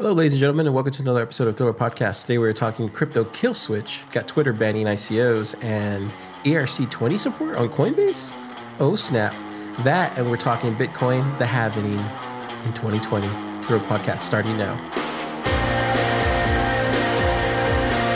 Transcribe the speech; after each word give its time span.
Hello, 0.00 0.12
ladies 0.12 0.34
and 0.34 0.38
gentlemen, 0.38 0.64
and 0.66 0.76
welcome 0.76 0.92
to 0.92 1.02
another 1.02 1.22
episode 1.22 1.48
of 1.48 1.56
Thriller 1.56 1.74
Podcast. 1.74 2.22
Today 2.22 2.38
we're 2.38 2.52
talking 2.52 2.88
crypto 2.88 3.24
kill 3.24 3.52
switch, 3.52 4.04
got 4.12 4.28
Twitter 4.28 4.52
banning 4.52 4.86
ICOs, 4.86 5.60
and 5.60 6.08
ERC20 6.44 7.18
support 7.18 7.56
on 7.56 7.68
Coinbase. 7.68 8.32
Oh, 8.78 8.94
snap. 8.94 9.34
That, 9.82 10.16
and 10.16 10.30
we're 10.30 10.36
talking 10.36 10.72
Bitcoin, 10.76 11.36
the 11.40 11.46
halving 11.46 11.84
in 11.84 12.72
2020. 12.74 13.26
Thriller 13.64 13.84
Podcast 13.86 14.20
starting 14.20 14.56
now. 14.56 14.76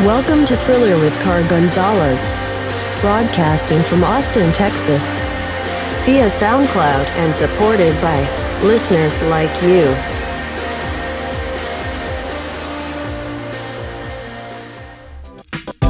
Welcome 0.06 0.46
to 0.46 0.56
Thriller 0.58 0.94
with 1.02 1.20
Car 1.22 1.42
Gonzalez, 1.48 2.20
broadcasting 3.00 3.82
from 3.82 4.04
Austin, 4.04 4.52
Texas, 4.52 5.02
via 6.06 6.26
SoundCloud 6.26 7.06
and 7.16 7.34
supported 7.34 8.00
by 8.00 8.20
listeners 8.62 9.20
like 9.24 9.50
you. 9.64 9.92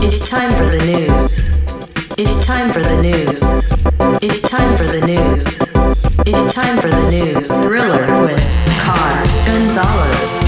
It's 0.05 0.29
time 0.29 0.51
for 0.57 0.65
the 0.67 0.85
news. 0.85 1.63
It's 2.19 2.45
time 2.45 2.73
for 2.73 2.81
the 2.81 3.01
news. 3.01 3.41
It's 4.21 4.43
time 4.51 4.77
for 4.77 4.85
the 4.85 5.01
news. 5.07 5.47
It's 6.27 6.53
time 6.53 6.77
for 6.79 6.89
the 6.89 7.09
news. 7.09 7.47
Thriller 7.47 8.23
with 8.23 8.41
Car 8.81 9.25
Gonzalez. 9.47 10.43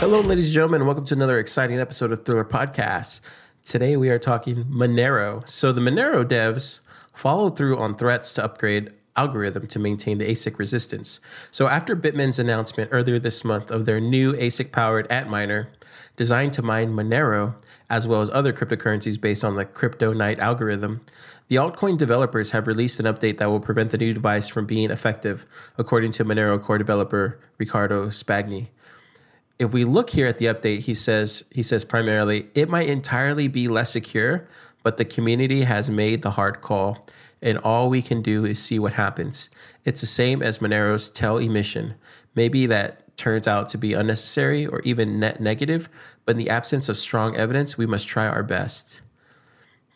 Hello, 0.00 0.20
ladies 0.20 0.46
and 0.46 0.54
gentlemen, 0.54 0.86
welcome 0.86 1.04
to 1.04 1.14
another 1.14 1.38
exciting 1.38 1.78
episode 1.78 2.10
of 2.10 2.24
Thriller 2.24 2.46
Podcast. 2.46 3.20
Today 3.64 3.98
we 3.98 4.08
are 4.08 4.18
talking 4.18 4.64
Monero. 4.64 5.46
So, 5.46 5.72
the 5.72 5.82
Monero 5.82 6.24
devs 6.24 6.80
followed 7.12 7.58
through 7.58 7.76
on 7.76 7.96
threats 7.96 8.32
to 8.34 8.44
upgrade 8.44 8.94
algorithm 9.14 9.66
to 9.66 9.78
maintain 9.78 10.16
the 10.16 10.24
ASIC 10.24 10.58
resistance. 10.58 11.20
So, 11.50 11.68
after 11.68 11.94
Bitmain's 11.94 12.38
announcement 12.38 12.88
earlier 12.92 13.18
this 13.18 13.44
month 13.44 13.70
of 13.70 13.84
their 13.84 14.00
new 14.00 14.32
ASIC 14.32 14.72
powered 14.72 15.06
Antminer 15.10 15.66
designed 16.16 16.52
to 16.54 16.62
mine 16.62 16.92
Monero, 16.92 17.54
as 17.88 18.06
well 18.06 18.20
as 18.20 18.30
other 18.30 18.52
cryptocurrencies 18.52 19.20
based 19.20 19.44
on 19.44 19.56
the 19.56 19.64
Crypto 19.64 20.12
Night 20.12 20.38
algorithm, 20.38 21.02
the 21.48 21.56
altcoin 21.56 21.98
developers 21.98 22.52
have 22.52 22.66
released 22.66 22.98
an 22.98 23.06
update 23.06 23.38
that 23.38 23.50
will 23.50 23.60
prevent 23.60 23.90
the 23.90 23.98
new 23.98 24.14
device 24.14 24.48
from 24.48 24.64
being 24.64 24.90
effective, 24.90 25.44
according 25.76 26.12
to 26.12 26.24
Monero 26.24 26.60
core 26.60 26.78
developer 26.78 27.38
Riccardo 27.58 28.06
Spagni. 28.06 28.68
If 29.58 29.72
we 29.72 29.84
look 29.84 30.10
here 30.10 30.26
at 30.26 30.38
the 30.38 30.46
update, 30.46 30.80
he 30.80 30.94
says 30.94 31.44
he 31.50 31.62
says 31.62 31.84
primarily 31.84 32.48
it 32.54 32.70
might 32.70 32.88
entirely 32.88 33.48
be 33.48 33.68
less 33.68 33.92
secure, 33.92 34.48
but 34.82 34.96
the 34.96 35.04
community 35.04 35.64
has 35.64 35.90
made 35.90 36.22
the 36.22 36.30
hard 36.32 36.62
call, 36.62 37.06
and 37.42 37.58
all 37.58 37.90
we 37.90 38.00
can 38.00 38.22
do 38.22 38.44
is 38.44 38.58
see 38.58 38.78
what 38.78 38.94
happens. 38.94 39.50
It's 39.84 40.00
the 40.00 40.06
same 40.06 40.42
as 40.42 40.60
Monero's 40.60 41.10
tail 41.10 41.36
emission. 41.36 41.94
Maybe 42.34 42.66
that 42.66 43.11
turns 43.22 43.46
out 43.46 43.68
to 43.68 43.78
be 43.78 43.94
unnecessary 43.94 44.66
or 44.66 44.80
even 44.80 45.20
net 45.20 45.40
negative, 45.40 45.88
but 46.24 46.32
in 46.32 46.38
the 46.38 46.50
absence 46.50 46.88
of 46.88 46.98
strong 46.98 47.36
evidence, 47.36 47.78
we 47.78 47.86
must 47.86 48.08
try 48.08 48.26
our 48.26 48.42
best. 48.42 49.00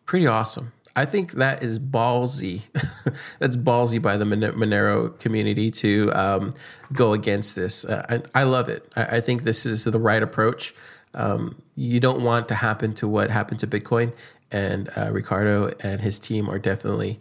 Pretty 0.05 0.28
awesome. 0.28 0.72
I 0.94 1.05
think 1.05 1.33
that 1.33 1.62
is 1.62 1.80
ballsy. 1.80 2.62
That's 3.41 3.56
ballsy 3.56 4.00
by 4.00 4.16
the 4.16 4.24
Monero 4.24 5.18
community 5.18 5.70
to 5.72 6.10
um, 6.14 6.55
go 6.92 7.12
against 7.12 7.56
this. 7.56 7.84
Uh, 7.84 8.20
I, 8.34 8.41
I, 8.41 8.44
love 8.44 8.68
it. 8.68 8.91
I, 8.94 9.16
I, 9.16 9.20
think 9.20 9.42
this 9.42 9.66
is 9.66 9.84
the 9.84 9.98
right 9.98 10.22
approach. 10.22 10.72
Um, 11.12 11.61
you 11.74 11.98
don't 11.98 12.22
want 12.22 12.48
to 12.48 12.55
happen 12.55 12.94
to 12.94 13.08
what 13.08 13.28
happened 13.28 13.61
to 13.61 13.66
Bitcoin, 13.66 14.12
and 14.50 14.88
uh, 14.96 15.11
Riccardo 15.11 15.74
and 15.80 16.00
his 16.00 16.18
team 16.18 16.48
are 16.48 16.58
definitely 16.58 17.18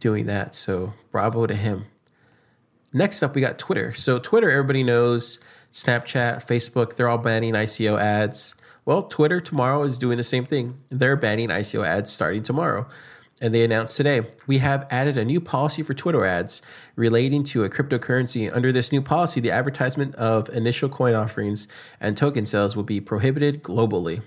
doing 0.00 0.26
that. 0.26 0.54
So 0.54 0.94
bravo 1.12 1.46
to 1.46 1.54
him. 1.54 1.84
Next 2.92 3.22
up, 3.22 3.34
we 3.34 3.40
got 3.40 3.58
Twitter. 3.58 3.94
So 3.94 4.18
Twitter, 4.18 4.50
everybody 4.50 4.82
knows 4.82 5.38
Snapchat, 5.72 6.46
Facebook, 6.46 6.96
they're 6.96 7.08
all 7.08 7.18
banning 7.18 7.54
ICO 7.54 7.98
ads. 7.98 8.54
Well, 8.84 9.02
Twitter 9.02 9.40
tomorrow 9.40 9.82
is 9.84 9.98
doing 9.98 10.16
the 10.16 10.22
same 10.22 10.44
thing. 10.44 10.76
They're 10.90 11.16
banning 11.16 11.48
ICO 11.48 11.86
ads 11.86 12.12
starting 12.12 12.42
tomorrow. 12.42 12.86
And 13.40 13.52
they 13.52 13.64
announced 13.64 13.96
today 13.96 14.26
we 14.46 14.58
have 14.58 14.86
added 14.90 15.16
a 15.16 15.24
new 15.24 15.40
policy 15.40 15.82
for 15.82 15.94
Twitter 15.94 16.24
ads 16.24 16.62
relating 16.94 17.42
to 17.44 17.64
a 17.64 17.70
cryptocurrency. 17.70 18.54
Under 18.54 18.70
this 18.70 18.92
new 18.92 19.02
policy, 19.02 19.40
the 19.40 19.50
advertisement 19.50 20.14
of 20.14 20.48
initial 20.50 20.88
coin 20.88 21.14
offerings 21.14 21.66
and 22.00 22.16
token 22.16 22.46
sales 22.46 22.76
will 22.76 22.84
be 22.84 23.00
prohibited 23.00 23.62
globally. 23.62 24.22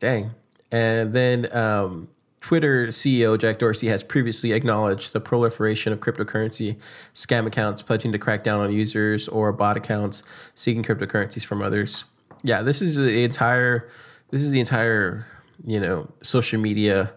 Dang. 0.00 0.32
And 0.72 1.12
then 1.12 1.54
um, 1.54 2.08
Twitter 2.40 2.88
CEO 2.88 3.38
Jack 3.38 3.58
Dorsey 3.58 3.88
has 3.88 4.02
previously 4.02 4.52
acknowledged 4.52 5.12
the 5.12 5.20
proliferation 5.20 5.92
of 5.92 6.00
cryptocurrency 6.00 6.76
scam 7.14 7.46
accounts 7.46 7.82
pledging 7.82 8.12
to 8.12 8.18
crack 8.18 8.44
down 8.44 8.60
on 8.60 8.72
users 8.72 9.28
or 9.28 9.52
bot 9.52 9.76
accounts 9.76 10.22
seeking 10.54 10.82
cryptocurrencies 10.82 11.44
from 11.44 11.62
others. 11.62 12.04
Yeah, 12.42 12.62
this 12.62 12.80
is 12.80 12.96
the 12.96 13.24
entire 13.24 13.90
this 14.30 14.42
is 14.42 14.50
the 14.50 14.60
entire, 14.60 15.26
you 15.64 15.80
know, 15.80 16.08
social 16.22 16.60
media 16.60 17.12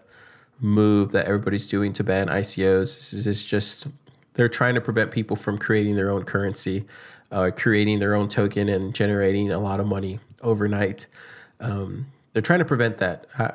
move 0.60 1.12
that 1.12 1.26
everybody's 1.26 1.66
doing 1.66 1.92
to 1.92 2.04
ban 2.04 2.28
ICOs. 2.28 3.10
This 3.10 3.26
is 3.26 3.44
just 3.44 3.86
they're 4.34 4.48
trying 4.48 4.74
to 4.74 4.80
prevent 4.80 5.10
people 5.10 5.36
from 5.36 5.58
creating 5.58 5.96
their 5.96 6.10
own 6.10 6.24
currency, 6.24 6.86
uh, 7.30 7.50
creating 7.54 7.98
their 7.98 8.14
own 8.14 8.28
token, 8.28 8.68
and 8.68 8.94
generating 8.94 9.50
a 9.52 9.58
lot 9.58 9.78
of 9.78 9.86
money 9.86 10.18
overnight. 10.40 11.06
Um, 11.60 12.06
they're 12.32 12.42
trying 12.42 12.60
to 12.60 12.64
prevent 12.64 12.98
that. 12.98 13.26
I, 13.38 13.52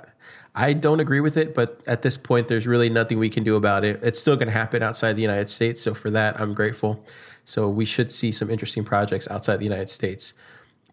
I 0.60 0.74
don't 0.74 1.00
agree 1.00 1.20
with 1.20 1.38
it, 1.38 1.54
but 1.54 1.82
at 1.86 2.02
this 2.02 2.18
point, 2.18 2.48
there's 2.48 2.66
really 2.66 2.90
nothing 2.90 3.20
we 3.20 3.30
can 3.30 3.44
do 3.44 3.56
about 3.56 3.86
it. 3.86 4.00
It's 4.02 4.20
still 4.20 4.36
going 4.36 4.48
to 4.48 4.54
happen 4.54 4.82
outside 4.82 5.14
the 5.14 5.22
United 5.22 5.52
States. 5.52 5.84
So 5.84 5.94
for 5.94 6.10
that, 6.10 6.42
I'm 6.42 6.56
grateful. 6.56 7.06
So 7.46 7.70
we 7.70 7.86
should 7.86 8.12
see 8.12 8.32
some 8.32 8.50
interesting 8.50 8.84
projects 8.84 9.28
outside 9.30 9.58
the 9.58 9.66
United 9.66 9.90
States. 9.90 10.34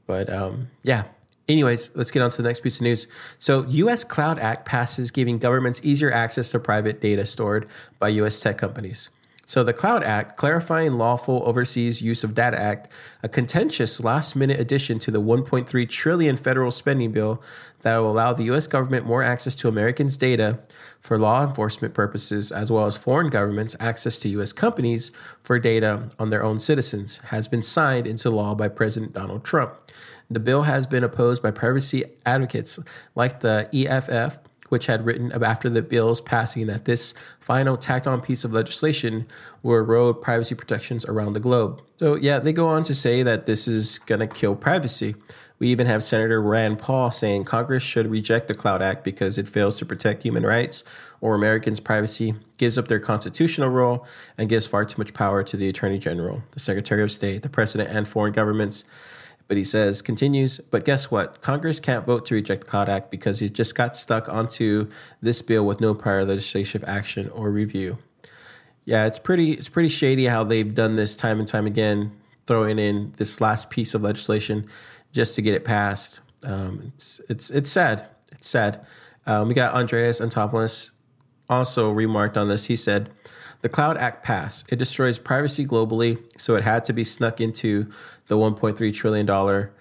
But 0.07 0.31
um, 0.31 0.69
yeah, 0.83 1.05
Anyways, 1.47 1.91
let's 1.95 2.11
get 2.11 2.23
on 2.23 2.31
to 2.31 2.37
the 2.39 2.49
next 2.49 2.61
piece 2.61 2.77
of 2.77 2.83
news. 2.83 3.07
So, 3.39 3.67
US 3.67 4.03
Cloud 4.03 4.39
Act 4.39 4.65
passes 4.65 5.11
giving 5.11 5.37
governments 5.39 5.79
easier 5.85 6.11
access 6.11 6.51
to 6.53 6.59
private 6.59 7.03
data 7.03 7.27
stored 7.27 7.69
by 7.99 8.09
US 8.09 8.41
tech 8.41 8.57
companies. 8.57 9.11
So, 9.47 9.63
the 9.63 9.73
Cloud 9.73 10.03
Act, 10.03 10.37
clarifying 10.37 10.93
lawful 10.93 11.43
overseas 11.45 12.01
use 12.01 12.25
of 12.25 12.35
data 12.35 12.59
act, 12.59 12.89
a 13.23 13.29
contentious 13.29 14.03
last 14.03 14.35
minute 14.35 14.59
addition 14.59 14.99
to 15.01 15.11
the 15.11 15.21
1.3 15.21 15.89
trillion 15.89 16.37
federal 16.37 16.71
spending 16.71 17.13
bill 17.13 17.43
that 17.83 17.99
will 17.99 18.11
allow 18.11 18.33
the 18.33 18.45
US 18.45 18.67
government 18.67 19.07
more 19.07 19.23
access 19.23 19.55
to 19.57 19.69
Americans' 19.69 20.17
data 20.17 20.59
for 21.01 21.19
law 21.19 21.47
enforcement 21.47 21.93
purposes, 21.93 22.51
as 22.51 22.73
well 22.73 22.87
as 22.87 22.97
foreign 22.97 23.29
governments' 23.29 23.77
access 23.79 24.19
to 24.21 24.29
US 24.41 24.53
companies 24.53 25.11
for 25.43 25.59
data 25.59 26.09
on 26.19 26.31
their 26.31 26.43
own 26.43 26.59
citizens, 26.59 27.19
has 27.29 27.47
been 27.47 27.63
signed 27.63 28.07
into 28.07 28.31
law 28.31 28.55
by 28.55 28.69
President 28.69 29.13
Donald 29.13 29.45
Trump. 29.45 29.75
The 30.31 30.41
bill 30.41 30.63
has 30.63 30.87
been 30.87 31.05
opposed 31.05 31.43
by 31.43 31.51
privacy 31.51 32.05
advocates 32.25 32.79
like 33.15 33.41
the 33.41 33.69
EFF, 33.75 34.39
which 34.75 34.87
had 34.87 35.07
written 35.07 35.31
after 35.41 35.71
the 35.71 35.83
bill's 35.83 36.21
passing 36.21 36.67
that 36.67 36.85
this 36.85 37.15
final 37.39 37.77
tacked 37.77 38.09
on 38.09 38.21
piece 38.21 38.43
of 38.43 38.53
legislation 38.53 39.25
will 39.63 39.77
erode 39.77 40.21
privacy 40.21 40.57
protections 40.57 41.05
around 41.05 41.35
the 41.35 41.39
globe. 41.39 41.81
So, 41.95 42.17
yeah, 42.17 42.41
they 42.41 42.53
go 42.53 42.67
on 42.67 42.83
to 42.83 42.93
say 42.93 43.23
that 43.23 43.47
this 43.47 43.69
is 43.69 44.01
going 44.01 44.19
to 44.19 44.27
kill 44.27 44.57
privacy. 44.57 45.15
We 45.61 45.69
even 45.69 45.87
have 45.87 46.03
Senator 46.03 46.43
Rand 46.43 46.81
Paul 46.81 47.13
saying 47.13 47.45
Congress 47.45 47.85
should 47.85 48.11
reject 48.11 48.49
the 48.49 48.55
Cloud 48.55 48.83
Act 48.83 49.05
because 49.05 49.39
it 49.39 49.47
fails 49.47 49.79
to 49.79 49.87
protect 49.87 50.25
human 50.25 50.45
rights 50.45 50.83
or 51.21 51.37
Americans' 51.37 51.79
privacy, 51.79 52.35
gives 52.59 52.77
up 52.77 52.89
their 52.89 52.99
constitutional 52.99 53.69
role, 53.69 54.05
and 54.37 54.49
gives 54.49 54.67
far 54.67 54.85
too 54.85 54.99
much 54.99 55.15
power 55.15 55.45
to 55.45 55.57
the 55.57 55.69
Attorney 55.69 55.99
General, 55.99 56.43
the 56.51 56.59
Secretary 56.59 57.05
of 57.05 57.13
State, 57.13 57.45
the 57.45 57.49
President, 57.49 57.97
and 57.97 58.09
foreign 58.09 58.33
governments. 58.33 58.85
But 59.47 59.59
he 59.59 59.65
says, 59.65 60.01
continues, 60.01 60.59
but 60.59 60.87
guess 60.87 61.11
what? 61.11 61.43
Congress 61.43 61.79
can't 61.79 62.07
vote 62.07 62.25
to 62.27 62.35
reject 62.35 62.63
the 62.63 62.67
Cloud 62.67 62.89
Act 62.89 63.11
because 63.11 63.41
he 63.41 63.49
just 63.51 63.75
got 63.75 63.95
stuck 63.95 64.29
onto 64.29 64.89
this 65.21 65.43
bill 65.43 65.67
with 65.67 65.81
no 65.83 65.95
prior 65.95 66.25
legislative 66.25 66.83
action 66.85 67.29
or 67.29 67.51
review. 67.51 67.99
Yeah, 68.87 69.07
it's 69.07 69.19
pretty 69.19 69.53
it's 69.53 69.69
pretty 69.69 69.89
shady 69.89 70.27
how 70.27 70.45
they've 70.45 70.75
done 70.75 70.97
this 70.97 71.15
time 71.17 71.39
and 71.39 71.49
time 71.49 71.67
again, 71.67 72.13
throwing 72.47 72.79
in 72.79 73.13
this 73.17 73.41
last 73.41 73.71
piece 73.71 73.95
of 73.95 74.03
legislation 74.03 74.69
just 75.13 75.35
to 75.35 75.43
get 75.43 75.55
it 75.55 75.65
passed. 75.65 76.21
Um, 76.43 76.93
it's 76.95 77.21
it's 77.29 77.51
it's 77.51 77.71
sad. 77.71 78.07
It's 78.33 78.49
sad. 78.49 78.87
Um, 79.27 79.49
we 79.49 79.55
got 79.55 79.75
Andreas 79.75 80.21
Antonopoulos 80.21 80.91
also 81.49 81.91
remarked 81.91 82.37
on 82.37 82.49
this. 82.49 82.67
He 82.67 82.77
said, 82.77 83.11
"The 83.65 83.71
Cloud 83.71 83.97
Act 83.97 84.23
passed. 84.23 84.71
It 84.71 84.77
destroys 84.77 85.19
privacy 85.19 85.65
globally, 85.65 86.23
so 86.37 86.55
it 86.55 86.65
had 86.65 86.85
to 86.85 86.93
be 86.93 87.03
snuck 87.03 87.41
into 87.41 87.91
the 88.27 88.37
1.3 88.37 88.93
trillion 88.93 89.25
dollar 89.25 89.73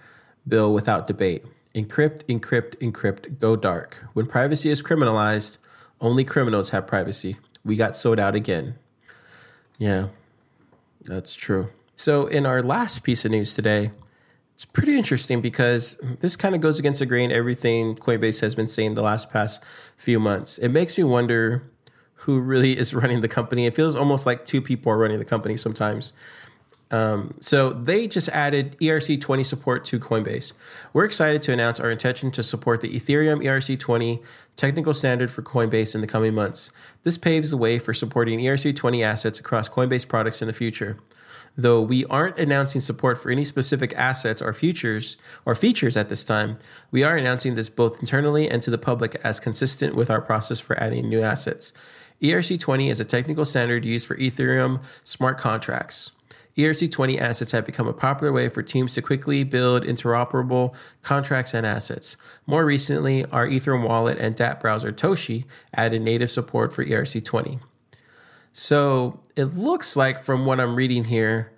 bill 0.48 0.72
without 0.72 1.06
debate. 1.06 1.44
Encrypt, 1.74 2.24
encrypt, 2.24 2.76
encrypt, 2.78 3.38
go 3.40 3.56
dark. 3.56 4.02
When 4.14 4.24
privacy 4.24 4.70
is 4.70 4.82
criminalized, 4.82 5.58
only 6.00 6.24
criminals 6.24 6.70
have 6.70 6.86
privacy. 6.86 7.36
We 7.62 7.76
got 7.76 7.94
sold 7.94 8.18
out 8.18 8.34
again. 8.34 8.76
Yeah, 9.76 10.06
that's 11.02 11.34
true. 11.34 11.68
So, 11.94 12.26
in 12.26 12.46
our 12.46 12.62
last 12.62 13.00
piece 13.00 13.26
of 13.26 13.32
news 13.32 13.54
today, 13.54 13.90
it's 14.54 14.64
pretty 14.64 14.96
interesting 14.96 15.42
because 15.42 15.98
this 16.20 16.36
kind 16.36 16.54
of 16.54 16.62
goes 16.62 16.78
against 16.78 17.00
the 17.00 17.06
grain 17.06 17.30
everything 17.30 17.96
Coinbase 17.96 18.40
has 18.40 18.54
been 18.54 18.66
saying 18.66 18.94
the 18.94 19.02
last 19.02 19.28
past 19.28 19.62
few 19.98 20.18
months. 20.18 20.56
It 20.56 20.68
makes 20.68 20.96
me 20.96 21.04
wonder 21.04 21.64
who 22.24 22.40
really 22.40 22.76
is 22.78 22.94
running 22.94 23.20
the 23.20 23.28
company. 23.28 23.66
It 23.66 23.76
feels 23.76 23.94
almost 23.94 24.24
like 24.24 24.46
two 24.46 24.62
people 24.62 24.90
are 24.90 24.96
running 24.96 25.18
the 25.18 25.26
company 25.26 25.58
sometimes. 25.58 26.14
Um, 26.90 27.34
so 27.40 27.72
they 27.72 28.06
just 28.06 28.28
added 28.30 28.78
ERC20 28.78 29.44
support 29.44 29.84
to 29.86 29.98
Coinbase. 29.98 30.52
We're 30.92 31.04
excited 31.04 31.42
to 31.42 31.52
announce 31.52 31.80
our 31.80 31.90
intention 31.90 32.30
to 32.32 32.42
support 32.42 32.80
the 32.80 32.98
Ethereum 32.98 33.44
ERC20 33.44 34.22
technical 34.56 34.94
standard 34.94 35.30
for 35.30 35.42
Coinbase 35.42 35.94
in 35.94 36.00
the 36.00 36.06
coming 36.06 36.34
months. 36.34 36.70
This 37.02 37.18
paves 37.18 37.50
the 37.50 37.56
way 37.56 37.78
for 37.78 37.92
supporting 37.92 38.38
ERC20 38.38 39.02
assets 39.02 39.38
across 39.40 39.68
Coinbase 39.68 40.08
products 40.08 40.40
in 40.40 40.46
the 40.46 40.54
future. 40.54 40.98
Though 41.56 41.82
we 41.82 42.04
aren't 42.06 42.38
announcing 42.38 42.80
support 42.80 43.18
for 43.18 43.30
any 43.30 43.44
specific 43.44 43.92
assets 43.94 44.42
or 44.42 44.52
futures 44.52 45.16
or 45.44 45.54
features 45.54 45.96
at 45.96 46.08
this 46.08 46.24
time, 46.24 46.56
we 46.90 47.04
are 47.04 47.16
announcing 47.16 47.54
this 47.54 47.68
both 47.68 48.00
internally 48.00 48.48
and 48.48 48.62
to 48.62 48.70
the 48.70 48.78
public 48.78 49.20
as 49.22 49.38
consistent 49.38 49.94
with 49.94 50.10
our 50.10 50.20
process 50.20 50.58
for 50.58 50.78
adding 50.80 51.08
new 51.08 51.22
assets. 51.22 51.72
ERC20 52.22 52.90
is 52.90 53.00
a 53.00 53.04
technical 53.04 53.44
standard 53.44 53.84
used 53.84 54.06
for 54.06 54.16
Ethereum 54.16 54.82
smart 55.04 55.38
contracts. 55.38 56.12
ERC20 56.56 57.18
assets 57.20 57.50
have 57.52 57.66
become 57.66 57.88
a 57.88 57.92
popular 57.92 58.32
way 58.32 58.48
for 58.48 58.62
teams 58.62 58.94
to 58.94 59.02
quickly 59.02 59.42
build 59.42 59.82
interoperable 59.82 60.72
contracts 61.02 61.52
and 61.52 61.66
assets. 61.66 62.16
More 62.46 62.64
recently, 62.64 63.24
our 63.26 63.46
Ethereum 63.46 63.86
wallet 63.86 64.18
and 64.18 64.36
dApp 64.36 64.60
browser 64.60 64.92
Toshi 64.92 65.44
added 65.74 66.02
native 66.02 66.30
support 66.30 66.72
for 66.72 66.84
ERC20. 66.84 67.58
So 68.52 69.18
it 69.34 69.46
looks 69.46 69.96
like, 69.96 70.20
from 70.20 70.46
what 70.46 70.60
I'm 70.60 70.76
reading 70.76 71.04
here, 71.04 71.50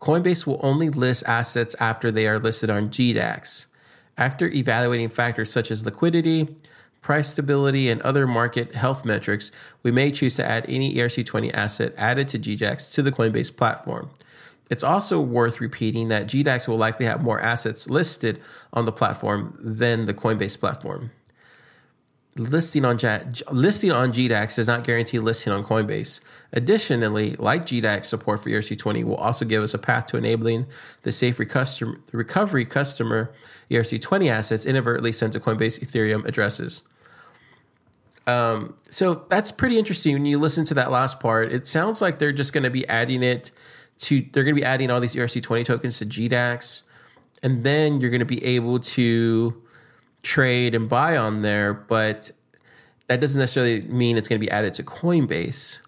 Coinbase 0.00 0.46
will 0.46 0.60
only 0.62 0.90
list 0.90 1.24
assets 1.26 1.74
after 1.80 2.12
they 2.12 2.28
are 2.28 2.38
listed 2.38 2.70
on 2.70 2.88
GDAX. 2.88 3.66
After 4.16 4.46
evaluating 4.46 5.08
factors 5.08 5.50
such 5.50 5.72
as 5.72 5.84
liquidity, 5.84 6.54
price 7.06 7.28
stability, 7.28 7.88
and 7.88 8.02
other 8.02 8.26
market 8.26 8.74
health 8.74 9.04
metrics, 9.04 9.52
we 9.84 9.92
may 9.92 10.10
choose 10.10 10.34
to 10.34 10.44
add 10.44 10.66
any 10.68 10.92
ERC20 10.96 11.54
asset 11.54 11.94
added 11.96 12.26
to 12.26 12.36
GDAX 12.36 12.92
to 12.94 13.00
the 13.00 13.12
Coinbase 13.12 13.56
platform. 13.56 14.10
It's 14.70 14.82
also 14.82 15.20
worth 15.20 15.60
repeating 15.60 16.08
that 16.08 16.26
GDAX 16.26 16.66
will 16.66 16.78
likely 16.78 17.06
have 17.06 17.22
more 17.22 17.40
assets 17.40 17.88
listed 17.88 18.40
on 18.72 18.86
the 18.86 18.90
platform 18.90 19.56
than 19.60 20.06
the 20.06 20.14
Coinbase 20.14 20.58
platform. 20.58 21.12
Listing 22.34 22.84
on, 22.84 22.98
listing 23.52 23.92
on 23.92 24.12
GDAX 24.12 24.56
does 24.56 24.66
not 24.66 24.82
guarantee 24.82 25.20
listing 25.20 25.52
on 25.52 25.62
Coinbase. 25.62 26.20
Additionally, 26.54 27.36
like 27.36 27.66
GDAX, 27.66 28.06
support 28.06 28.42
for 28.42 28.50
ERC20 28.50 29.04
will 29.04 29.14
also 29.14 29.44
give 29.44 29.62
us 29.62 29.74
a 29.74 29.78
path 29.78 30.06
to 30.06 30.16
enabling 30.16 30.66
the 31.02 31.12
safe 31.12 31.38
recovery 31.38 32.64
customer 32.64 33.32
ERC20 33.70 34.28
assets 34.28 34.66
inadvertently 34.66 35.12
sent 35.12 35.34
to 35.34 35.38
Coinbase 35.40 35.78
Ethereum 35.78 36.26
addresses. 36.26 36.82
Um, 38.26 38.74
so 38.90 39.24
that's 39.28 39.52
pretty 39.52 39.78
interesting. 39.78 40.14
When 40.14 40.26
you 40.26 40.38
listen 40.38 40.64
to 40.66 40.74
that 40.74 40.90
last 40.90 41.20
part, 41.20 41.52
it 41.52 41.66
sounds 41.66 42.02
like 42.02 42.18
they're 42.18 42.32
just 42.32 42.52
going 42.52 42.64
to 42.64 42.70
be 42.70 42.86
adding 42.88 43.22
it 43.22 43.50
to 43.98 44.24
they're 44.32 44.44
going 44.44 44.54
to 44.54 44.60
be 44.60 44.64
adding 44.64 44.90
all 44.90 45.00
these 45.00 45.14
ERC20 45.14 45.64
tokens 45.64 45.98
to 45.98 46.06
GDAX, 46.06 46.82
and 47.42 47.64
then 47.64 48.00
you're 48.00 48.10
going 48.10 48.20
to 48.20 48.26
be 48.26 48.44
able 48.44 48.80
to 48.80 49.62
trade 50.22 50.74
and 50.74 50.88
buy 50.88 51.16
on 51.16 51.42
there, 51.42 51.72
but 51.72 52.30
that 53.06 53.20
doesn't 53.20 53.38
necessarily 53.38 53.82
mean 53.82 54.16
it's 54.16 54.28
going 54.28 54.40
to 54.40 54.44
be 54.44 54.50
added 54.50 54.74
to 54.74 54.82
Coinbase. 54.82 55.78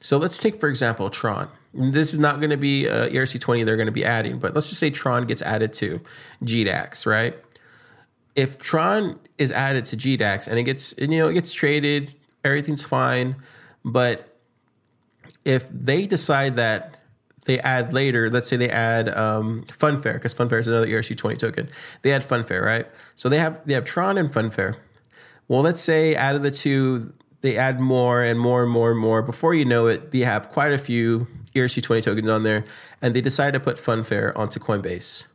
So 0.00 0.16
let's 0.16 0.38
take, 0.38 0.58
for 0.60 0.68
example, 0.68 1.10
Tron. 1.10 1.48
This 1.74 2.12
is 2.12 2.18
not 2.18 2.38
going 2.38 2.50
to 2.50 2.56
be 2.56 2.88
uh, 2.88 3.08
ERC20 3.08 3.64
they're 3.64 3.76
going 3.76 3.86
to 3.86 3.92
be 3.92 4.04
adding, 4.04 4.38
but 4.38 4.54
let's 4.54 4.68
just 4.68 4.78
say 4.78 4.90
Tron 4.90 5.26
gets 5.26 5.42
added 5.42 5.72
to 5.74 6.00
GDAX, 6.44 7.06
right? 7.06 7.36
If 8.34 8.58
Tron 8.58 9.18
is 9.38 9.52
added 9.52 9.84
to 9.86 9.96
GDAX 9.96 10.48
and 10.48 10.58
it 10.58 10.62
gets, 10.62 10.94
you 10.98 11.08
know, 11.08 11.28
it 11.28 11.34
gets 11.34 11.52
traded, 11.52 12.14
everything's 12.44 12.84
fine, 12.84 13.36
but 13.84 14.38
if 15.44 15.66
they 15.70 16.06
decide 16.06 16.56
that 16.56 16.98
they 17.44 17.58
add 17.60 17.92
later, 17.92 18.30
let's 18.30 18.48
say 18.48 18.56
they 18.56 18.70
add 18.70 19.08
um, 19.08 19.64
Funfair, 19.66 20.14
because 20.14 20.32
Funfair 20.32 20.60
is 20.60 20.68
another 20.68 20.86
ERC20 20.86 21.38
token. 21.38 21.68
They 22.02 22.12
add 22.12 22.22
Funfair, 22.22 22.62
right? 22.62 22.86
So 23.14 23.28
they 23.28 23.38
have 23.38 23.60
they 23.66 23.74
have 23.74 23.84
Tron 23.84 24.16
and 24.16 24.30
Funfair. 24.30 24.76
Well, 25.48 25.62
let's 25.62 25.80
say 25.80 26.14
out 26.14 26.36
of 26.36 26.42
the 26.42 26.50
two, 26.50 27.12
they 27.40 27.56
add 27.56 27.80
more 27.80 28.22
and 28.22 28.38
more 28.38 28.62
and 28.62 28.70
more 28.70 28.92
and 28.92 29.00
more. 29.00 29.22
Before 29.22 29.54
you 29.54 29.64
know 29.64 29.86
it, 29.86 30.12
they 30.12 30.20
have 30.20 30.48
quite 30.48 30.72
a 30.72 30.78
few 30.78 31.26
ERC20 31.54 32.02
tokens 32.02 32.28
on 32.28 32.44
there, 32.44 32.64
and 33.02 33.14
they 33.14 33.20
decide 33.20 33.52
to 33.54 33.60
put 33.60 33.76
Funfair 33.76 34.36
onto 34.36 34.60
Coinbase. 34.60 35.26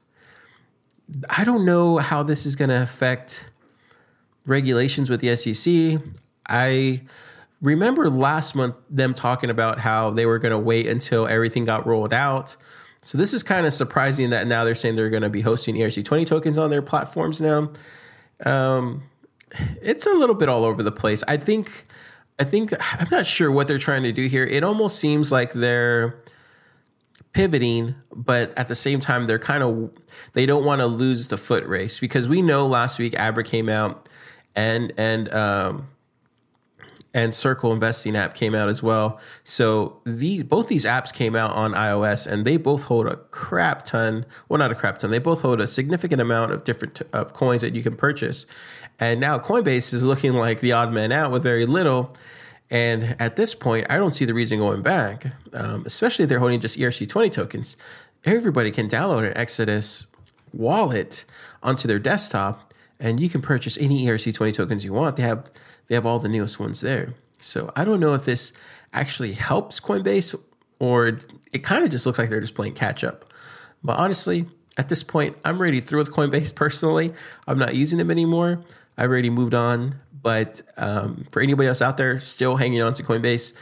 I 1.29 1.43
don't 1.43 1.65
know 1.65 1.97
how 1.97 2.23
this 2.23 2.45
is 2.45 2.55
going 2.55 2.69
to 2.69 2.81
affect 2.81 3.49
regulations 4.45 5.09
with 5.09 5.21
the 5.21 5.35
SEC. 5.35 6.01
I 6.47 7.01
remember 7.61 8.09
last 8.09 8.55
month 8.55 8.75
them 8.89 9.13
talking 9.13 9.49
about 9.49 9.79
how 9.79 10.11
they 10.11 10.25
were 10.25 10.39
going 10.39 10.51
to 10.51 10.59
wait 10.59 10.87
until 10.87 11.27
everything 11.27 11.65
got 11.65 11.85
rolled 11.85 12.13
out. 12.13 12.55
So 13.01 13.17
this 13.17 13.33
is 13.33 13.43
kind 13.43 13.65
of 13.65 13.73
surprising 13.73 14.31
that 14.31 14.47
now 14.47 14.63
they're 14.63 14.75
saying 14.75 14.95
they're 14.95 15.09
going 15.09 15.23
to 15.23 15.29
be 15.29 15.41
hosting 15.41 15.75
ERC20 15.75 16.25
tokens 16.25 16.57
on 16.57 16.69
their 16.69 16.81
platforms 16.81 17.41
now. 17.41 17.71
Um, 18.45 19.03
it's 19.81 20.05
a 20.05 20.11
little 20.11 20.35
bit 20.35 20.49
all 20.49 20.65
over 20.65 20.83
the 20.83 20.91
place. 20.91 21.23
I 21.27 21.37
think 21.37 21.85
I 22.39 22.43
think 22.43 22.73
I'm 22.79 23.07
not 23.09 23.25
sure 23.25 23.51
what 23.51 23.67
they're 23.67 23.79
trying 23.79 24.03
to 24.03 24.11
do 24.11 24.27
here. 24.27 24.43
It 24.43 24.63
almost 24.63 24.99
seems 24.99 25.31
like 25.31 25.53
they're 25.53 26.21
pivoting, 27.37 27.93
but 28.15 28.51
at 28.57 28.67
the 28.67 28.73
same 28.73 28.99
time 28.99 29.27
they're 29.27 29.37
kind 29.37 29.61
of 29.61 29.91
they 30.33 30.47
don't 30.47 30.65
want 30.65 30.81
to 30.81 30.87
lose 30.87 31.27
the 31.27 31.37
foot 31.37 31.63
race 31.67 31.99
because 31.99 32.27
we 32.27 32.41
know 32.41 32.65
last 32.65 32.97
week 32.97 33.13
Abra 33.13 33.43
came 33.43 33.69
out 33.69 34.09
and 34.55 34.91
and 34.97 35.31
um, 35.31 35.87
and 37.13 37.35
Circle 37.35 37.71
Investing 37.73 38.15
app 38.15 38.33
came 38.33 38.55
out 38.55 38.69
as 38.69 38.81
well. 38.81 39.19
So 39.43 40.01
these 40.03 40.41
both 40.41 40.67
these 40.67 40.83
apps 40.83 41.13
came 41.13 41.35
out 41.35 41.51
on 41.51 41.73
iOS, 41.73 42.25
and 42.25 42.43
they 42.43 42.57
both 42.57 42.81
hold 42.81 43.05
a 43.05 43.17
crap 43.29 43.85
ton. 43.85 44.25
Well, 44.49 44.57
not 44.57 44.71
a 44.71 44.75
crap 44.75 44.97
ton. 44.97 45.11
They 45.11 45.19
both 45.19 45.41
hold 45.41 45.61
a 45.61 45.67
significant 45.67 46.19
amount 46.19 46.53
of 46.53 46.63
different 46.63 47.03
of 47.13 47.33
coins 47.33 47.61
that 47.61 47.75
you 47.75 47.83
can 47.83 47.95
purchase. 47.95 48.47
And 48.99 49.19
now 49.19 49.37
Coinbase 49.37 49.93
is 49.93 50.03
looking 50.03 50.33
like 50.33 50.59
the 50.59 50.71
odd 50.71 50.91
man 50.91 51.11
out 51.11 51.31
with 51.31 51.43
very 51.43 51.67
little. 51.67 52.15
And 52.69 53.15
at 53.19 53.35
this 53.35 53.55
point, 53.55 53.87
I 53.89 53.97
don't 53.97 54.13
see 54.13 54.25
the 54.25 54.33
reason 54.33 54.59
going 54.59 54.81
back, 54.81 55.27
um, 55.53 55.83
especially 55.85 56.23
if 56.23 56.29
they're 56.29 56.39
holding 56.39 56.59
just 56.59 56.77
ERC20 56.77 57.31
tokens. 57.31 57.77
Everybody 58.25 58.71
can 58.71 58.87
download 58.87 59.25
an 59.25 59.37
Exodus 59.37 60.07
wallet 60.53 61.23
onto 61.63 61.87
their 61.87 61.99
desktop, 61.99 62.73
and 62.99 63.19
you 63.19 63.29
can 63.29 63.41
purchase 63.41 63.77
any 63.77 64.05
ERC20 64.05 64.53
tokens 64.53 64.83
you 64.83 64.91
want. 64.91 65.15
They 65.15 65.23
have 65.23 65.51
they 65.87 65.95
have 65.95 66.05
all 66.05 66.19
the 66.19 66.27
newest 66.27 66.59
ones 66.59 66.81
there. 66.81 67.13
So 67.39 67.71
I 67.75 67.85
don't 67.85 67.99
know 67.99 68.13
if 68.13 68.25
this 68.25 68.51
actually 68.93 69.33
helps 69.33 69.79
Coinbase 69.79 70.35
or 70.79 71.19
it 71.51 71.59
kind 71.63 71.83
of 71.83 71.91
just 71.91 72.05
looks 72.05 72.19
like 72.19 72.29
they're 72.29 72.41
just 72.41 72.55
playing 72.55 72.73
catch 72.73 73.03
up. 73.03 73.33
But 73.83 73.97
honestly, 73.97 74.45
at 74.77 74.89
this 74.89 75.03
point, 75.03 75.37
I'm 75.45 75.61
ready 75.61 75.79
through 75.79 75.99
with 75.99 76.11
Coinbase 76.11 76.53
personally. 76.55 77.13
I'm 77.47 77.59
not 77.59 77.75
using 77.75 77.97
them 77.97 78.11
anymore. 78.11 78.63
I've 78.97 79.09
already 79.09 79.29
moved 79.29 79.53
on. 79.53 79.95
But 80.27 80.61
um, 80.75 81.25
for 81.31 81.41
anybody 81.41 81.69
else 81.69 81.81
out 81.81 81.95
there 81.95 82.19
still 82.19 82.57
hanging 82.57 82.81
on 82.81 82.93
to 82.95 83.01
Coinbase, 83.01 83.53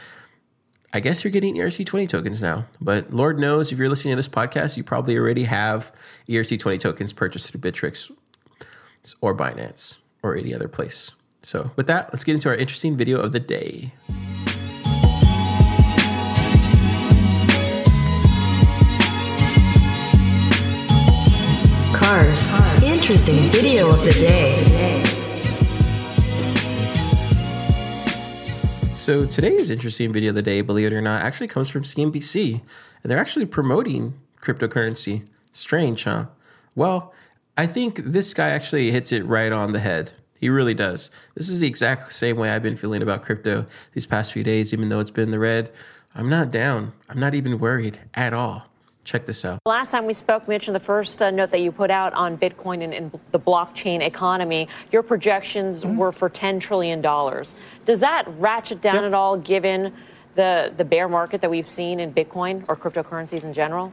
I 0.92 0.98
guess 0.98 1.22
you're 1.22 1.30
getting 1.30 1.54
ERC20 1.54 2.08
tokens 2.08 2.42
now. 2.42 2.66
But 2.80 3.12
Lord 3.12 3.38
knows 3.38 3.70
if 3.70 3.78
you're 3.78 3.88
listening 3.88 4.10
to 4.10 4.16
this 4.16 4.26
podcast, 4.26 4.76
you 4.76 4.82
probably 4.82 5.16
already 5.16 5.44
have 5.44 5.92
ERC20 6.28 6.80
tokens 6.80 7.12
purchased 7.12 7.52
through 7.52 7.60
Bittrex 7.60 8.10
or 9.20 9.32
Binance 9.32 9.98
or 10.24 10.36
any 10.36 10.52
other 10.52 10.66
place. 10.66 11.12
So, 11.40 11.70
with 11.76 11.86
that, 11.86 12.12
let's 12.12 12.24
get 12.24 12.34
into 12.34 12.48
our 12.48 12.56
interesting 12.56 12.96
video 12.96 13.20
of 13.20 13.30
the 13.30 13.38
day. 13.38 13.92
Cars. 21.92 22.82
Interesting 22.82 23.36
video 23.52 23.88
of 23.88 24.02
the 24.04 24.10
day. 24.10 25.05
So 29.06 29.24
today's 29.24 29.70
interesting 29.70 30.12
video 30.12 30.30
of 30.30 30.34
the 30.34 30.42
day, 30.42 30.62
believe 30.62 30.88
it 30.88 30.92
or 30.92 31.00
not, 31.00 31.22
actually 31.22 31.46
comes 31.46 31.68
from 31.68 31.84
CNBC, 31.84 32.54
and 32.54 32.60
they're 33.04 33.20
actually 33.20 33.46
promoting 33.46 34.14
cryptocurrency. 34.42 35.28
Strange, 35.52 36.02
huh? 36.02 36.26
Well, 36.74 37.14
I 37.56 37.68
think 37.68 37.98
this 37.98 38.34
guy 38.34 38.48
actually 38.48 38.90
hits 38.90 39.12
it 39.12 39.24
right 39.24 39.52
on 39.52 39.70
the 39.70 39.78
head. 39.78 40.14
He 40.40 40.48
really 40.48 40.74
does. 40.74 41.12
This 41.36 41.48
is 41.48 41.60
the 41.60 41.68
exact 41.68 42.14
same 42.14 42.36
way 42.36 42.50
I've 42.50 42.64
been 42.64 42.74
feeling 42.74 43.00
about 43.00 43.22
crypto 43.22 43.66
these 43.92 44.06
past 44.06 44.32
few 44.32 44.42
days, 44.42 44.72
even 44.72 44.88
though 44.88 44.98
it's 44.98 45.12
been 45.12 45.30
the 45.30 45.38
red. 45.38 45.70
I'm 46.12 46.28
not 46.28 46.50
down. 46.50 46.92
I'm 47.08 47.20
not 47.20 47.32
even 47.32 47.60
worried 47.60 48.00
at 48.14 48.34
all. 48.34 48.64
Check 49.06 49.24
this 49.24 49.44
out. 49.44 49.60
Last 49.64 49.92
time 49.92 50.04
we 50.04 50.12
spoke, 50.12 50.48
Mitch, 50.48 50.66
in 50.66 50.74
the 50.74 50.80
first 50.80 51.22
uh, 51.22 51.30
note 51.30 51.52
that 51.52 51.60
you 51.60 51.70
put 51.70 51.92
out 51.92 52.12
on 52.14 52.36
Bitcoin 52.36 52.82
and, 52.82 52.92
and 52.92 53.12
the 53.30 53.38
blockchain 53.38 54.02
economy, 54.02 54.66
your 54.90 55.04
projections 55.04 55.84
mm-hmm. 55.84 55.96
were 55.96 56.10
for 56.10 56.28
$10 56.28 56.60
trillion. 56.60 57.00
Does 57.00 58.00
that 58.00 58.24
ratchet 58.36 58.82
down 58.82 58.96
yep. 58.96 59.04
at 59.04 59.14
all 59.14 59.36
given 59.36 59.94
the, 60.34 60.72
the 60.76 60.84
bear 60.84 61.08
market 61.08 61.40
that 61.42 61.50
we've 61.50 61.68
seen 61.68 62.00
in 62.00 62.12
Bitcoin 62.12 62.64
or 62.68 62.74
cryptocurrencies 62.74 63.44
in 63.44 63.52
general? 63.52 63.92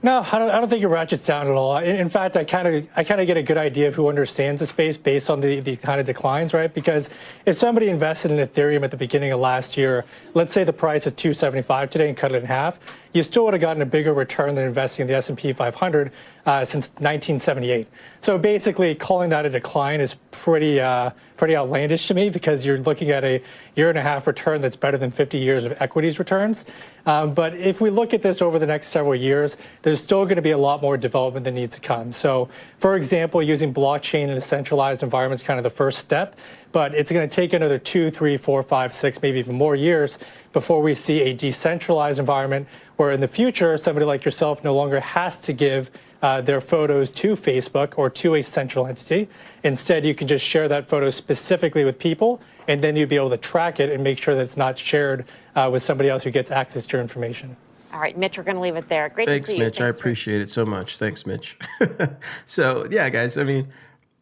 No, 0.00 0.24
I 0.30 0.38
don't, 0.38 0.50
I 0.50 0.60
don't 0.60 0.68
think 0.68 0.84
it 0.84 0.86
ratchets 0.86 1.26
down 1.26 1.48
at 1.48 1.52
all. 1.54 1.76
In, 1.78 1.96
in 1.96 2.08
fact, 2.08 2.36
I 2.36 2.44
kind 2.44 2.68
of 2.68 2.88
I 2.96 3.02
kind 3.02 3.20
of 3.20 3.26
get 3.26 3.36
a 3.36 3.42
good 3.42 3.56
idea 3.58 3.88
of 3.88 3.96
who 3.96 4.08
understands 4.08 4.60
the 4.60 4.66
space 4.66 4.96
based 4.96 5.28
on 5.28 5.40
the, 5.40 5.58
the 5.58 5.74
kind 5.74 5.98
of 5.98 6.06
declines, 6.06 6.54
right? 6.54 6.72
Because 6.72 7.10
if 7.46 7.56
somebody 7.56 7.88
invested 7.88 8.30
in 8.30 8.38
Ethereum 8.38 8.84
at 8.84 8.92
the 8.92 8.96
beginning 8.96 9.32
of 9.32 9.40
last 9.40 9.76
year, 9.76 10.04
let's 10.34 10.52
say 10.52 10.62
the 10.62 10.72
price 10.72 11.04
is 11.04 11.14
275 11.14 11.90
today 11.90 12.08
and 12.08 12.16
cut 12.16 12.30
it 12.30 12.36
in 12.36 12.44
half, 12.44 12.78
you 13.12 13.22
still 13.22 13.44
would 13.44 13.54
have 13.54 13.60
gotten 13.60 13.82
a 13.82 13.86
bigger 13.86 14.12
return 14.12 14.54
than 14.54 14.64
investing 14.64 15.04
in 15.04 15.08
the 15.08 15.14
S&P 15.14 15.52
500 15.52 16.12
uh, 16.46 16.64
since 16.64 16.88
1978. 16.88 17.86
So 18.20 18.38
basically, 18.38 18.94
calling 18.94 19.30
that 19.30 19.46
a 19.46 19.50
decline 19.50 20.00
is 20.00 20.16
pretty 20.30 20.80
uh, 20.80 21.10
pretty 21.38 21.56
outlandish 21.56 22.08
to 22.08 22.14
me 22.14 22.28
because 22.28 22.66
you're 22.66 22.78
looking 22.78 23.10
at 23.10 23.24
a 23.24 23.40
year 23.76 23.88
and 23.88 23.98
a 23.98 24.02
half 24.02 24.26
return 24.26 24.60
that's 24.60 24.76
better 24.76 24.98
than 24.98 25.10
50 25.10 25.38
years 25.38 25.64
of 25.64 25.80
equities 25.80 26.18
returns. 26.18 26.64
Um, 27.06 27.32
but 27.32 27.54
if 27.54 27.80
we 27.80 27.90
look 27.90 28.12
at 28.12 28.22
this 28.22 28.42
over 28.42 28.58
the 28.58 28.66
next 28.66 28.88
several 28.88 29.14
years, 29.14 29.56
there's 29.82 30.02
still 30.02 30.24
going 30.24 30.36
to 30.36 30.42
be 30.42 30.50
a 30.50 30.58
lot 30.58 30.82
more 30.82 30.96
development 30.96 31.44
that 31.44 31.52
needs 31.52 31.76
to 31.76 31.80
come. 31.80 32.12
So, 32.12 32.48
for 32.78 32.96
example, 32.96 33.42
using 33.42 33.72
blockchain 33.72 34.24
in 34.24 34.30
a 34.30 34.40
centralized 34.40 35.02
environment 35.02 35.40
is 35.40 35.46
kind 35.46 35.58
of 35.58 35.64
the 35.64 35.70
first 35.70 35.98
step, 35.98 36.38
but 36.72 36.94
it's 36.94 37.12
going 37.12 37.26
to 37.26 37.34
take 37.34 37.52
another 37.52 37.78
two, 37.78 38.10
three, 38.10 38.36
four, 38.36 38.62
five, 38.62 38.92
six, 38.92 39.22
maybe 39.22 39.38
even 39.38 39.54
more 39.54 39.76
years 39.76 40.18
before 40.52 40.82
we 40.82 40.92
see 40.92 41.22
a 41.22 41.32
decentralized 41.32 42.18
environment 42.18 42.66
where 42.98 43.12
in 43.12 43.20
the 43.20 43.28
future, 43.28 43.76
somebody 43.76 44.04
like 44.04 44.24
yourself 44.24 44.64
no 44.64 44.74
longer 44.74 44.98
has 44.98 45.40
to 45.40 45.52
give 45.52 45.88
uh, 46.20 46.40
their 46.40 46.60
photos 46.60 47.12
to 47.12 47.34
Facebook 47.34 47.94
or 47.96 48.10
to 48.10 48.34
a 48.34 48.42
central 48.42 48.86
entity. 48.86 49.28
Instead, 49.62 50.04
you 50.04 50.16
can 50.16 50.26
just 50.26 50.44
share 50.44 50.66
that 50.66 50.88
photo 50.88 51.08
specifically 51.08 51.84
with 51.84 51.96
people, 51.96 52.40
and 52.66 52.82
then 52.82 52.96
you'd 52.96 53.08
be 53.08 53.14
able 53.14 53.30
to 53.30 53.36
track 53.36 53.78
it 53.78 53.90
and 53.90 54.02
make 54.02 54.18
sure 54.18 54.34
that 54.34 54.42
it's 54.42 54.56
not 54.56 54.76
shared 54.76 55.24
uh, 55.54 55.70
with 55.72 55.80
somebody 55.80 56.10
else 56.10 56.24
who 56.24 56.32
gets 56.32 56.50
access 56.50 56.86
to 56.86 56.96
your 56.96 57.00
information. 57.00 57.56
All 57.92 58.00
right, 58.00 58.18
Mitch, 58.18 58.36
we're 58.36 58.42
going 58.42 58.56
to 58.56 58.60
leave 58.60 58.74
it 58.74 58.88
there. 58.88 59.08
Great 59.10 59.28
Thanks, 59.28 59.48
to 59.48 59.54
see 59.54 59.60
Mitch. 59.60 59.78
you. 59.78 59.86
I 59.86 59.88
appreciate 59.90 60.40
it 60.40 60.50
so 60.50 60.66
much. 60.66 60.98
Thanks, 60.98 61.24
Mitch. 61.24 61.56
so, 62.46 62.88
yeah, 62.90 63.08
guys, 63.10 63.38
I 63.38 63.44
mean, 63.44 63.68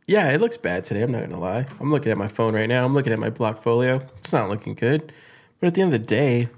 yeah, 0.07 0.29
it 0.33 0.41
looks 0.43 0.59
bad 0.59 0.85
today. 0.85 1.01
I'm 1.01 1.11
not 1.11 1.21
going 1.21 1.31
to 1.31 1.39
lie. 1.39 1.67
I'm 1.81 1.91
looking 1.91 2.13
at 2.13 2.19
my 2.19 2.29
phone 2.29 2.55
right 2.55 2.69
now. 2.69 2.85
I'm 2.85 2.93
looking 2.93 3.15
at 3.15 3.19
my 3.19 3.31
Blockfolio. 3.31 4.07
It's 4.19 4.35
not 4.35 4.51
looking 4.51 4.75
good. 4.75 5.13
But 5.61 5.69
at 5.69 5.75
the 5.75 5.81
end 5.81 5.95
of 5.95 6.01
the 6.01 6.07
day, 6.07 6.51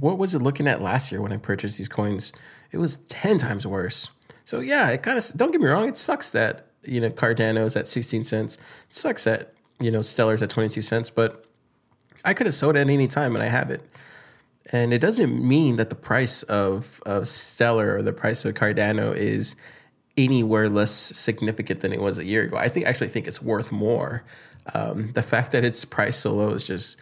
what 0.00 0.18
was 0.18 0.34
it 0.34 0.42
looking 0.42 0.66
at 0.66 0.82
last 0.82 1.12
year 1.12 1.20
when 1.20 1.32
I 1.32 1.36
purchased 1.36 1.78
these 1.78 1.88
coins? 1.88 2.32
It 2.72 2.78
was 2.78 2.96
10 3.08 3.38
times 3.38 3.66
worse. 3.66 4.08
So 4.44 4.60
yeah, 4.60 4.88
it 4.90 5.02
kind 5.02 5.18
of 5.18 5.30
don't 5.36 5.52
get 5.52 5.60
me 5.60 5.68
wrong, 5.68 5.88
it 5.88 5.98
sucks 5.98 6.30
that, 6.30 6.66
you 6.82 7.00
know, 7.00 7.10
Cardano's 7.10 7.76
at 7.76 7.86
16 7.86 8.24
cents. 8.24 8.54
It 8.56 8.60
sucks 8.96 9.24
that, 9.24 9.54
you 9.80 9.90
know, 9.90 10.00
Stellar's 10.00 10.42
at 10.42 10.50
22 10.50 10.82
cents, 10.82 11.10
but 11.10 11.44
I 12.24 12.34
could 12.34 12.46
have 12.46 12.54
sold 12.54 12.76
it 12.76 12.80
at 12.80 12.90
any 12.90 13.08
time 13.08 13.34
and 13.34 13.42
I 13.42 13.48
have 13.48 13.70
it. 13.70 13.82
And 14.70 14.92
it 14.92 14.98
doesn't 15.00 15.46
mean 15.46 15.76
that 15.76 15.88
the 15.88 15.96
price 15.96 16.42
of 16.44 17.00
of 17.06 17.28
Stellar 17.28 17.96
or 17.96 18.02
the 18.02 18.12
price 18.12 18.44
of 18.44 18.54
Cardano 18.54 19.16
is 19.16 19.56
anywhere 20.16 20.68
less 20.68 20.90
significant 20.90 21.80
than 21.80 21.92
it 21.92 22.00
was 22.00 22.18
a 22.18 22.24
year 22.24 22.42
ago. 22.42 22.56
I 22.56 22.68
think 22.68 22.86
actually 22.86 23.08
think 23.08 23.26
it's 23.26 23.40
worth 23.40 23.72
more. 23.72 24.24
Um, 24.74 25.12
the 25.12 25.22
fact 25.22 25.52
that 25.52 25.64
it's 25.64 25.84
priced 25.84 26.20
so 26.20 26.34
low 26.34 26.50
is 26.50 26.64
just 26.64 26.98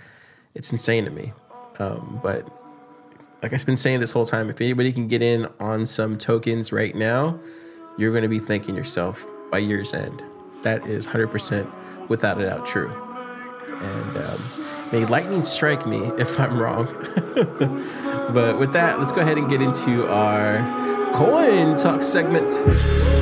it's 0.54 0.71
insane 0.71 1.06
to 1.06 1.11
me. 1.11 1.33
Um, 1.78 2.21
but 2.23 2.47
like 3.43 3.52
I've 3.52 3.66
been 3.66 3.76
saying 3.76 4.00
this 4.00 4.12
whole 4.12 4.26
time, 4.26 4.50
if 4.50 4.61
anybody 4.61 4.93
can 4.93 5.09
get 5.09 5.23
in 5.23 5.47
on 5.61 5.87
some 5.87 6.19
tokens 6.19 6.73
right 6.73 6.95
now, 6.95 7.38
you're 7.99 8.11
going 8.11 8.23
to 8.23 8.28
be 8.28 8.38
thanking 8.38 8.75
yourself 8.75 9.25
by 9.50 9.59
year's 9.59 9.95
end. 9.95 10.23
That 10.62 10.87
is 10.87 11.07
100% 11.07 12.09
without 12.09 12.40
a 12.40 12.47
doubt 12.47 12.66
true. 12.66 12.90
And 13.69 14.16
um, 14.16 14.88
may 14.93 15.05
lightning 15.05 15.45
strike 15.45 15.87
me 15.87 15.99
if 16.19 16.38
I'm 16.40 16.61
wrong. 16.61 16.87
but 18.33 18.59
with 18.59 18.73
that, 18.73 18.99
let's 18.99 19.12
go 19.12 19.21
ahead 19.21 19.38
and 19.38 19.49
get 19.49 19.61
into 19.62 20.09
our 20.09 20.59
coin 21.12 21.76
talk 21.76 22.02
segment. 22.02 23.15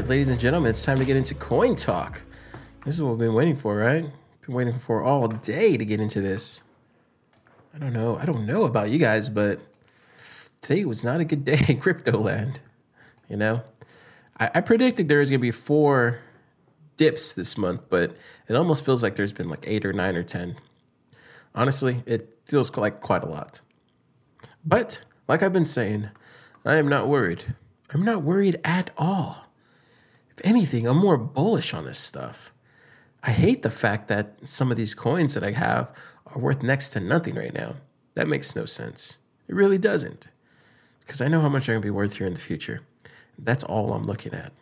Right, 0.00 0.08
ladies 0.08 0.30
and 0.30 0.40
gentlemen, 0.40 0.70
it's 0.70 0.82
time 0.82 0.96
to 0.96 1.04
get 1.04 1.16
into 1.16 1.34
coin 1.34 1.76
talk. 1.76 2.22
This 2.86 2.94
is 2.94 3.02
what 3.02 3.10
we've 3.10 3.18
been 3.18 3.34
waiting 3.34 3.54
for, 3.54 3.76
right? 3.76 4.04
Been 4.46 4.54
waiting 4.54 4.78
for 4.78 5.02
all 5.02 5.28
day 5.28 5.76
to 5.76 5.84
get 5.84 6.00
into 6.00 6.22
this. 6.22 6.62
I 7.74 7.78
don't 7.78 7.92
know. 7.92 8.16
I 8.16 8.24
don't 8.24 8.46
know 8.46 8.64
about 8.64 8.88
you 8.88 8.98
guys, 8.98 9.28
but 9.28 9.60
today 10.62 10.86
was 10.86 11.04
not 11.04 11.20
a 11.20 11.24
good 11.24 11.44
day 11.44 11.62
in 11.68 11.78
crypto 11.80 12.18
land. 12.18 12.60
You 13.28 13.36
know, 13.36 13.62
I, 14.38 14.50
I 14.54 14.60
predicted 14.62 15.08
there 15.08 15.18
was 15.18 15.28
going 15.28 15.40
to 15.40 15.42
be 15.42 15.50
four 15.50 16.20
dips 16.96 17.34
this 17.34 17.58
month, 17.58 17.82
but 17.90 18.16
it 18.48 18.54
almost 18.54 18.86
feels 18.86 19.02
like 19.02 19.16
there's 19.16 19.34
been 19.34 19.50
like 19.50 19.64
eight 19.66 19.84
or 19.84 19.92
nine 19.92 20.16
or 20.16 20.22
10. 20.22 20.56
Honestly, 21.54 22.02
it 22.06 22.38
feels 22.46 22.74
like 22.74 23.02
quite 23.02 23.22
a 23.22 23.28
lot. 23.28 23.60
But 24.64 25.02
like 25.28 25.42
I've 25.42 25.52
been 25.52 25.66
saying, 25.66 26.08
I 26.64 26.76
am 26.76 26.88
not 26.88 27.06
worried. 27.06 27.54
I'm 27.90 28.04
not 28.04 28.22
worried 28.22 28.58
at 28.64 28.90
all. 28.96 29.49
Anything, 30.42 30.86
I'm 30.86 30.96
more 30.96 31.16
bullish 31.16 31.74
on 31.74 31.84
this 31.84 31.98
stuff. 31.98 32.52
I 33.22 33.32
hate 33.32 33.62
the 33.62 33.70
fact 33.70 34.08
that 34.08 34.36
some 34.44 34.70
of 34.70 34.76
these 34.76 34.94
coins 34.94 35.34
that 35.34 35.44
I 35.44 35.52
have 35.52 35.90
are 36.26 36.38
worth 36.38 36.62
next 36.62 36.88
to 36.90 37.00
nothing 37.00 37.34
right 37.34 37.52
now. 37.52 37.76
That 38.14 38.28
makes 38.28 38.56
no 38.56 38.64
sense. 38.64 39.18
It 39.48 39.54
really 39.54 39.78
doesn't. 39.78 40.28
Because 41.00 41.20
I 41.20 41.28
know 41.28 41.40
how 41.40 41.48
much 41.48 41.66
they're 41.66 41.74
going 41.74 41.82
to 41.82 41.86
be 41.86 41.90
worth 41.90 42.14
here 42.14 42.26
in 42.26 42.34
the 42.34 42.40
future. 42.40 42.80
That's 43.38 43.64
all 43.64 43.92
I'm 43.92 44.04
looking 44.04 44.32
at. 44.32 44.52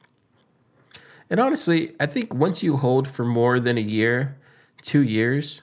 And 1.30 1.38
honestly, 1.40 1.94
I 2.00 2.06
think 2.06 2.32
once 2.35 2.62
you 2.62 2.78
hold 2.78 3.06
for 3.06 3.25
more 3.25 3.61
than 3.61 3.76
a 3.76 3.82
year, 3.82 4.37
two 4.82 5.02
years, 5.02 5.62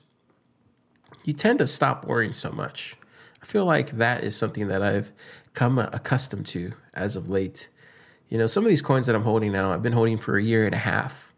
you 1.24 1.34
tend 1.34 1.60
to 1.60 1.68
stop 1.68 2.06
worrying 2.06 2.34
so 2.34 2.52
much. 2.52 2.96
I 3.42 3.46
feel 3.46 3.66
like 3.66 3.92
that 3.92 4.24
is 4.24 4.36
something 4.36 4.68
that 4.68 4.84
I've 4.84 5.12
come 5.54 5.80
accustomed 5.80 6.46
to 6.48 6.74
as 6.94 7.16
of 7.16 7.30
late. 7.30 7.70
You 8.30 8.38
know, 8.38 8.48
some 8.48 8.64
of 8.64 8.70
these 8.70 8.82
coins 8.82 9.06
that 9.06 9.16
I'm 9.16 9.24
holding 9.24 9.52
now, 9.52 9.72
I've 9.72 9.84
been 9.84 9.94
holding 9.94 10.18
for 10.18 10.38
a 10.38 10.44
year 10.44 10.66
and 10.66 10.74
a 10.74 10.80
half. 10.80 11.34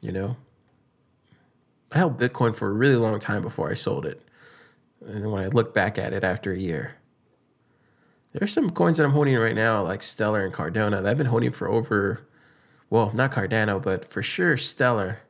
You 0.00 0.12
know, 0.12 0.36
I 1.92 1.98
held 1.98 2.18
Bitcoin 2.18 2.54
for 2.54 2.68
a 2.68 2.72
really 2.72 2.96
long 2.96 3.18
time 3.18 3.42
before 3.42 3.70
I 3.70 3.74
sold 3.74 4.04
it. 4.04 4.22
And 5.04 5.22
then 5.22 5.30
when 5.30 5.42
I 5.42 5.48
look 5.48 5.74
back 5.74 5.96
at 5.96 6.12
it 6.12 6.24
after 6.24 6.52
a 6.52 6.58
year, 6.58 6.96
there's 8.32 8.52
some 8.52 8.70
coins 8.70 8.98
that 8.98 9.04
I'm 9.04 9.12
holding 9.12 9.36
right 9.36 9.54
now, 9.54 9.82
like 9.82 10.02
Stellar 10.02 10.44
and 10.44 10.52
Cardano, 10.52 11.02
that 11.02 11.06
I've 11.06 11.16
been 11.16 11.26
holding 11.26 11.52
for 11.52 11.68
over, 11.68 12.26
well, 12.90 13.10
not 13.14 13.32
Cardano, 13.32 13.82
but 13.82 14.10
for 14.10 14.22
sure 14.22 14.56
Stellar. 14.56 15.20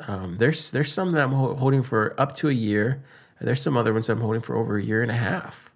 Um, 0.00 0.36
there's 0.38 0.70
there's 0.72 0.92
some 0.92 1.12
that 1.12 1.22
I'm 1.22 1.32
holding 1.32 1.82
for 1.82 2.20
up 2.20 2.34
to 2.36 2.48
a 2.48 2.52
year, 2.52 3.02
and 3.38 3.48
there's 3.48 3.62
some 3.62 3.76
other 3.76 3.92
ones 3.92 4.08
I'm 4.08 4.20
holding 4.20 4.42
for 4.42 4.56
over 4.56 4.76
a 4.76 4.82
year 4.82 5.02
and 5.02 5.10
a 5.10 5.14
half. 5.14 5.72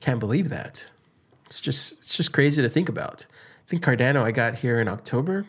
Can't 0.00 0.20
believe 0.20 0.48
that. 0.50 0.90
It's 1.50 1.60
just 1.60 1.98
it's 1.98 2.16
just 2.16 2.32
crazy 2.32 2.62
to 2.62 2.68
think 2.68 2.88
about. 2.88 3.26
I 3.28 3.68
think 3.68 3.82
Cardano 3.82 4.22
I 4.22 4.30
got 4.30 4.54
here 4.54 4.80
in 4.80 4.86
October. 4.86 5.46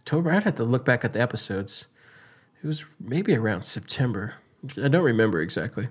October. 0.00 0.32
I'd 0.32 0.42
have 0.42 0.56
to 0.56 0.64
look 0.64 0.84
back 0.84 1.04
at 1.04 1.12
the 1.12 1.20
episodes. 1.20 1.86
It 2.60 2.66
was 2.66 2.84
maybe 2.98 3.36
around 3.36 3.62
September. 3.62 4.34
I 4.82 4.88
don't 4.88 5.04
remember 5.04 5.40
exactly. 5.40 5.86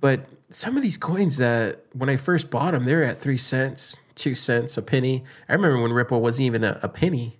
But 0.00 0.26
some 0.48 0.78
of 0.78 0.82
these 0.82 0.96
coins 0.96 1.36
that 1.36 1.84
when 1.92 2.08
I 2.08 2.16
first 2.16 2.50
bought 2.50 2.72
them, 2.72 2.84
they're 2.84 3.04
at 3.04 3.18
three 3.18 3.36
cents, 3.36 4.00
two 4.14 4.34
cents, 4.34 4.78
a 4.78 4.82
penny. 4.82 5.22
I 5.46 5.52
remember 5.52 5.82
when 5.82 5.92
Ripple 5.92 6.22
wasn't 6.22 6.46
even 6.46 6.64
a, 6.64 6.80
a 6.82 6.88
penny. 6.88 7.38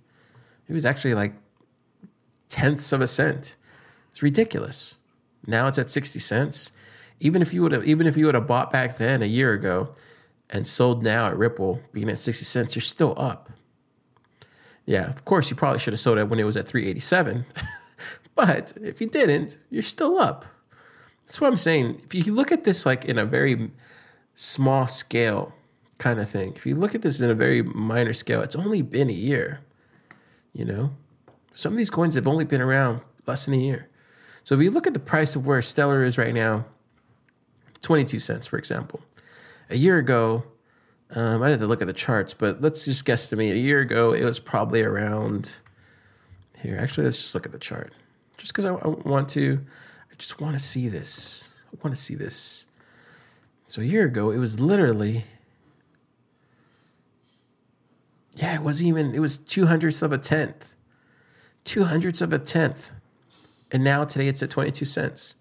It 0.69 0.73
was 0.73 0.85
actually 0.85 1.15
like 1.15 1.33
tenths 2.47 2.91
of 2.91 3.01
a 3.01 3.07
cent. 3.07 3.55
It's 4.11 4.21
ridiculous. 4.21 4.95
Now 5.47 5.65
it's 5.65 5.79
at 5.79 5.89
60 5.89 6.19
cents. 6.19 6.71
Even 7.19 7.41
if 7.41 7.55
you 7.55 7.63
would 7.63 7.71
have 7.71 7.85
even 7.85 8.05
if 8.05 8.15
you 8.15 8.27
would 8.27 8.35
have 8.35 8.45
bought 8.45 8.69
back 8.69 8.97
then 8.97 9.23
a 9.23 9.27
year 9.27 9.53
ago 9.53 9.95
and 10.51 10.67
sold 10.67 11.01
now 11.01 11.27
at 11.27 11.37
Ripple 11.37 11.81
being 11.93 12.09
at 12.09 12.17
60 12.17 12.43
cents, 12.45 12.75
you're 12.75 12.81
still 12.81 13.13
up. 13.17 13.49
Yeah, 14.85 15.09
of 15.09 15.23
course 15.25 15.49
you 15.49 15.55
probably 15.55 15.79
should 15.79 15.93
have 15.93 15.99
sold 15.99 16.17
it 16.17 16.29
when 16.29 16.39
it 16.39 16.43
was 16.43 16.57
at 16.57 16.67
387. 16.67 17.45
but 18.35 18.73
if 18.81 18.99
you 18.99 19.07
didn't, 19.07 19.57
you're 19.69 19.81
still 19.81 20.19
up. 20.19 20.45
That's 21.25 21.39
what 21.39 21.47
I'm 21.47 21.57
saying. 21.57 22.01
If 22.03 22.13
you 22.13 22.33
look 22.33 22.51
at 22.51 22.65
this 22.65 22.85
like 22.85 23.05
in 23.05 23.17
a 23.17 23.25
very 23.25 23.71
small 24.35 24.87
scale 24.87 25.53
kind 25.97 26.19
of 26.19 26.29
thing, 26.29 26.53
if 26.55 26.65
you 26.65 26.75
look 26.75 26.93
at 26.93 27.01
this 27.01 27.21
in 27.21 27.29
a 27.29 27.35
very 27.35 27.61
minor 27.61 28.13
scale, 28.13 28.41
it's 28.41 28.55
only 28.55 28.81
been 28.81 29.09
a 29.09 29.13
year. 29.13 29.61
You 30.53 30.65
know, 30.65 30.91
some 31.53 31.71
of 31.71 31.77
these 31.77 31.89
coins 31.89 32.15
have 32.15 32.27
only 32.27 32.43
been 32.43 32.61
around 32.61 33.01
less 33.27 33.45
than 33.45 33.53
a 33.53 33.57
year. 33.57 33.87
So 34.43 34.55
if 34.55 34.61
you 34.61 34.71
look 34.71 34.87
at 34.87 34.93
the 34.93 34.99
price 34.99 35.35
of 35.35 35.45
where 35.45 35.61
Stellar 35.61 36.03
is 36.03 36.17
right 36.17 36.33
now, 36.33 36.65
22 37.81 38.19
cents, 38.19 38.47
for 38.47 38.57
example. 38.57 39.01
A 39.71 39.77
year 39.77 39.97
ago, 39.97 40.43
um, 41.11 41.41
I 41.41 41.49
had 41.49 41.61
to 41.61 41.67
look 41.67 41.81
at 41.81 41.87
the 41.87 41.93
charts, 41.93 42.33
but 42.33 42.61
let's 42.61 42.83
just 42.83 43.05
guesstimate. 43.05 43.53
A 43.53 43.57
year 43.57 43.79
ago, 43.79 44.11
it 44.11 44.23
was 44.25 44.37
probably 44.37 44.83
around 44.83 45.51
here. 46.61 46.77
Actually, 46.77 47.05
let's 47.05 47.15
just 47.17 47.33
look 47.33 47.45
at 47.45 47.53
the 47.53 47.57
chart. 47.57 47.93
Just 48.37 48.53
because 48.53 48.65
I, 48.65 48.73
I 48.73 48.87
want 48.87 49.29
to, 49.29 49.61
I 50.11 50.15
just 50.17 50.41
want 50.41 50.57
to 50.57 50.59
see 50.59 50.89
this. 50.89 51.47
I 51.73 51.77
want 51.81 51.95
to 51.95 52.01
see 52.01 52.15
this. 52.15 52.65
So 53.67 53.81
a 53.81 53.85
year 53.85 54.05
ago, 54.05 54.31
it 54.31 54.39
was 54.39 54.59
literally, 54.59 55.23
yeah, 58.35 58.55
it 58.55 58.61
wasn't 58.61 58.89
even, 58.89 59.15
it 59.15 59.19
was 59.19 59.37
two 59.37 59.67
hundredths 59.67 60.01
of 60.01 60.11
a 60.11 60.17
tenth. 60.17 60.75
Two 61.63 61.85
hundredths 61.85 62.21
of 62.21 62.33
a 62.33 62.39
tenth. 62.39 62.91
And 63.71 63.85
now 63.85 64.03
today 64.03 64.27
it's 64.27 64.43
at 64.43 64.49
22 64.49 64.83
cents. 64.83 65.35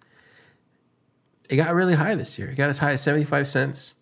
It 1.49 1.57
got 1.57 1.75
really 1.75 1.95
high 1.95 2.15
this 2.15 2.39
year. 2.39 2.51
It 2.51 2.55
got 2.55 2.69
as 2.69 2.79
high 2.79 2.93
as 2.93 3.03
75 3.03 3.49
cents, 3.49 3.95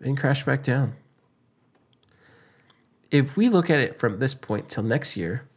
then 0.00 0.16
crashed 0.16 0.46
back 0.46 0.62
down. 0.62 0.94
If 3.10 3.36
we 3.36 3.48
look 3.48 3.70
at 3.70 3.78
it 3.78 3.98
from 3.98 4.18
this 4.18 4.34
point 4.34 4.68
till 4.68 4.82
next 4.82 5.16
year, 5.16 5.48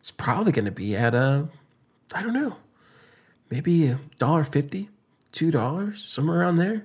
it's 0.00 0.10
probably 0.10 0.52
going 0.52 0.64
to 0.64 0.72
be 0.72 0.96
at 0.96 1.14
a, 1.14 1.48
I 2.12 2.22
don't 2.22 2.32
know, 2.32 2.56
maybe 3.50 3.86
a 3.86 4.00
dollar 4.18 4.42
fifty, 4.42 4.90
two 5.30 5.50
dollars, 5.50 6.04
somewhere 6.08 6.40
around 6.40 6.56
there. 6.56 6.84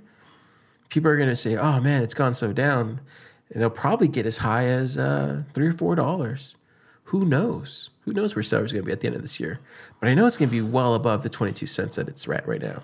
People 0.90 1.10
are 1.10 1.18
going 1.18 1.30
to 1.30 1.36
say, 1.36 1.58
"Oh 1.58 1.80
man, 1.82 2.04
it's 2.04 2.14
gone 2.14 2.34
so 2.34 2.54
down," 2.54 3.02
and 3.50 3.58
it'll 3.58 3.70
probably 3.72 4.08
get 4.08 4.26
as 4.26 4.38
high 4.38 4.66
as 4.66 4.98
uh, 4.98 5.44
three 5.54 5.68
or 5.68 5.74
four 5.74 5.96
dollars. 5.96 6.56
Who 7.06 7.26
knows? 7.26 7.90
Who 8.02 8.14
knows 8.14 8.36
where 8.36 8.44
silver's 8.44 8.74
going 8.74 8.84
to 8.84 8.86
be 8.86 8.92
at 8.92 9.00
the 9.00 9.08
end 9.08 9.16
of 9.16 9.22
this 9.22 9.40
year? 9.40 9.60
But 10.00 10.10
I 10.10 10.14
know 10.14 10.28
it's 10.28 10.38
going 10.38 10.50
to 10.50 10.56
be 10.56 10.62
well 10.62 10.94
above 10.94 11.24
the 11.24 11.30
twenty-two 11.30 11.66
cents 11.66 11.96
that 11.96 12.08
it's 12.08 12.28
at 12.28 12.48
right 12.48 12.62
now. 12.62 12.84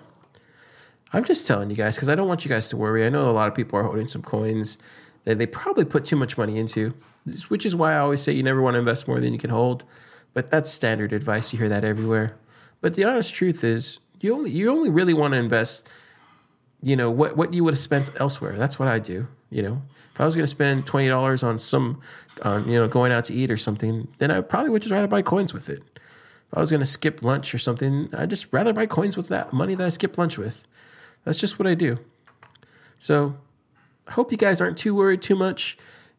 I'm 1.14 1.22
just 1.24 1.46
telling 1.46 1.70
you 1.70 1.76
guys 1.76 1.94
because 1.94 2.08
I 2.08 2.16
don't 2.16 2.26
want 2.26 2.44
you 2.44 2.48
guys 2.48 2.68
to 2.70 2.76
worry. 2.76 3.06
I 3.06 3.08
know 3.08 3.30
a 3.30 3.32
lot 3.32 3.46
of 3.46 3.54
people 3.54 3.78
are 3.78 3.84
holding 3.84 4.08
some 4.08 4.20
coins 4.20 4.78
that 5.22 5.38
they 5.38 5.46
probably 5.46 5.84
put 5.84 6.04
too 6.04 6.16
much 6.16 6.36
money 6.36 6.58
into, 6.58 6.92
which 7.46 7.64
is 7.64 7.76
why 7.76 7.94
I 7.94 7.98
always 7.98 8.20
say 8.20 8.32
you 8.32 8.42
never 8.42 8.60
want 8.60 8.74
to 8.74 8.80
invest 8.80 9.06
more 9.06 9.20
than 9.20 9.32
you 9.32 9.38
can 9.38 9.50
hold. 9.50 9.84
But 10.32 10.50
that's 10.50 10.72
standard 10.72 11.12
advice. 11.12 11.52
You 11.52 11.60
hear 11.60 11.68
that 11.68 11.84
everywhere. 11.84 12.34
But 12.80 12.94
the 12.94 13.04
honest 13.04 13.32
truth 13.32 13.62
is, 13.62 14.00
you 14.20 14.34
only 14.34 14.50
you 14.50 14.72
only 14.72 14.90
really 14.90 15.14
want 15.14 15.34
to 15.34 15.38
invest, 15.38 15.86
you 16.82 16.96
know, 16.96 17.12
what 17.12 17.36
what 17.36 17.54
you 17.54 17.62
would 17.62 17.74
have 17.74 17.78
spent 17.78 18.10
elsewhere. 18.18 18.56
That's 18.58 18.80
what 18.80 18.88
I 18.88 18.98
do. 18.98 19.28
You 19.50 19.62
know, 19.62 19.82
if 20.12 20.20
I 20.20 20.24
was 20.24 20.34
going 20.34 20.42
to 20.42 20.48
spend 20.48 20.84
twenty 20.84 21.06
dollars 21.06 21.44
on 21.44 21.60
some, 21.60 22.00
on 22.42 22.68
you 22.68 22.76
know, 22.76 22.88
going 22.88 23.12
out 23.12 23.22
to 23.24 23.34
eat 23.34 23.52
or 23.52 23.56
something, 23.56 24.08
then 24.18 24.32
I 24.32 24.40
probably 24.40 24.70
would 24.70 24.82
just 24.82 24.90
rather 24.90 25.06
buy 25.06 25.22
coins 25.22 25.54
with 25.54 25.68
it. 25.68 25.80
If 25.94 26.58
I 26.58 26.58
was 26.58 26.70
going 26.70 26.80
to 26.80 26.86
skip 26.86 27.22
lunch 27.22 27.54
or 27.54 27.58
something, 27.58 28.08
I'd 28.12 28.30
just 28.30 28.52
rather 28.52 28.72
buy 28.72 28.86
coins 28.86 29.16
with 29.16 29.28
that 29.28 29.52
money 29.52 29.76
that 29.76 29.86
I 29.86 29.90
skipped 29.90 30.18
lunch 30.18 30.38
with. 30.38 30.66
That's 31.24 31.38
just 31.38 31.58
what 31.58 31.66
I 31.66 31.74
do. 31.74 31.98
So 32.98 33.34
I 34.06 34.12
hope 34.12 34.30
you 34.30 34.38
guys 34.38 34.60
aren't 34.60 34.78
too 34.78 34.94
worried 34.94 35.22
too 35.22 35.34
much. 35.34 35.76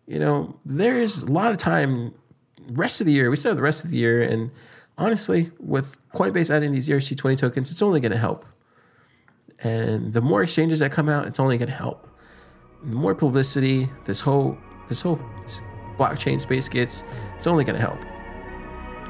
You 0.08 0.20
know, 0.20 0.60
there's 0.66 1.24
a 1.24 1.32
lot 1.32 1.52
of 1.52 1.58
time 1.58 2.14
rest 2.70 3.02
of 3.02 3.08
the 3.08 3.14
year. 3.14 3.30
We 3.30 3.36
still 3.36 3.52
have 3.52 3.58
the 3.58 3.64
rest 3.64 3.84
of 3.84 3.92
the 3.92 3.98
year. 3.98 4.22
And 4.22 4.52
honestly, 4.98 5.52
with 5.60 5.98
Coinbase 6.12 6.54
adding 6.54 6.72
these 6.72 6.90
ERC20 6.90 7.38
tokens, 7.38 7.72
it's 7.72 7.82
only 7.82 8.00
going 8.00 8.12
to 8.12 8.18
help. 8.18 8.46
And 9.60 10.14
the 10.14 10.22
more 10.22 10.44
exchanges 10.44 10.80
that 10.80 10.92
come 10.92 11.10
out, 11.10 11.28
it's 11.28 11.40
only 11.40 11.58
going 11.58 11.70
to 11.70 11.76
help. 11.76 12.08
The 12.84 12.96
more 12.96 13.16
publicity 13.16 13.90
this 14.06 14.20
whole 14.20 14.58
this 14.88 15.02
whole 15.02 15.20
blockchain 15.98 16.40
space 16.40 16.70
gets, 16.70 17.04
it's 17.38 17.48
only 17.48 17.64
going 17.64 17.76
to 17.76 17.82
help. 17.82 18.00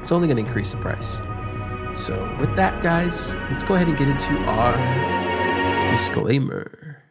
It's 0.00 0.12
only 0.12 0.28
going 0.28 0.36
to 0.36 0.46
increase 0.46 0.72
the 0.72 0.78
price. 0.78 1.16
So, 1.94 2.36
with 2.40 2.54
that, 2.56 2.82
guys, 2.82 3.32
let's 3.50 3.64
go 3.64 3.74
ahead 3.74 3.88
and 3.88 3.98
get 3.98 4.08
into 4.08 4.34
our 4.44 5.25
disclaimer. 5.88 7.02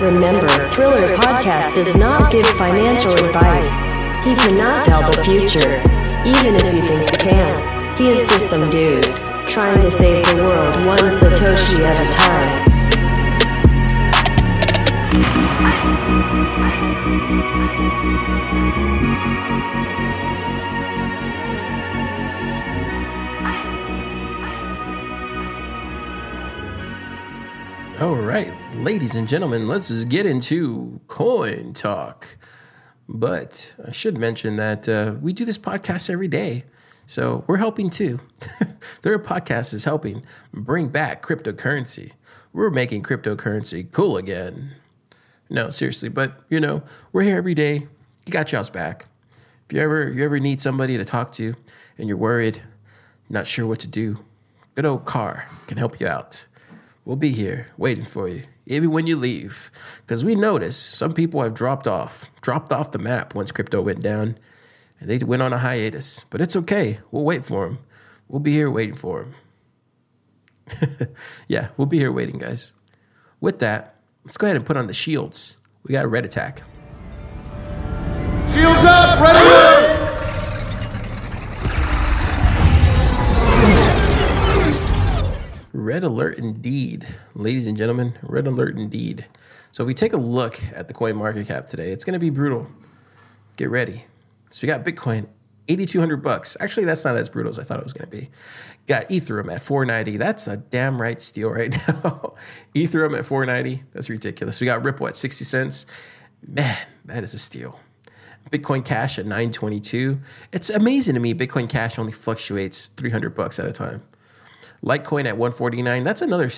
Remember, 0.00 0.48
Thriller 0.70 0.96
Podcast 1.16 1.74
does 1.76 1.96
not 1.96 2.30
give 2.32 2.46
financial 2.46 3.12
advice. 3.12 3.92
He 4.24 4.34
cannot 4.34 4.86
tell 4.86 5.02
the 5.10 5.22
future, 5.24 5.80
even 6.24 6.54
if 6.56 6.72
he 6.72 6.80
thinks 6.80 7.10
he 7.10 7.30
can. 7.30 7.96
He 7.96 8.10
is 8.10 8.28
just 8.28 8.50
some 8.50 8.70
dude, 8.70 9.04
trying 9.48 9.80
to 9.80 9.90
save 9.90 10.24
the 10.26 10.44
world 10.44 10.86
one 10.86 10.98
Satoshi 10.98 11.80
at 11.80 12.00
a 12.00 12.10
time. 12.10 12.64
All 28.00 28.16
right, 28.16 28.52
ladies 28.74 29.14
and 29.14 29.28
gentlemen, 29.28 29.68
let's 29.68 29.86
just 29.86 30.08
get 30.08 30.26
into 30.26 31.00
coin 31.06 31.72
talk. 31.74 32.26
But 33.08 33.72
I 33.86 33.92
should 33.92 34.18
mention 34.18 34.56
that 34.56 34.88
uh, 34.88 35.14
we 35.20 35.32
do 35.32 35.44
this 35.44 35.58
podcast 35.58 36.10
every 36.10 36.26
day. 36.26 36.64
So 37.06 37.44
we're 37.46 37.58
helping 37.58 37.90
too. 37.90 38.18
Their 39.02 39.20
podcast 39.20 39.72
is 39.72 39.84
helping 39.84 40.24
bring 40.52 40.88
back 40.88 41.22
cryptocurrency. 41.24 42.10
We're 42.52 42.70
making 42.70 43.04
cryptocurrency 43.04 43.88
cool 43.92 44.16
again. 44.16 44.72
No, 45.48 45.70
seriously, 45.70 46.08
but 46.08 46.40
you 46.48 46.58
know, 46.58 46.82
we're 47.12 47.22
here 47.22 47.36
every 47.36 47.54
day. 47.54 47.86
You 48.26 48.32
got 48.32 48.50
y'all's 48.50 48.70
back. 48.70 49.06
If 49.68 49.76
you 49.76 49.80
ever 49.80 50.10
you 50.10 50.24
ever 50.24 50.40
need 50.40 50.60
somebody 50.60 50.96
to 50.98 51.04
talk 51.04 51.30
to 51.34 51.54
and 51.96 52.08
you're 52.08 52.16
worried, 52.16 52.60
not 53.30 53.46
sure 53.46 53.68
what 53.68 53.78
to 53.80 53.88
do, 53.88 54.18
good 54.74 54.84
old 54.84 55.04
car 55.04 55.46
can 55.68 55.78
help 55.78 56.00
you 56.00 56.08
out. 56.08 56.44
We'll 57.04 57.16
be 57.16 57.32
here 57.32 57.68
waiting 57.76 58.04
for 58.04 58.28
you, 58.28 58.44
even 58.66 58.90
when 58.90 59.06
you 59.06 59.16
leave. 59.16 59.70
Because 60.00 60.24
we 60.24 60.34
notice 60.34 60.76
some 60.76 61.12
people 61.12 61.42
have 61.42 61.52
dropped 61.52 61.86
off, 61.86 62.30
dropped 62.40 62.72
off 62.72 62.92
the 62.92 62.98
map 62.98 63.34
once 63.34 63.52
crypto 63.52 63.82
went 63.82 64.00
down, 64.00 64.38
and 64.98 65.10
they 65.10 65.18
went 65.18 65.42
on 65.42 65.52
a 65.52 65.58
hiatus. 65.58 66.24
But 66.30 66.40
it's 66.40 66.56
okay. 66.56 67.00
We'll 67.10 67.24
wait 67.24 67.44
for 67.44 67.66
them. 67.66 67.78
We'll 68.28 68.40
be 68.40 68.52
here 68.52 68.70
waiting 68.70 68.94
for 68.94 69.26
them. 70.70 71.08
yeah, 71.48 71.68
we'll 71.76 71.86
be 71.86 71.98
here 71.98 72.12
waiting, 72.12 72.38
guys. 72.38 72.72
With 73.38 73.58
that, 73.58 73.96
let's 74.24 74.38
go 74.38 74.46
ahead 74.46 74.56
and 74.56 74.64
put 74.64 74.78
on 74.78 74.86
the 74.86 74.94
shields. 74.94 75.56
We 75.82 75.92
got 75.92 76.06
a 76.06 76.08
red 76.08 76.24
attack. 76.24 76.62
Shields 78.50 78.84
up, 78.84 79.20
ready! 79.20 79.73
Red 85.84 86.02
alert 86.02 86.38
indeed, 86.38 87.06
ladies 87.34 87.66
and 87.66 87.76
gentlemen. 87.76 88.14
Red 88.22 88.46
alert 88.46 88.78
indeed. 88.78 89.26
So 89.70 89.82
if 89.82 89.86
we 89.86 89.92
take 89.92 90.14
a 90.14 90.16
look 90.16 90.58
at 90.72 90.88
the 90.88 90.94
coin 90.94 91.14
market 91.14 91.46
cap 91.46 91.66
today, 91.66 91.92
it's 91.92 92.06
going 92.06 92.14
to 92.14 92.18
be 92.18 92.30
brutal. 92.30 92.68
Get 93.56 93.68
ready. 93.68 94.06
So 94.48 94.60
we 94.62 94.66
got 94.66 94.82
Bitcoin, 94.82 95.26
8200 95.68 96.22
bucks. 96.22 96.56
Actually, 96.58 96.86
that's 96.86 97.04
not 97.04 97.18
as 97.18 97.28
brutal 97.28 97.50
as 97.50 97.58
I 97.58 97.64
thought 97.64 97.80
it 97.80 97.84
was 97.84 97.92
going 97.92 98.08
to 98.08 98.16
be. 98.16 98.30
Got 98.86 99.10
Ethereum 99.10 99.52
at 99.52 99.60
490. 99.60 100.16
That's 100.16 100.46
a 100.46 100.56
damn 100.56 101.02
right 101.02 101.20
steal 101.20 101.50
right 101.50 101.70
now. 101.88 102.32
Ethereum 102.74 103.18
at 103.18 103.26
490. 103.26 103.84
That's 103.92 104.08
ridiculous. 104.08 104.62
We 104.62 104.64
got 104.64 104.82
Ripple 104.82 105.08
at 105.08 105.16
60 105.16 105.44
cents. 105.44 105.84
Man, 106.48 106.78
that 107.04 107.22
is 107.22 107.34
a 107.34 107.38
steal. 107.38 107.78
Bitcoin 108.48 108.86
Cash 108.86 109.18
at 109.18 109.26
922. 109.26 110.18
It's 110.50 110.70
amazing 110.70 111.12
to 111.12 111.20
me 111.20 111.34
Bitcoin 111.34 111.68
Cash 111.68 111.98
only 111.98 112.12
fluctuates 112.12 112.86
300 112.86 113.34
bucks 113.34 113.58
at 113.58 113.66
a 113.66 113.72
time. 113.72 114.02
Litecoin 114.84 115.26
at 115.26 115.38
149. 115.38 116.02
That's 116.02 116.22
another 116.22 116.50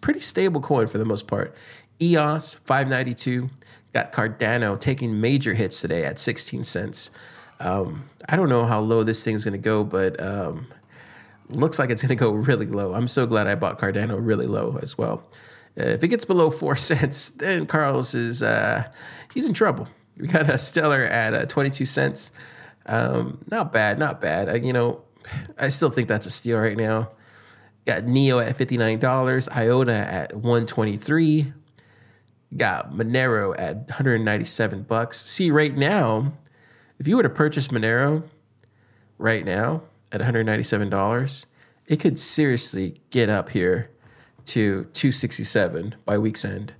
pretty 0.00 0.20
stable 0.20 0.60
coin 0.60 0.88
for 0.88 0.98
the 0.98 1.04
most 1.04 1.26
part. 1.26 1.54
EOS 2.00 2.54
592. 2.54 3.50
Got 3.94 4.12
Cardano 4.12 4.78
taking 4.78 5.20
major 5.20 5.54
hits 5.54 5.80
today 5.80 6.04
at 6.04 6.18
16 6.18 6.64
cents. 6.64 7.10
Um, 7.60 8.04
I 8.28 8.36
don't 8.36 8.48
know 8.48 8.66
how 8.66 8.80
low 8.80 9.02
this 9.02 9.24
thing's 9.24 9.44
going 9.44 9.52
to 9.52 9.58
go, 9.58 9.84
but 9.84 10.20
um, 10.20 10.66
looks 11.48 11.78
like 11.78 11.90
it's 11.90 12.02
going 12.02 12.10
to 12.10 12.16
go 12.16 12.30
really 12.30 12.66
low. 12.66 12.94
I'm 12.94 13.08
so 13.08 13.26
glad 13.26 13.46
I 13.46 13.54
bought 13.54 13.78
Cardano 13.78 14.18
really 14.20 14.46
low 14.46 14.78
as 14.82 14.98
well. 14.98 15.22
Uh, 15.78 15.84
if 15.84 16.04
it 16.04 16.08
gets 16.08 16.24
below 16.24 16.50
four 16.50 16.76
cents, 16.76 17.30
then 17.30 17.66
Carlos 17.66 18.14
is 18.14 18.42
uh, 18.42 18.88
he's 19.32 19.48
in 19.48 19.54
trouble. 19.54 19.88
We 20.16 20.26
got 20.26 20.50
a 20.50 20.58
Stellar 20.58 21.04
at 21.04 21.34
uh, 21.34 21.46
22 21.46 21.84
cents. 21.84 22.32
Um, 22.86 23.38
not 23.50 23.72
bad, 23.72 23.98
not 23.98 24.20
bad. 24.20 24.48
I, 24.48 24.54
you 24.54 24.72
know, 24.72 25.02
I 25.56 25.68
still 25.68 25.90
think 25.90 26.08
that's 26.08 26.26
a 26.26 26.30
steal 26.30 26.58
right 26.58 26.76
now. 26.76 27.10
Got 27.88 28.04
Neo 28.04 28.38
at 28.38 28.58
$59, 28.58 29.48
IOTA 29.50 29.92
at 29.92 30.34
123. 30.34 31.54
Got 32.54 32.92
Monero 32.92 33.58
at 33.58 33.76
197 33.88 34.82
bucks. 34.82 35.18
See, 35.24 35.50
right 35.50 35.74
now, 35.74 36.34
if 36.98 37.08
you 37.08 37.16
were 37.16 37.22
to 37.22 37.30
purchase 37.30 37.68
Monero 37.68 38.24
right 39.16 39.42
now 39.42 39.84
at 40.12 40.20
$197, 40.20 41.46
it 41.86 41.98
could 41.98 42.20
seriously 42.20 43.00
get 43.08 43.30
up 43.30 43.48
here 43.48 43.88
to 44.44 44.84
267 44.92 45.94
by 46.04 46.18
week's 46.18 46.44
end. 46.44 46.74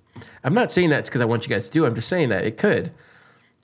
I'm 0.44 0.52
not 0.52 0.70
saying 0.70 0.90
that 0.90 1.06
because 1.06 1.22
I 1.22 1.24
want 1.24 1.46
you 1.46 1.48
guys 1.48 1.64
to 1.68 1.72
do. 1.72 1.86
I'm 1.86 1.94
just 1.94 2.08
saying 2.10 2.28
that 2.28 2.44
it 2.44 2.58
could. 2.58 2.92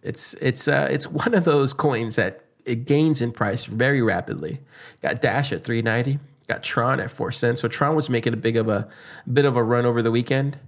It's 0.03 0.33
it's 0.41 0.67
uh, 0.67 0.89
it's 0.91 1.07
one 1.11 1.35
of 1.35 1.45
those 1.45 1.75
coins 1.75 2.17
that 2.17 2.43
it 2.65 2.87
gains 2.87 3.21
in 3.21 3.33
price 3.33 3.67
very 3.67 4.01
rapidly. 4.01 4.61
Got 5.03 5.21
Dash 5.21 5.53
at 5.53 5.63
390. 5.63 6.21
Got 6.47 6.63
Tron 6.63 7.01
at 7.01 7.11
four 7.11 7.31
cents. 7.31 7.61
So 7.61 7.69
Tron 7.69 7.97
was 7.97 8.11
making 8.11 8.35
a 8.35 8.37
big 8.37 8.57
of 8.57 8.69
a 8.69 8.89
bit 9.33 9.45
of 9.45 9.57
a 9.57 9.63
run 9.63 9.87
over 9.87 10.03
the 10.03 10.11
weekend. 10.11 10.59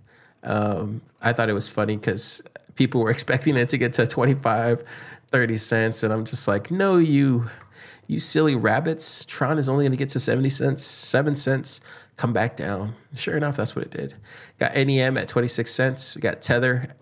Um, 0.43 1.03
I 1.21 1.33
thought 1.33 1.49
it 1.49 1.55
was 1.55 1.69
funny 1.69 1.97
because 1.97 2.41
people 2.77 3.01
were 3.01 3.11
expecting 3.17 3.57
it 3.57 3.69
to 3.71 3.79
get 3.79 3.93
to 3.95 4.07
25, 4.07 4.85
30 5.29 5.57
cents, 5.57 6.03
and 6.03 6.13
I'm 6.13 6.25
just 6.25 6.49
like, 6.49 6.71
no, 6.71 6.97
you 6.97 7.51
you 8.07 8.19
silly 8.19 8.55
rabbits. 8.55 9.25
Tron 9.25 9.59
is 9.59 9.69
only 9.69 9.85
going 9.85 9.93
to 9.93 9.97
get 9.97 10.11
to 10.11 10.21
70 10.21 10.49
cents, 10.51 10.85
7 10.85 11.35
cents. 11.35 11.81
come 12.17 12.33
back 12.33 12.57
down. 12.57 12.95
Sure 13.17 13.37
enough, 13.37 13.57
that's 13.57 13.75
what 13.75 13.85
it 13.85 13.91
did. 13.91 14.15
Got 14.59 14.75
NEM 14.77 15.17
at 15.19 15.29
26 15.29 15.71
cents. 15.71 16.15
We 16.15 16.21
got 16.21 16.41
Tether. 16.41 16.95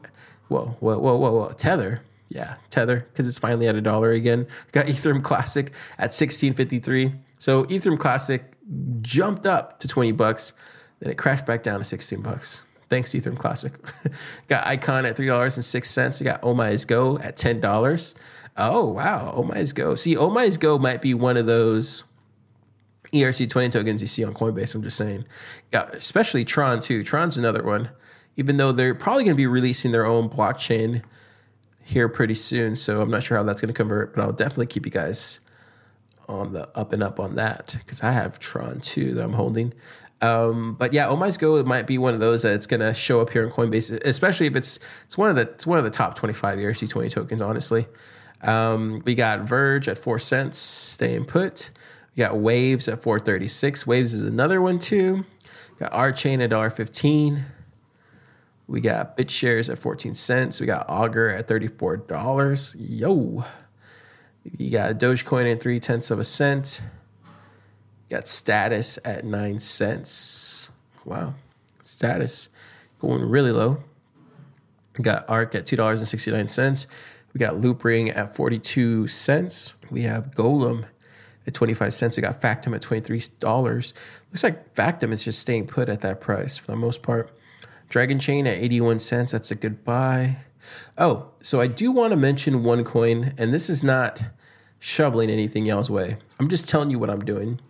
Whoa, 0.49 0.77
whoa, 0.81 0.99
whoa, 0.99 1.17
whoa, 1.17 1.33
whoa. 1.33 1.53
Tether. 1.53 2.01
Yeah, 2.31 2.57
Tether, 2.71 3.07
because 3.13 3.29
it's 3.29 3.39
finally 3.39 3.69
at 3.69 3.77
a 3.77 3.81
dollar 3.81 4.11
again. 4.11 4.47
Got 4.73 4.87
Ethereum 4.87 5.23
Classic 5.23 5.67
at 5.99 6.11
1653. 6.11 7.13
So 7.39 7.65
Ethereum 7.65 7.99
Classic 7.99 8.54
jumped 9.01 9.47
up 9.47 9.79
to 9.81 9.89
20 9.89 10.13
bucks, 10.13 10.53
then 11.01 11.11
it 11.11 11.19
crashed 11.19 11.47
back 11.47 11.63
down 11.63 11.79
to 11.79 11.85
16 11.85 12.21
bucks. 12.23 12.63
Thanks, 12.89 13.11
Ethereum 13.13 13.39
Classic. 13.39 13.73
got 14.49 14.67
Icon 14.67 15.07
at 15.07 15.17
$3.06. 15.17 16.21
I 16.21 16.25
got 16.25 16.41
oh 16.43 16.55
OmiseGO 16.55 17.25
at 17.25 17.37
$10. 17.37 18.15
Oh, 18.57 18.87
wow. 18.87 19.33
Oh 19.37 19.43
OmiseGO. 19.43 19.99
See, 19.99 20.17
oh 20.17 20.31
OmiseGO 20.31 20.81
might 20.81 21.03
be 21.03 21.15
one 21.15 21.37
of 21.37 21.47
those 21.47 22.05
ERC20 23.13 23.71
tokens 23.71 24.03
you 24.03 24.09
see 24.09 24.25
on 24.25 24.35
Coinbase. 24.35 24.75
I'm 24.75 24.83
just 24.83 24.97
saying. 24.97 25.25
Yeah, 25.73 25.89
especially 25.93 26.45
Tron 26.45 26.81
too. 26.81 27.03
Tron's 27.03 27.39
another 27.39 27.63
one. 27.63 27.91
Even 28.37 28.57
though 28.57 28.73
they're 28.73 28.95
probably 28.95 29.25
going 29.25 29.35
to 29.35 29.41
be 29.41 29.47
releasing 29.47 29.93
their 29.93 30.07
own 30.07 30.29
blockchain 30.29 31.03
here 31.83 32.09
pretty 32.09 32.35
soon, 32.35 32.75
so 32.75 33.01
I'm 33.01 33.11
not 33.11 33.23
sure 33.23 33.37
how 33.37 33.45
that's 33.45 33.61
going 33.61 33.73
to 33.73 33.77
convert, 33.77 34.15
but 34.15 34.23
I'll 34.23 34.33
definitely 34.33 34.67
keep 34.67 34.85
you 34.85 34.91
guys 34.91 35.39
on 36.29 36.53
the 36.53 36.69
up 36.77 36.93
and 36.93 37.03
up 37.03 37.21
on 37.21 37.37
that 37.37 37.77
because 37.79 38.03
I 38.03 38.13
have 38.13 38.39
Tron 38.39 38.81
too 38.81 39.15
that 39.15 39.25
I'm 39.25 39.33
holding. 39.33 39.73
Um, 40.21 40.75
but 40.75 40.93
yeah, 40.93 41.07
Go 41.39 41.57
it 41.57 41.67
might 41.67 41.87
be 41.87 41.99
one 41.99 42.15
of 42.15 42.21
those 42.21 42.43
that 42.43 42.55
it's 42.55 42.67
going 42.67 42.81
to 42.81 42.95
show 42.95 43.21
up 43.21 43.31
here 43.31 43.43
in 43.43 43.51
Coinbase, 43.51 43.91
especially 44.05 44.47
if 44.47 44.57
it's 44.57 44.79
it's 45.05 45.19
one 45.19 45.29
of 45.29 45.37
the 45.37 45.43
it's 45.43 45.67
one 45.67 45.79
of 45.79 45.85
the 45.85 45.91
top 45.91 46.15
25 46.15 46.59
ERC20 46.59 47.11
tokens. 47.11 47.43
Honestly, 47.43 47.87
um, 48.43 49.03
we 49.05 49.15
got 49.15 49.41
Verge 49.41 49.89
at 49.89 49.99
four 49.99 50.19
cents, 50.19 50.59
staying 50.59 51.27
put. 51.27 51.71
We 52.17 52.21
got 52.21 52.37
Waves 52.39 52.89
at 52.89 53.03
436. 53.03 53.87
Waves 53.87 54.15
is 54.15 54.23
another 54.23 54.63
one 54.63 54.79
too. 54.79 55.25
Got 55.79 55.93
RChain 55.93 56.43
at 56.43 56.51
$1.15. 56.51 57.45
We 58.67 58.81
got 58.81 59.17
BitShares 59.17 59.71
at 59.71 59.79
14 59.79 60.15
cents. 60.15 60.61
We 60.61 60.67
got 60.67 60.87
Augur 60.89 61.29
at 61.29 61.49
$34. 61.49 62.77
Yo. 62.79 63.45
You 64.59 64.71
got 64.71 64.99
Dogecoin 64.99 65.51
at 65.51 65.61
three 65.61 65.81
tenths 65.81 66.11
of 66.11 66.19
a 66.19 66.25
cent. 66.25 66.83
You 68.09 68.17
got 68.17 68.29
Status 68.29 68.99
at 69.05 69.25
nine 69.25 69.61
cents. 69.61 70.69
Wow. 71.05 71.35
Status 71.83 72.49
going 72.99 73.23
really 73.23 73.53
low. 73.53 73.83
We 74.99 75.03
got 75.03 75.29
ARK 75.29 75.55
at 75.55 75.67
$2.69. 75.67 76.87
We 77.33 77.39
got 77.39 77.55
Loopring 77.55 78.15
at 78.15 78.37
42 78.37 79.09
cents. 79.09 79.73
We 79.91 80.03
have 80.03 80.31
Golem 80.33 80.87
at 81.47 81.55
25 81.55 81.93
cents. 81.93 82.17
We 82.17 82.21
got 82.21 82.41
Factom 82.41 82.75
at 82.75 82.83
$23. 82.83 83.93
Looks 84.31 84.45
like 84.45 84.75
Factom 84.75 85.13
is 85.13 85.25
just 85.25 85.41
staying 85.41 85.67
put 85.67 85.89
at 85.89 86.01
that 86.03 86.21
price 86.21 86.57
for 86.57 86.67
the 86.71 86.77
most 86.77 87.03
part. 87.03 87.31
Dragon 87.89 88.19
Chain 88.19 88.47
at 88.47 88.59
81 88.59 89.01
cents. 89.01 89.33
That's 89.33 89.51
a 89.51 89.55
good 89.55 89.85
buy. 89.85 90.37
Oh, 90.97 91.31
so 91.43 91.61
I 91.61 91.67
do 91.67 91.91
want 91.91 92.13
to 92.13 92.17
mention 92.17 92.63
one 92.63 92.85
coin, 92.85 93.35
and 93.37 93.53
this 93.53 93.69
is 93.69 93.83
not 93.83 94.25
shoveling 94.79 95.31
anything 95.31 95.67
y'all's 95.67 95.91
way. 95.91 96.19
I'm 96.39 96.49
just 96.49 96.69
telling 96.69 96.91
you 96.91 96.99
what 96.99 97.11
I'm 97.11 97.25
doing. 97.25 97.61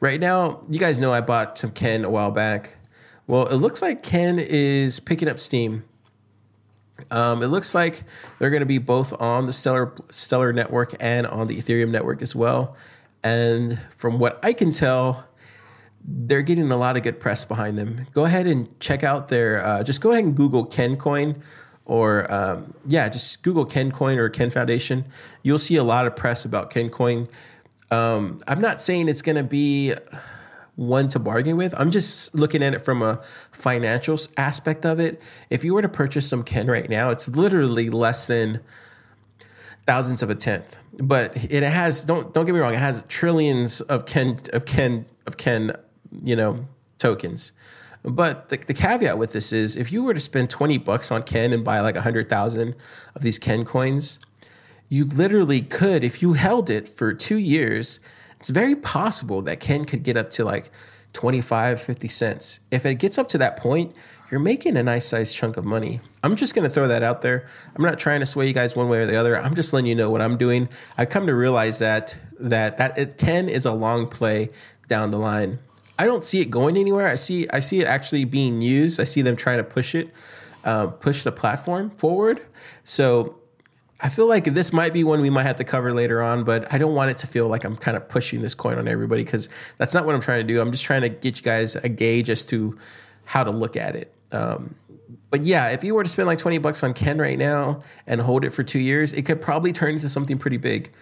Right 0.00 0.20
now, 0.20 0.62
you 0.68 0.78
guys 0.78 0.98
know 0.98 1.12
I 1.12 1.20
bought 1.20 1.58
some 1.58 1.72
Kin 1.72 2.04
a 2.04 2.10
while 2.10 2.30
back. 2.30 2.76
Well, 3.26 3.46
it 3.46 3.56
looks 3.56 3.82
like 3.82 4.02
Kin 4.02 4.38
is 4.38 5.00
picking 5.00 5.28
up 5.28 5.38
steam. 5.38 5.84
Um, 7.10 7.42
it 7.42 7.48
looks 7.48 7.74
like 7.74 8.04
they're 8.38 8.50
going 8.50 8.60
to 8.60 8.66
be 8.66 8.78
both 8.78 9.18
on 9.20 9.46
the 9.46 9.52
Stellar 9.52 9.94
Stellar 10.10 10.52
network 10.52 10.94
and 11.00 11.26
on 11.26 11.46
the 11.46 11.60
Ethereum 11.60 11.90
network 11.90 12.22
as 12.22 12.34
well. 12.34 12.76
And 13.22 13.78
from 13.96 14.18
what 14.18 14.38
I 14.44 14.52
can 14.52 14.70
tell, 14.70 15.26
they're 16.04 16.42
getting 16.42 16.70
a 16.72 16.76
lot 16.76 16.96
of 16.96 17.02
good 17.02 17.20
press 17.20 17.44
behind 17.44 17.78
them. 17.78 18.06
Go 18.14 18.24
ahead 18.24 18.46
and 18.46 18.78
check 18.80 19.04
out 19.04 19.28
their. 19.28 19.64
Uh, 19.64 19.82
just 19.82 20.00
go 20.00 20.10
ahead 20.12 20.24
and 20.24 20.36
Google 20.36 20.66
KinCoin, 20.66 21.40
or 21.90 22.32
um, 22.32 22.72
yeah, 22.86 23.08
just 23.08 23.42
Google 23.42 23.66
KinCoin 23.66 24.16
or 24.16 24.28
Kin 24.28 24.48
Foundation. 24.48 25.04
You'll 25.42 25.58
see 25.58 25.74
a 25.74 25.82
lot 25.82 26.06
of 26.06 26.14
press 26.14 26.44
about 26.44 26.70
KinCoin. 26.70 27.28
Um, 27.90 28.38
I'm 28.46 28.60
not 28.60 28.80
saying 28.80 29.08
it's 29.08 29.22
going 29.22 29.34
to 29.34 29.42
be 29.42 29.94
one 30.76 31.08
to 31.08 31.18
bargain 31.18 31.56
with. 31.56 31.74
I'm 31.76 31.90
just 31.90 32.32
looking 32.32 32.62
at 32.62 32.74
it 32.74 32.78
from 32.78 33.02
a 33.02 33.20
financial 33.50 34.16
aspect 34.36 34.86
of 34.86 35.00
it. 35.00 35.20
If 35.50 35.64
you 35.64 35.74
were 35.74 35.82
to 35.82 35.88
purchase 35.88 36.28
some 36.28 36.44
Kin 36.44 36.68
right 36.68 36.88
now, 36.88 37.10
it's 37.10 37.26
literally 37.28 37.90
less 37.90 38.28
than 38.28 38.60
thousandths 39.84 40.22
of 40.22 40.30
a 40.30 40.36
tenth. 40.36 40.78
But 40.92 41.36
it 41.36 41.64
has 41.64 42.04
don't 42.04 42.32
don't 42.32 42.46
get 42.46 42.54
me 42.54 42.60
wrong, 42.60 42.72
it 42.72 42.78
has 42.78 43.04
trillions 43.08 43.80
of 43.80 44.06
Kin 44.06 44.38
of 44.52 44.64
Kin 44.64 45.06
of 45.26 45.38
Kin, 45.38 45.76
you 46.22 46.36
know, 46.36 46.68
tokens. 46.98 47.50
But 48.02 48.48
the, 48.48 48.56
the 48.56 48.74
caveat 48.74 49.18
with 49.18 49.32
this 49.32 49.52
is 49.52 49.76
if 49.76 49.92
you 49.92 50.02
were 50.02 50.14
to 50.14 50.20
spend 50.20 50.50
20 50.50 50.78
bucks 50.78 51.10
on 51.10 51.22
Kin 51.22 51.52
and 51.52 51.64
buy 51.64 51.80
like 51.80 51.94
100,000 51.94 52.74
of 53.14 53.22
these 53.22 53.38
Kin 53.38 53.64
coins, 53.64 54.18
you 54.88 55.04
literally 55.04 55.60
could, 55.62 56.02
if 56.02 56.22
you 56.22 56.32
held 56.32 56.70
it 56.70 56.88
for 56.88 57.12
two 57.12 57.36
years, 57.36 58.00
it's 58.38 58.50
very 58.50 58.74
possible 58.74 59.42
that 59.42 59.60
Kin 59.60 59.84
could 59.84 60.02
get 60.02 60.16
up 60.16 60.30
to 60.30 60.44
like 60.44 60.70
25, 61.12 61.80
50 61.82 62.08
cents. 62.08 62.60
If 62.70 62.86
it 62.86 62.94
gets 62.96 63.18
up 63.18 63.28
to 63.28 63.38
that 63.38 63.56
point, 63.56 63.94
you're 64.30 64.40
making 64.40 64.76
a 64.76 64.82
nice 64.82 65.06
sized 65.06 65.34
chunk 65.34 65.56
of 65.56 65.64
money. 65.64 66.00
I'm 66.22 66.36
just 66.36 66.54
going 66.54 66.62
to 66.62 66.70
throw 66.70 66.88
that 66.88 67.02
out 67.02 67.22
there. 67.22 67.48
I'm 67.76 67.82
not 67.82 67.98
trying 67.98 68.20
to 68.20 68.26
sway 68.26 68.46
you 68.46 68.52
guys 68.52 68.76
one 68.76 68.88
way 68.88 68.98
or 68.98 69.06
the 69.06 69.16
other. 69.16 69.36
I'm 69.38 69.54
just 69.54 69.72
letting 69.72 69.86
you 69.86 69.94
know 69.94 70.08
what 70.08 70.22
I'm 70.22 70.36
doing. 70.36 70.68
I've 70.96 71.10
come 71.10 71.26
to 71.26 71.34
realize 71.34 71.80
that 71.80 72.16
that 72.38 72.78
that 72.78 72.96
it 72.96 73.18
Kin 73.18 73.48
is 73.48 73.66
a 73.66 73.72
long 73.72 74.06
play 74.06 74.50
down 74.86 75.10
the 75.10 75.18
line. 75.18 75.58
I 76.00 76.06
don't 76.06 76.24
see 76.24 76.40
it 76.40 76.50
going 76.50 76.78
anywhere. 76.78 77.08
I 77.08 77.14
see 77.14 77.46
I 77.50 77.60
see 77.60 77.80
it 77.80 77.84
actually 77.84 78.24
being 78.24 78.62
used. 78.62 78.98
I 78.98 79.04
see 79.04 79.20
them 79.20 79.36
trying 79.36 79.58
to 79.58 79.64
push 79.64 79.94
it, 79.94 80.08
uh, 80.64 80.86
push 80.86 81.24
the 81.24 81.30
platform 81.30 81.90
forward. 81.90 82.40
So 82.84 83.36
I 84.00 84.08
feel 84.08 84.26
like 84.26 84.44
this 84.44 84.72
might 84.72 84.94
be 84.94 85.04
one 85.04 85.20
we 85.20 85.28
might 85.28 85.42
have 85.42 85.56
to 85.56 85.64
cover 85.64 85.92
later 85.92 86.22
on, 86.22 86.42
but 86.42 86.72
I 86.72 86.78
don't 86.78 86.94
want 86.94 87.10
it 87.10 87.18
to 87.18 87.26
feel 87.26 87.48
like 87.48 87.64
I'm 87.64 87.76
kind 87.76 87.98
of 87.98 88.08
pushing 88.08 88.40
this 88.40 88.54
coin 88.54 88.78
on 88.78 88.88
everybody 88.88 89.24
because 89.24 89.50
that's 89.76 89.92
not 89.92 90.06
what 90.06 90.14
I'm 90.14 90.22
trying 90.22 90.46
to 90.46 90.50
do. 90.50 90.58
I'm 90.62 90.72
just 90.72 90.84
trying 90.84 91.02
to 91.02 91.10
get 91.10 91.36
you 91.36 91.42
guys 91.42 91.76
a 91.76 91.90
gauge 91.90 92.30
as 92.30 92.46
to 92.46 92.78
how 93.26 93.44
to 93.44 93.50
look 93.50 93.76
at 93.76 93.94
it. 93.94 94.10
Um, 94.32 94.76
but 95.28 95.44
yeah, 95.44 95.68
if 95.68 95.84
you 95.84 95.94
were 95.94 96.02
to 96.02 96.08
spend 96.08 96.28
like 96.28 96.38
20 96.38 96.56
bucks 96.58 96.82
on 96.82 96.94
Kin 96.94 97.18
right 97.18 97.38
now 97.38 97.82
and 98.06 98.22
hold 98.22 98.46
it 98.46 98.54
for 98.54 98.62
two 98.62 98.80
years, 98.80 99.12
it 99.12 99.26
could 99.26 99.42
probably 99.42 99.70
turn 99.70 99.96
into 99.96 100.08
something 100.08 100.38
pretty 100.38 100.56
big. 100.56 100.92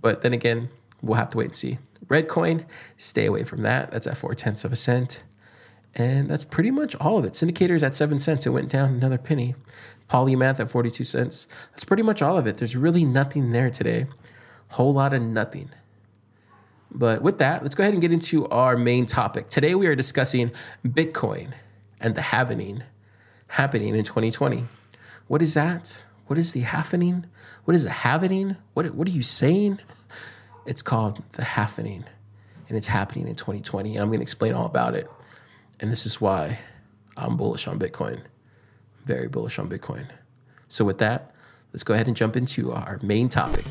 But 0.00 0.22
then 0.22 0.32
again, 0.32 0.68
we'll 1.04 1.16
have 1.16 1.30
to 1.30 1.38
wait 1.38 1.46
and 1.46 1.56
see. 1.56 1.78
Reddcoin, 2.06 2.64
stay 2.96 3.26
away 3.26 3.44
from 3.44 3.62
that. 3.62 3.90
That's 3.90 4.06
at 4.06 4.16
four 4.16 4.34
tenths 4.34 4.64
of 4.64 4.72
a 4.72 4.76
cent. 4.76 5.22
And 5.94 6.28
that's 6.28 6.44
pretty 6.44 6.70
much 6.70 6.96
all 6.96 7.18
of 7.18 7.24
it. 7.24 7.34
Syndicators 7.34 7.82
at 7.82 7.94
seven 7.94 8.18
cents. 8.18 8.46
It 8.46 8.50
went 8.50 8.68
down 8.68 8.90
another 8.94 9.18
penny. 9.18 9.54
Polymath 10.10 10.60
at 10.60 10.70
42 10.70 11.04
cents. 11.04 11.46
That's 11.70 11.84
pretty 11.84 12.02
much 12.02 12.20
all 12.20 12.36
of 12.36 12.46
it. 12.46 12.56
There's 12.58 12.76
really 12.76 13.04
nothing 13.04 13.52
there 13.52 13.70
today. 13.70 14.06
Whole 14.70 14.92
lot 14.92 15.14
of 15.14 15.22
nothing. 15.22 15.70
But 16.90 17.22
with 17.22 17.38
that, 17.38 17.62
let's 17.62 17.74
go 17.74 17.82
ahead 17.82 17.94
and 17.94 18.02
get 18.02 18.12
into 18.12 18.46
our 18.48 18.76
main 18.76 19.06
topic. 19.06 19.48
Today 19.48 19.74
we 19.74 19.86
are 19.86 19.96
discussing 19.96 20.52
Bitcoin 20.86 21.52
and 22.00 22.14
the 22.14 22.20
halvening 22.20 22.82
happening 23.48 23.96
in 23.96 24.04
2020. 24.04 24.64
What 25.26 25.42
is 25.42 25.54
that? 25.54 26.04
What 26.26 26.38
is 26.38 26.52
the 26.52 26.60
happening? 26.60 27.26
What 27.64 27.74
is 27.74 27.84
the 27.84 27.90
happening? 27.90 28.56
What, 28.74 28.94
what 28.94 29.08
are 29.08 29.12
you 29.12 29.22
saying? 29.22 29.80
It's 30.66 30.82
called 30.82 31.22
the 31.32 31.44
happening, 31.44 32.04
and 32.68 32.78
it's 32.78 32.86
happening 32.86 33.28
in 33.28 33.34
2020. 33.34 33.94
And 33.94 34.02
I'm 34.02 34.08
going 34.08 34.20
to 34.20 34.22
explain 34.22 34.54
all 34.54 34.66
about 34.66 34.94
it. 34.94 35.10
And 35.80 35.90
this 35.90 36.06
is 36.06 36.20
why 36.20 36.58
I'm 37.16 37.36
bullish 37.36 37.66
on 37.66 37.78
Bitcoin. 37.78 38.20
Very 39.04 39.28
bullish 39.28 39.58
on 39.58 39.68
Bitcoin. 39.68 40.06
So, 40.68 40.84
with 40.84 40.98
that, 40.98 41.34
let's 41.72 41.84
go 41.84 41.94
ahead 41.94 42.08
and 42.08 42.16
jump 42.16 42.36
into 42.36 42.72
our 42.72 42.98
main 43.02 43.28
topic. 43.28 43.64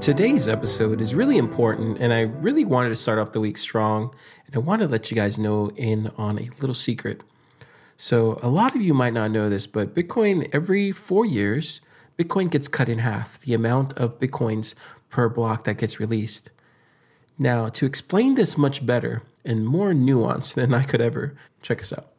Today's 0.00 0.46
episode 0.46 1.00
is 1.00 1.14
really 1.14 1.38
important, 1.38 1.98
and 1.98 2.12
I 2.12 2.20
really 2.20 2.64
wanted 2.64 2.90
to 2.90 2.96
start 2.96 3.18
off 3.18 3.32
the 3.32 3.40
week 3.40 3.56
strong. 3.56 4.14
And 4.46 4.54
I 4.54 4.58
want 4.58 4.82
to 4.82 4.88
let 4.88 5.10
you 5.10 5.14
guys 5.14 5.38
know 5.38 5.70
in 5.76 6.12
on 6.16 6.38
a 6.38 6.48
little 6.60 6.74
secret. 6.74 7.22
So, 7.96 8.38
a 8.42 8.48
lot 8.48 8.74
of 8.74 8.82
you 8.82 8.94
might 8.94 9.14
not 9.14 9.30
know 9.30 9.48
this, 9.48 9.66
but 9.66 9.94
Bitcoin, 9.94 10.48
every 10.52 10.92
four 10.92 11.24
years, 11.24 11.80
Bitcoin 12.18 12.50
gets 12.50 12.68
cut 12.68 12.88
in 12.88 12.98
half 12.98 13.40
the 13.40 13.54
amount 13.54 13.92
of 13.94 14.20
Bitcoins 14.20 14.74
per 15.08 15.28
block 15.28 15.64
that 15.64 15.78
gets 15.78 15.98
released. 15.98 16.50
Now, 17.38 17.68
to 17.70 17.86
explain 17.86 18.34
this 18.34 18.56
much 18.56 18.84
better 18.84 19.22
and 19.44 19.66
more 19.66 19.92
nuanced 19.92 20.54
than 20.54 20.74
I 20.74 20.84
could 20.84 21.00
ever, 21.00 21.36
check 21.62 21.80
us 21.80 21.92
out. 21.92 22.15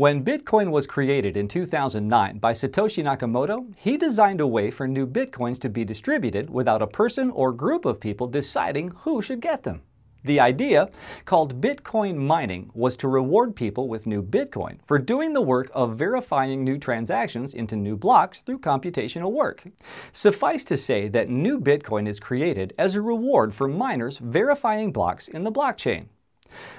When 0.00 0.24
Bitcoin 0.24 0.70
was 0.70 0.86
created 0.86 1.36
in 1.36 1.46
2009 1.46 2.38
by 2.38 2.54
Satoshi 2.54 3.04
Nakamoto, 3.04 3.66
he 3.76 3.98
designed 3.98 4.40
a 4.40 4.46
way 4.46 4.70
for 4.70 4.88
new 4.88 5.06
Bitcoins 5.06 5.60
to 5.60 5.68
be 5.68 5.84
distributed 5.84 6.48
without 6.48 6.80
a 6.80 6.86
person 6.86 7.30
or 7.32 7.52
group 7.52 7.84
of 7.84 8.00
people 8.00 8.26
deciding 8.26 8.92
who 9.02 9.20
should 9.20 9.42
get 9.42 9.62
them. 9.62 9.82
The 10.24 10.40
idea, 10.40 10.88
called 11.26 11.60
Bitcoin 11.60 12.16
mining, 12.16 12.70
was 12.72 12.96
to 12.96 13.08
reward 13.08 13.54
people 13.54 13.88
with 13.88 14.06
new 14.06 14.22
Bitcoin 14.22 14.78
for 14.86 14.98
doing 14.98 15.34
the 15.34 15.42
work 15.42 15.70
of 15.74 15.98
verifying 15.98 16.64
new 16.64 16.78
transactions 16.78 17.52
into 17.52 17.76
new 17.76 17.98
blocks 17.98 18.40
through 18.40 18.60
computational 18.60 19.32
work. 19.32 19.64
Suffice 20.12 20.64
to 20.64 20.78
say 20.78 21.08
that 21.08 21.28
new 21.28 21.60
Bitcoin 21.60 22.08
is 22.08 22.18
created 22.18 22.72
as 22.78 22.94
a 22.94 23.02
reward 23.02 23.54
for 23.54 23.68
miners 23.68 24.16
verifying 24.16 24.92
blocks 24.92 25.28
in 25.28 25.44
the 25.44 25.52
blockchain. 25.52 26.06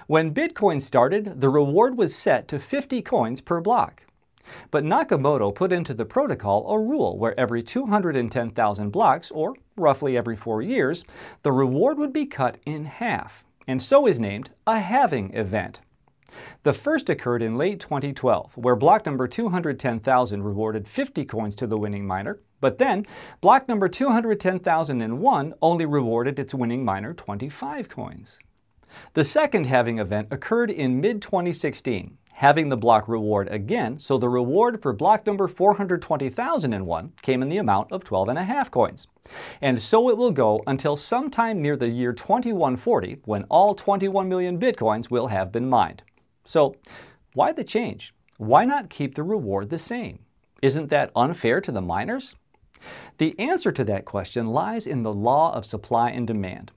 When 0.08 0.34
Bitcoin 0.34 0.82
started, 0.82 1.42
the 1.42 1.50
reward 1.50 1.98
was 1.98 2.16
set 2.16 2.48
to 2.50 2.60
50 2.60 3.02
coins 3.02 3.42
per 3.42 3.62
block. 3.62 4.04
But 4.70 4.84
Nakamoto 4.84 5.54
put 5.54 5.72
into 5.72 5.94
the 5.94 6.06
protocol 6.06 6.70
a 6.70 6.80
rule 6.80 7.18
where 7.18 7.40
every 7.40 7.64
210,000 7.64 8.90
blocks, 8.90 9.32
or 9.32 9.56
roughly 9.78 10.18
every 10.18 10.36
four 10.36 10.62
years, 10.62 11.06
the 11.44 11.52
reward 11.52 11.98
would 11.98 12.14
be 12.14 12.26
cut 12.26 12.58
in 12.66 12.86
half, 12.86 13.44
and 13.68 13.82
so 13.82 14.08
is 14.08 14.20
named 14.20 14.52
a 14.68 14.80
halving 14.80 15.34
event. 15.34 15.80
The 16.64 16.74
first 16.74 17.10
occurred 17.10 17.42
in 17.42 17.58
late 17.58 17.80
2012, 17.80 18.56
where 18.56 18.76
block 18.76 19.06
number 19.06 19.28
210,000 19.28 20.44
rewarded 20.44 20.88
50 20.88 21.26
coins 21.26 21.56
to 21.58 21.68
the 21.68 21.78
winning 21.78 22.08
miner, 22.08 22.40
but 22.62 22.78
then 22.78 23.06
block 23.42 23.68
number 23.68 23.90
210,001 23.90 25.54
only 25.62 25.86
rewarded 25.86 26.40
its 26.40 26.54
winning 26.54 26.86
miner 26.86 27.14
25 27.14 27.90
coins. 27.90 28.40
The 29.14 29.26
second 29.26 29.66
halving 29.66 30.00
event 30.00 30.28
occurred 30.32 30.72
in 30.72 31.02
mid 31.02 31.22
2016, 31.22 32.18
halving 32.32 32.70
the 32.70 32.78
block 32.78 33.08
reward 33.08 33.48
again, 33.50 34.00
so 34.00 34.18
the 34.18 34.28
reward 34.30 34.82
for 34.82 34.94
block 34.94 35.26
number 35.26 35.48
420,001 35.48 37.14
came 37.22 37.42
in 37.42 37.50
the 37.50 37.58
amount 37.58 37.92
of 37.92 38.04
12.5 38.04 38.72
coins. 38.72 39.08
And 39.62 39.82
so 39.82 40.10
it 40.10 40.18
will 40.18 40.32
go 40.32 40.64
until 40.66 40.98
sometime 40.98 41.62
near 41.62 41.76
the 41.76 41.90
year 41.90 42.14
2140 42.14 43.20
when 43.26 43.44
all 43.44 43.76
21 43.76 44.28
million 44.28 44.60
bitcoins 44.60 45.12
will 45.12 45.28
have 45.28 45.52
been 45.52 45.70
mined. 45.70 46.02
So, 46.44 46.76
why 47.34 47.52
the 47.52 47.64
change? 47.64 48.14
Why 48.38 48.66
not 48.66 48.90
keep 48.90 49.16
the 49.16 49.24
reward 49.24 49.70
the 49.70 49.78
same? 49.78 50.20
Isn't 50.62 50.90
that 50.90 51.12
unfair 51.16 51.62
to 51.62 51.72
the 51.72 51.82
miners? 51.82 52.36
The 53.20 53.40
answer 53.40 53.72
to 53.72 53.84
that 53.86 54.06
question 54.06 54.48
lies 54.48 54.88
in 54.88 55.04
the 55.04 55.14
law 55.14 55.54
of 55.54 55.66
supply 55.66 56.10
and 56.10 56.26
demand. 56.26 56.72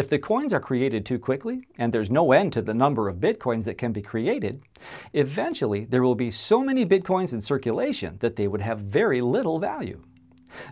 If 0.00 0.08
the 0.08 0.18
coins 0.18 0.54
are 0.54 0.60
created 0.60 1.04
too 1.04 1.18
quickly, 1.18 1.66
and 1.76 1.92
there's 1.92 2.10
no 2.10 2.32
end 2.32 2.54
to 2.54 2.62
the 2.62 2.72
number 2.72 3.06
of 3.06 3.16
bitcoins 3.18 3.64
that 3.64 3.76
can 3.76 3.92
be 3.92 4.00
created, 4.00 4.62
eventually 5.12 5.84
there 5.84 6.02
will 6.02 6.14
be 6.14 6.30
so 6.30 6.64
many 6.64 6.86
bitcoins 6.86 7.34
in 7.34 7.42
circulation 7.42 8.16
that 8.20 8.36
they 8.36 8.48
would 8.48 8.62
have 8.62 8.80
very 8.80 9.20
little 9.20 9.58
value. 9.58 10.02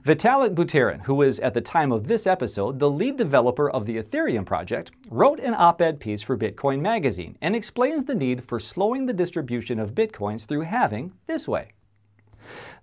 Vitalik 0.03 0.55
Buterin, 0.55 1.03
who 1.03 1.21
is 1.21 1.41
at 1.41 1.53
the 1.53 1.61
time 1.61 1.93
of 1.93 2.07
this 2.07 2.27
episode 2.27 2.79
the 2.79 2.91
lead 2.91 3.19
developer 3.19 3.69
of 3.69 3.85
the 3.85 3.99
Ethereum 3.99 4.47
project, 4.47 4.93
wrote 5.11 5.41
an 5.41 5.53
op 5.53 5.83
ed 5.83 6.01
piece 6.01 6.23
for 6.23 6.39
Bitcoin 6.39 6.81
Magazine 6.81 7.37
and 7.43 7.55
explains 7.55 8.07
the 8.07 8.15
need 8.15 8.45
for 8.45 8.59
slowing 8.59 9.05
the 9.05 9.13
distribution 9.13 9.79
of 9.79 9.95
bitcoins 9.95 10.47
through 10.47 10.63
halving 10.63 11.13
this 11.27 11.47
way. 11.47 11.73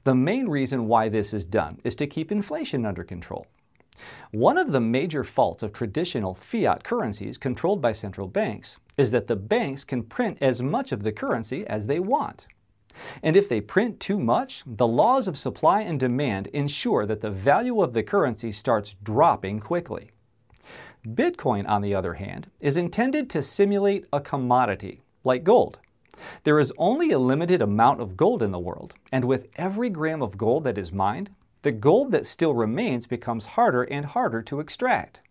The 0.04 0.14
main 0.14 0.48
reason 0.48 0.88
why 0.88 1.10
this 1.10 1.34
is 1.34 1.44
done 1.44 1.80
is 1.84 1.96
to 1.96 2.06
keep 2.06 2.32
inflation 2.32 2.86
under 2.86 3.04
control. 3.04 3.48
One 4.32 4.58
of 4.58 4.72
the 4.72 4.80
major 4.80 5.24
faults 5.24 5.64
of 5.64 5.72
traditional 5.72 6.36
fiat 6.36 6.84
currencies 6.84 7.38
controlled 7.38 7.82
by 7.82 7.94
central 7.94 8.28
banks 8.28 8.78
is 8.98 9.12
that 9.12 9.28
the 9.28 9.36
banks 9.36 9.84
can 9.84 10.04
print 10.04 10.38
as 10.42 10.62
much 10.62 10.92
of 10.92 11.04
the 11.04 11.12
currency 11.12 11.66
as 11.68 11.88
they 11.88 12.00
want. 12.00 12.48
And 13.22 13.36
if 13.36 13.50
they 13.50 13.62
print 13.62 14.00
too 14.00 14.20
much, 14.20 14.64
the 14.66 14.88
laws 14.88 15.28
of 15.28 15.38
supply 15.38 15.82
and 15.82 16.00
demand 16.00 16.48
ensure 16.48 17.06
that 17.06 17.22
the 17.22 17.32
value 17.32 17.82
of 17.82 17.94
the 17.94 18.04
currency 18.04 18.52
starts 18.52 18.96
dropping 19.04 19.60
quickly. 19.60 20.12
Bitcoin, 21.06 21.68
on 21.68 21.82
the 21.82 21.94
other 21.94 22.16
hand, 22.16 22.50
is 22.60 22.78
intended 22.78 23.30
to 23.30 23.44
simulate 23.44 24.06
a 24.12 24.20
commodity, 24.20 25.02
like 25.24 25.44
gold. 25.44 25.78
There 26.44 26.60
is 26.60 26.74
only 26.78 27.12
a 27.12 27.20
limited 27.20 27.62
amount 27.62 28.02
of 28.02 28.16
gold 28.16 28.42
in 28.42 28.52
the 28.52 28.60
world, 28.60 28.94
and 29.12 29.26
with 29.26 29.48
every 29.58 29.90
gram 29.90 30.22
of 30.22 30.38
gold 30.38 30.64
that 30.64 30.78
is 30.78 30.92
mined, 30.92 31.30
the 31.66 31.72
gold 31.72 32.12
that 32.12 32.28
still 32.28 32.54
remains 32.54 33.08
becomes 33.08 33.48
harder 33.48 33.82
and 33.82 34.06
harder 34.06 34.44
to 34.44 34.60
extract. 34.60 35.22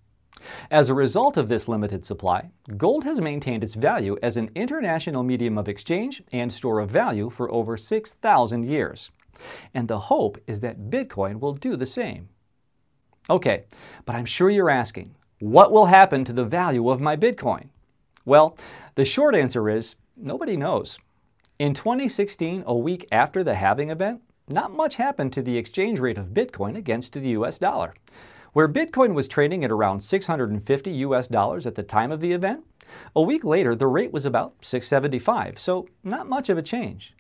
As 0.69 0.89
a 0.89 0.95
result 0.95 1.37
of 1.37 1.47
this 1.47 1.69
limited 1.69 2.05
supply, 2.05 2.51
gold 2.77 3.05
has 3.05 3.21
maintained 3.21 3.63
its 3.63 3.77
value 3.77 4.19
as 4.21 4.37
an 4.37 4.51
international 4.57 5.23
medium 5.23 5.57
of 5.57 5.69
exchange 5.69 6.25
and 6.33 6.53
store 6.53 6.81
of 6.81 6.91
value 6.91 7.31
for 7.31 7.49
over 7.53 7.77
6,000 7.77 8.65
years. 8.65 9.11
And 9.73 9.87
the 9.87 10.01
hope 10.11 10.39
is 10.49 10.59
that 10.59 10.91
Bitcoin 10.91 11.39
will 11.39 11.55
do 11.55 11.77
the 11.77 11.87
same. 11.87 12.31
Okay, 13.31 13.67
but 14.05 14.17
I'm 14.17 14.27
sure 14.27 14.51
you're 14.51 14.69
asking, 14.69 15.15
what 15.39 15.71
will 15.71 15.87
happen 15.87 16.25
to 16.25 16.33
the 16.33 16.45
value 16.45 16.91
of 16.91 17.01
my 17.01 17.15
Bitcoin? 17.17 17.69
Well, 18.25 18.59
the 18.97 19.05
short 19.05 19.37
answer 19.37 19.71
is 19.71 19.95
nobody 20.17 20.57
knows. 20.57 20.99
In 21.61 21.75
2016, 21.75 22.65
a 22.67 22.75
week 22.75 23.07
after 23.13 23.45
the 23.45 23.55
halving 23.55 23.91
event, 23.91 24.21
not 24.49 24.75
much 24.75 24.97
happened 24.97 25.33
to 25.33 25.43
the 25.43 25.57
exchange 25.57 25.99
rate 25.99 26.19
of 26.19 26.35
Bitcoin 26.35 26.77
against 26.77 27.15
the 27.15 27.29
US 27.29 27.59
dollar. 27.59 27.95
Where 28.53 28.69
Bitcoin 28.69 29.15
was 29.15 29.27
trading 29.27 29.65
at 29.65 29.71
around 29.71 30.03
650 30.03 30.91
US 30.91 31.27
dollars 31.29 31.67
at 31.67 31.75
the 31.75 31.83
time 31.83 32.13
of 32.13 32.21
the 32.21 32.33
event, 32.33 32.65
a 33.17 33.23
week 33.23 33.43
later 33.45 33.75
the 33.75 33.87
rate 33.87 34.13
was 34.13 34.25
about 34.25 34.55
675, 34.61 35.59
so 35.59 35.89
not 36.03 36.29
much 36.29 36.49
of 36.49 36.59
a 36.59 36.63
change. 36.63 37.15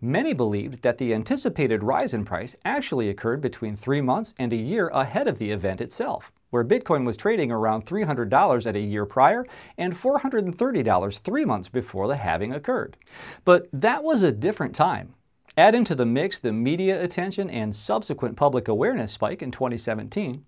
Many 0.00 0.32
believed 0.32 0.82
that 0.82 0.98
the 0.98 1.14
anticipated 1.14 1.82
rise 1.82 2.12
in 2.12 2.24
price 2.24 2.56
actually 2.64 3.08
occurred 3.08 3.40
between 3.40 3.76
three 3.76 4.00
months 4.00 4.34
and 4.38 4.52
a 4.52 4.56
year 4.56 4.88
ahead 4.88 5.26
of 5.26 5.38
the 5.38 5.50
event 5.50 5.80
itself, 5.80 6.32
where 6.50 6.64
Bitcoin 6.64 7.04
was 7.04 7.16
trading 7.16 7.50
around 7.50 7.86
$300 7.86 8.66
at 8.66 8.76
a 8.76 8.80
year 8.80 9.06
prior 9.06 9.46
and 9.76 9.96
$430 9.96 11.18
three 11.18 11.44
months 11.44 11.68
before 11.68 12.08
the 12.08 12.16
halving 12.16 12.52
occurred. 12.52 12.96
But 13.44 13.68
that 13.72 14.04
was 14.04 14.22
a 14.22 14.32
different 14.32 14.74
time. 14.74 15.14
Add 15.58 15.74
into 15.74 15.96
the 15.96 16.06
mix 16.06 16.38
the 16.38 16.52
media 16.52 17.02
attention 17.02 17.50
and 17.50 17.74
subsequent 17.74 18.36
public 18.36 18.68
awareness 18.68 19.10
spike 19.10 19.42
in 19.42 19.50
2017, 19.50 20.44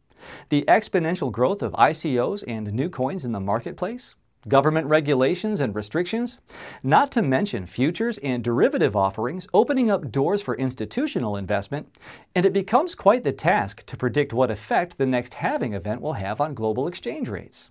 the 0.50 0.64
exponential 0.68 1.32
growth 1.32 1.62
of 1.62 1.72
ICOs 1.72 2.44
and 2.46 2.72
new 2.72 2.88
coins 2.88 3.24
in 3.24 3.32
the 3.32 3.40
marketplace, 3.40 4.14
government 4.46 4.86
regulations 4.86 5.58
and 5.58 5.74
restrictions, 5.74 6.38
not 6.84 7.10
to 7.10 7.22
mention 7.22 7.66
futures 7.66 8.18
and 8.18 8.44
derivative 8.44 8.94
offerings 8.94 9.48
opening 9.52 9.90
up 9.90 10.12
doors 10.12 10.42
for 10.42 10.54
institutional 10.54 11.36
investment, 11.36 11.92
and 12.36 12.46
it 12.46 12.52
becomes 12.52 12.94
quite 12.94 13.24
the 13.24 13.32
task 13.32 13.84
to 13.86 13.96
predict 13.96 14.32
what 14.32 14.48
effect 14.48 14.96
the 14.96 15.06
next 15.06 15.34
halving 15.34 15.74
event 15.74 16.00
will 16.00 16.12
have 16.12 16.40
on 16.40 16.54
global 16.54 16.86
exchange 16.86 17.28
rates. 17.28 17.68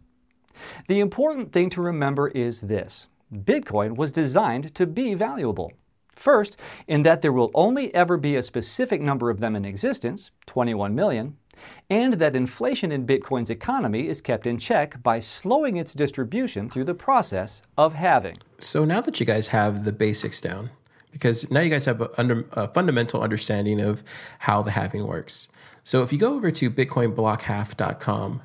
The 0.90 1.00
important 1.00 1.54
thing 1.54 1.70
to 1.70 1.82
remember 1.82 2.28
is 2.28 2.60
this 2.60 3.08
Bitcoin 3.34 3.96
was 3.96 4.12
designed 4.12 4.76
to 4.76 4.86
be 4.86 5.14
valuable. 5.14 5.72
First, 6.20 6.58
in 6.86 7.04
that 7.04 7.22
there 7.22 7.32
will 7.32 7.50
only 7.54 7.96
ever 7.96 8.18
be 8.18 8.36
a 8.36 8.44
specific 8.44 9.00
number 9.00 9.30
of 9.30 9.40
them 9.40 9.56
in 9.56 9.64
existence, 9.64 10.32
21 10.48 10.94
million, 10.94 11.38
and 11.90 12.16
that 12.16 12.36
inflation 12.36 12.92
in 12.92 13.08
Bitcoin's 13.08 13.50
economy 13.50 14.10
is 14.10 14.20
kept 14.20 14.46
in 14.46 14.58
check 14.58 15.02
by 15.02 15.22
slowing 15.22 15.78
its 15.78 15.94
distribution 15.94 16.70
through 16.70 16.84
the 16.84 16.94
process 16.94 17.62
of 17.78 17.94
halving. 17.94 18.36
So 18.60 18.84
now 18.84 19.00
that 19.00 19.22
you 19.22 19.26
guys 19.26 19.48
have 19.48 19.86
the 19.86 19.94
basics 19.94 20.42
down, 20.42 20.72
because 21.14 21.50
now 21.50 21.62
you 21.62 21.70
guys 21.70 21.86
have 21.86 22.02
a, 22.02 22.10
under, 22.20 22.46
a 22.52 22.68
fundamental 22.68 23.22
understanding 23.22 23.80
of 23.80 24.04
how 24.40 24.62
the 24.62 24.72
halving 24.72 25.08
works. 25.08 25.48
So 25.86 26.04
if 26.04 26.12
you 26.12 26.20
go 26.20 26.34
over 26.34 26.52
to 26.52 26.70
bitcoinblockhalf.com, 26.70 28.42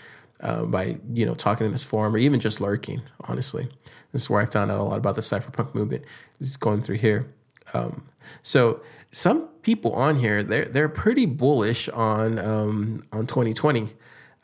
uh, 0.40 0.64
by 0.64 0.98
you 1.12 1.26
know 1.26 1.34
talking 1.34 1.66
in 1.66 1.72
this 1.72 1.84
forum 1.84 2.14
or 2.14 2.18
even 2.18 2.40
just 2.40 2.60
lurking. 2.60 3.02
Honestly, 3.22 3.68
this 4.12 4.22
is 4.22 4.30
where 4.30 4.40
I 4.40 4.46
found 4.46 4.70
out 4.70 4.80
a 4.80 4.82
lot 4.82 4.98
about 4.98 5.16
the 5.16 5.20
cypherpunk 5.20 5.74
movement. 5.74 6.04
This 6.38 6.48
is 6.48 6.56
going 6.56 6.82
through 6.82 6.96
here. 6.96 7.34
Um, 7.74 8.06
so 8.42 8.80
some 9.10 9.48
people 9.62 9.92
on 9.92 10.16
here 10.16 10.42
they're 10.42 10.66
they're 10.66 10.88
pretty 10.88 11.26
bullish 11.26 11.88
on 11.90 12.38
um, 12.38 13.04
on 13.12 13.26
2020. 13.26 13.88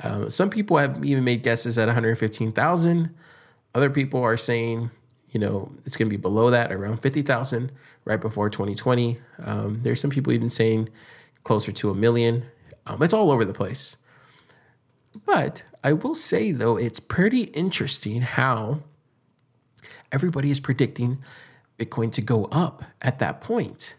Uh, 0.02 0.28
some 0.28 0.50
people 0.50 0.76
have 0.76 1.04
even 1.04 1.22
made 1.22 1.42
guesses 1.42 1.78
at 1.78 1.86
115,000. 1.86 3.14
Other 3.74 3.90
people 3.90 4.22
are 4.22 4.36
saying, 4.36 4.90
you 5.30 5.40
know, 5.40 5.72
it's 5.84 5.96
going 5.96 6.08
to 6.08 6.16
be 6.16 6.20
below 6.20 6.50
that, 6.50 6.72
around 6.72 6.98
50,000, 6.98 7.72
right 8.04 8.20
before 8.20 8.48
2020. 8.48 9.18
Um, 9.42 9.78
there's 9.80 10.00
some 10.00 10.10
people 10.10 10.32
even 10.32 10.50
saying 10.50 10.88
closer 11.42 11.72
to 11.72 11.90
a 11.90 11.94
million. 11.94 12.46
Um, 12.86 13.02
it's 13.02 13.14
all 13.14 13.30
over 13.30 13.44
the 13.44 13.52
place. 13.52 13.96
But 15.26 15.64
I 15.82 15.92
will 15.92 16.14
say, 16.14 16.52
though, 16.52 16.76
it's 16.76 17.00
pretty 17.00 17.44
interesting 17.44 18.22
how 18.22 18.80
everybody 20.12 20.50
is 20.50 20.60
predicting 20.60 21.18
Bitcoin 21.78 22.12
to 22.12 22.22
go 22.22 22.46
up 22.46 22.84
at 23.02 23.18
that 23.18 23.40
point. 23.40 23.96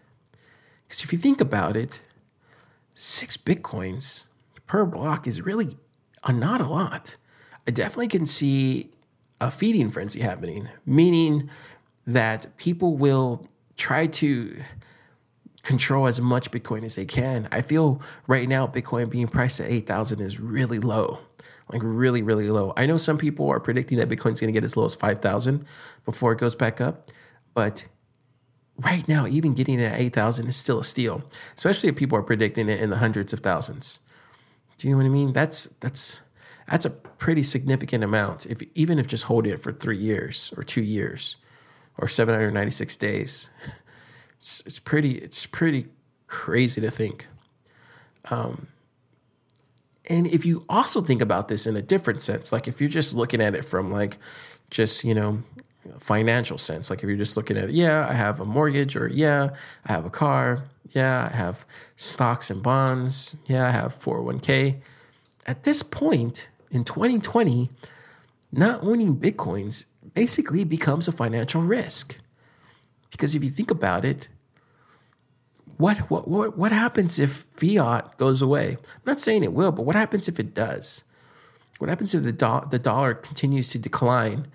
Because 0.84 1.04
if 1.04 1.12
you 1.12 1.20
think 1.20 1.42
about 1.42 1.76
it, 1.76 2.02
six 2.94 3.38
Bitcoins 3.38 4.26
per 4.66 4.86
block 4.86 5.28
is 5.28 5.42
really 5.42 5.78
a, 6.24 6.32
not 6.32 6.62
a 6.62 6.68
lot. 6.68 7.18
I 7.68 7.72
definitely 7.72 8.08
can 8.08 8.26
see 8.26 8.92
a 9.42 9.52
feeding 9.52 9.90
frenzy 9.90 10.22
happening, 10.22 10.70
meaning 10.86 11.50
that 12.08 12.56
people 12.58 12.98
will 12.98 13.48
try 13.76 14.08
to 14.08 14.62
control 15.64 16.08
as 16.08 16.22
much 16.22 16.52
Bitcoin 16.52 16.84
as 16.84 16.96
they 16.96 17.06
can. 17.06 17.48
I 17.52 17.62
feel 17.62 18.02
right 18.28 18.48
now 18.48 18.68
Bitcoin 18.68 19.10
being 19.10 19.28
priced 19.28 19.60
at 19.60 19.70
8,000 19.70 20.22
is 20.22 20.40
really 20.40 20.80
low. 20.80 21.20
Like 21.72 21.82
really, 21.84 22.22
really 22.22 22.50
low. 22.50 22.74
I 22.78 22.86
know 22.86 22.98
some 22.98 23.18
people 23.18 23.50
are 23.50 23.60
predicting 23.60 23.98
that 23.98 24.08
Bitcoin's 24.08 24.40
going 24.40 24.50
to 24.50 24.52
get 24.54 24.64
as 24.64 24.78
low 24.78 24.86
as 24.86 24.94
5,000 24.94 25.66
before 26.06 26.32
it 26.32 26.38
goes 26.38 26.56
back 26.56 26.80
up, 26.80 27.12
but 27.56 27.86
right 28.78 29.08
now, 29.08 29.26
even 29.26 29.56
getting 29.56 29.80
it 29.80 29.92
at 29.92 30.00
8,000 30.00 30.48
is 30.48 30.56
still 30.56 30.80
a 30.80 30.84
steal, 30.84 31.24
especially 31.56 31.90
if 31.90 31.96
people 31.96 32.18
are 32.18 32.24
predicting 32.24 32.70
it 32.70 32.80
in 32.80 32.92
the 32.92 32.98
hundreds 32.98 33.34
of 33.34 33.40
thousands. 33.40 34.00
Do 34.78 34.88
you 34.88 34.94
know 34.94 34.98
what 34.98 35.06
I 35.08 35.10
mean? 35.10 35.34
That's 35.34 35.66
that's 35.80 36.20
that's 36.70 36.86
a 36.86 36.90
pretty 36.90 37.44
significant 37.44 38.04
amount. 38.04 38.46
If 38.46 38.62
even 38.74 39.00
if 39.00 39.08
just 39.08 39.26
holding 39.26 39.54
it 39.54 39.62
for 39.62 39.72
three 39.72 39.98
years 39.98 40.54
or 40.58 40.64
two 40.64 40.82
years 40.82 41.38
or 41.98 42.08
796 42.08 42.98
days, 42.98 43.48
it's, 44.38 44.64
it's 44.66 44.80
pretty 44.80 45.18
it's 45.18 45.46
pretty 45.46 45.88
crazy 46.28 46.82
to 46.82 46.92
think. 46.92 47.28
Um, 48.26 48.68
and 50.08 50.28
if 50.28 50.46
you 50.46 50.66
also 50.70 51.02
think 51.02 51.22
about 51.22 51.48
this 51.48 51.66
in 51.66 51.76
a 51.76 51.82
different 51.82 52.22
sense, 52.22 52.52
like 52.52 52.68
if 52.68 52.80
you're 52.80 52.90
just 52.90 53.14
looking 53.14 53.42
at 53.42 53.56
it 53.56 53.66
from 53.66 53.92
like 53.92 54.18
just 54.70 55.04
you 55.04 55.14
know 55.14 55.44
financial 56.00 56.58
sense, 56.58 56.90
like 56.90 57.04
if 57.04 57.08
you're 57.08 57.18
just 57.18 57.38
looking 57.38 57.58
at 57.58 57.72
yeah, 57.72 58.08
I 58.08 58.14
have 58.14 58.40
a 58.40 58.46
mortgage, 58.46 58.96
or 58.96 59.08
yeah, 59.08 59.50
I 59.86 59.92
have 59.92 60.06
a 60.06 60.10
car, 60.10 60.64
yeah, 60.92 61.30
I 61.32 61.36
have 61.36 61.66
stocks 61.96 62.50
and 62.50 62.62
bonds, 62.64 63.36
yeah, 63.46 63.68
I 63.68 63.72
have 63.72 63.98
401k. 64.00 64.82
At 65.48 65.64
this 65.64 65.84
point, 65.84 66.50
in 66.76 66.84
2020, 66.84 67.70
not 68.52 68.84
owning 68.84 69.16
Bitcoins 69.16 69.86
basically 70.14 70.64
becomes 70.64 71.08
a 71.08 71.12
financial 71.12 71.62
risk. 71.62 72.18
Because 73.12 73.34
if 73.34 73.44
you 73.44 73.50
think 73.50 73.72
about 73.72 74.06
it, 74.06 74.28
what, 75.78 75.98
what, 76.12 76.28
what, 76.28 76.58
what 76.58 76.72
happens 76.72 77.18
if 77.18 77.46
fiat 77.56 78.18
goes 78.18 78.42
away? 78.42 78.72
I'm 78.72 79.06
not 79.06 79.22
saying 79.22 79.44
it 79.44 79.54
will, 79.54 79.72
but 79.72 79.84
what 79.84 79.96
happens 79.96 80.28
if 80.28 80.40
it 80.40 80.54
does? 80.54 81.04
What 81.80 81.90
happens 81.90 82.14
if 82.14 82.24
the, 82.24 82.32
do- 82.32 82.68
the 82.70 82.80
dollar 82.80 83.14
continues 83.14 83.70
to 83.70 83.80
decline 83.80 84.48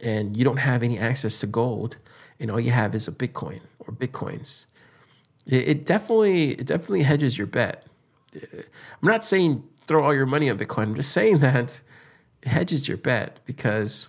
and 0.00 0.36
you 0.36 0.44
don't 0.44 0.58
have 0.58 0.82
any 0.82 0.98
access 0.98 1.40
to 1.40 1.46
gold 1.46 1.96
and 2.40 2.50
all 2.50 2.60
you 2.60 2.70
have 2.70 2.94
is 2.94 3.08
a 3.08 3.12
Bitcoin 3.12 3.60
or 3.80 3.92
Bitcoins? 3.92 4.66
It, 5.46 5.68
it 5.68 5.86
definitely, 5.86 6.52
it 6.52 6.66
definitely 6.66 7.02
hedges 7.02 7.38
your 7.38 7.46
bet. 7.46 7.86
I'm 8.34 9.08
not 9.08 9.24
saying 9.24 9.64
throw 9.88 10.04
all 10.04 10.14
your 10.14 10.26
money 10.26 10.48
on 10.48 10.58
Bitcoin. 10.58 10.84
I'm 10.84 10.94
just 10.94 11.10
saying 11.10 11.38
that 11.40 11.80
it 12.42 12.48
hedges 12.48 12.86
your 12.86 12.98
bet 12.98 13.40
because 13.44 14.06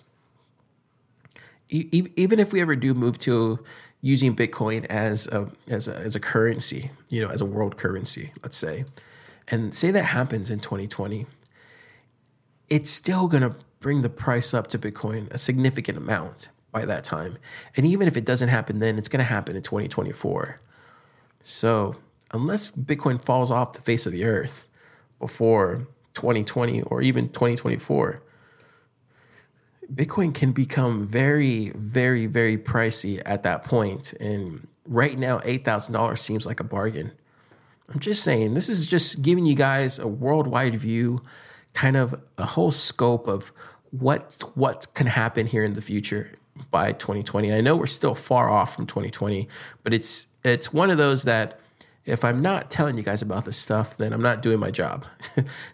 e- 1.69 1.87
even 2.15 2.39
if 2.39 2.53
we 2.53 2.61
ever 2.61 2.75
do 2.75 2.93
move 2.93 3.17
to 3.19 3.59
using 4.01 4.35
Bitcoin 4.35 4.85
as 4.85 5.27
a, 5.27 5.49
as 5.67 5.87
a 5.87 5.95
as 5.95 6.15
a 6.15 6.19
currency, 6.19 6.91
you 7.09 7.21
know, 7.21 7.29
as 7.29 7.41
a 7.41 7.45
world 7.45 7.77
currency, 7.77 8.31
let's 8.43 8.57
say, 8.57 8.85
and 9.47 9.73
say 9.73 9.89
that 9.91 10.03
happens 10.03 10.49
in 10.49 10.59
2020, 10.59 11.25
it's 12.69 12.89
still 12.89 13.27
to 13.41 13.55
bring 13.79 14.01
the 14.01 14.09
price 14.09 14.53
up 14.53 14.67
to 14.67 14.77
Bitcoin 14.77 15.31
a 15.31 15.37
significant 15.37 15.97
amount 15.97 16.49
by 16.71 16.85
that 16.85 17.03
time. 17.03 17.37
And 17.75 17.85
even 17.85 18.07
if 18.07 18.15
it 18.15 18.25
doesn't 18.25 18.49
happen 18.49 18.79
then, 18.79 18.97
it's 18.97 19.09
to 19.19 19.23
happen 19.25 19.55
in 19.55 19.61
2024. 19.61 20.59
So, 21.41 21.95
unless 22.31 22.69
Bitcoin 22.69 23.21
falls 23.21 23.49
off 23.49 23.73
the 23.73 23.81
face 23.81 24.05
of 24.05 24.11
the 24.11 24.25
earth, 24.25 24.67
before 25.19 25.87
2020 26.15 26.81
or 26.83 27.01
even 27.01 27.29
2024, 27.29 28.21
Bitcoin 29.93 30.33
can 30.33 30.51
become 30.51 31.07
very, 31.07 31.71
very, 31.75 32.25
very 32.27 32.57
pricey 32.57 33.21
at 33.25 33.43
that 33.43 33.63
point. 33.63 34.13
And 34.19 34.67
right 34.85 35.17
now, 35.17 35.39
$8,000 35.39 36.17
seems 36.17 36.45
like 36.45 36.59
a 36.59 36.63
bargain. 36.63 37.11
I'm 37.91 37.99
just 37.99 38.23
saying, 38.23 38.53
this 38.53 38.69
is 38.69 38.85
just 38.85 39.21
giving 39.21 39.45
you 39.45 39.55
guys 39.55 39.97
a 39.97 40.07
worldwide 40.07 40.75
view, 40.75 41.23
kind 41.73 41.97
of 41.97 42.19
a 42.37 42.45
whole 42.45 42.71
scope 42.71 43.27
of 43.27 43.51
what 43.91 44.37
what 44.53 44.85
can 44.93 45.07
happen 45.07 45.47
here 45.47 45.63
in 45.63 45.73
the 45.73 45.81
future 45.81 46.31
by 46.69 46.91
2020. 46.91 47.51
I 47.51 47.61
know 47.61 47.75
we're 47.75 47.87
still 47.87 48.13
far 48.13 48.49
off 48.49 48.75
from 48.75 48.85
2020, 48.85 49.47
but 49.83 49.93
it's 49.93 50.27
it's 50.43 50.71
one 50.71 50.91
of 50.91 50.99
those 50.99 51.23
that 51.23 51.59
if 52.09 52.25
I'm 52.25 52.41
not 52.41 52.71
telling 52.71 52.97
you 52.97 53.03
guys 53.03 53.21
about 53.21 53.45
this 53.45 53.57
stuff, 53.57 53.97
then 53.97 54.13
I'm 54.13 54.21
not 54.21 54.41
doing 54.41 54.59
my 54.59 54.71
job. 54.71 55.05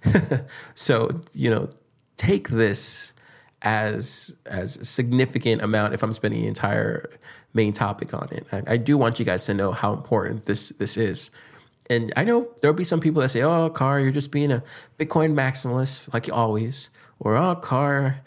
so, 0.75 1.21
you 1.33 1.49
know, 1.49 1.69
take 2.17 2.49
this 2.49 3.13
as 3.61 4.35
as 4.45 4.77
a 4.77 4.85
significant 4.85 5.61
amount 5.61 5.93
if 5.93 6.03
I'm 6.03 6.13
spending 6.13 6.41
the 6.41 6.47
entire 6.47 7.09
main 7.53 7.73
topic 7.73 8.13
on 8.13 8.27
it. 8.31 8.45
I, 8.51 8.73
I 8.73 8.77
do 8.77 8.97
want 8.97 9.17
you 9.19 9.25
guys 9.25 9.45
to 9.45 9.53
know 9.53 9.71
how 9.71 9.93
important 9.93 10.45
this 10.45 10.69
this 10.69 10.97
is. 10.97 11.31
And 11.89 12.11
I 12.15 12.23
know 12.23 12.47
there'll 12.61 12.75
be 12.75 12.83
some 12.83 12.99
people 12.99 13.21
that 13.21 13.29
say, 13.29 13.41
"Oh, 13.41 13.69
Car, 13.69 13.99
you're 13.99 14.11
just 14.11 14.31
being 14.31 14.51
a 14.51 14.63
Bitcoin 14.99 15.33
maximalist, 15.33 16.13
like 16.13 16.29
always," 16.31 16.89
or 17.19 17.35
"Oh, 17.35 17.55
Car, 17.55 18.21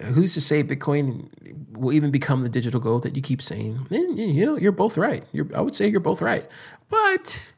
who's 0.00 0.34
to 0.34 0.40
say 0.40 0.64
Bitcoin 0.64 1.28
will 1.72 1.92
even 1.92 2.10
become 2.10 2.40
the 2.40 2.48
digital 2.48 2.80
gold 2.80 3.02
that 3.02 3.16
you 3.16 3.22
keep 3.22 3.42
saying? 3.42 3.86
And, 3.90 4.18
you 4.18 4.44
know, 4.46 4.56
you're 4.56 4.72
both 4.72 4.96
right. 4.96 5.24
You're, 5.32 5.46
I 5.54 5.60
would 5.60 5.74
say 5.74 5.88
you're 5.88 6.00
both 6.00 6.22
right, 6.22 6.48
but 6.88 7.52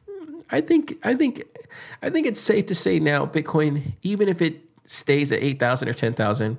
I 0.51 0.61
think 0.61 0.99
I 1.03 1.15
think 1.15 1.43
I 2.03 2.11
think 2.11 2.27
it's 2.27 2.41
safe 2.41 2.67
to 2.67 2.75
say 2.75 2.99
now 2.99 3.27
Bitcoin, 3.27 3.95
even 4.03 4.29
if 4.29 4.41
it 4.41 4.61
stays 4.85 5.33
at 5.33 5.43
eight 5.43 5.59
thousand 5.59 5.89
or 5.89 5.95
ten 5.95 6.15
thousand, 6.15 6.59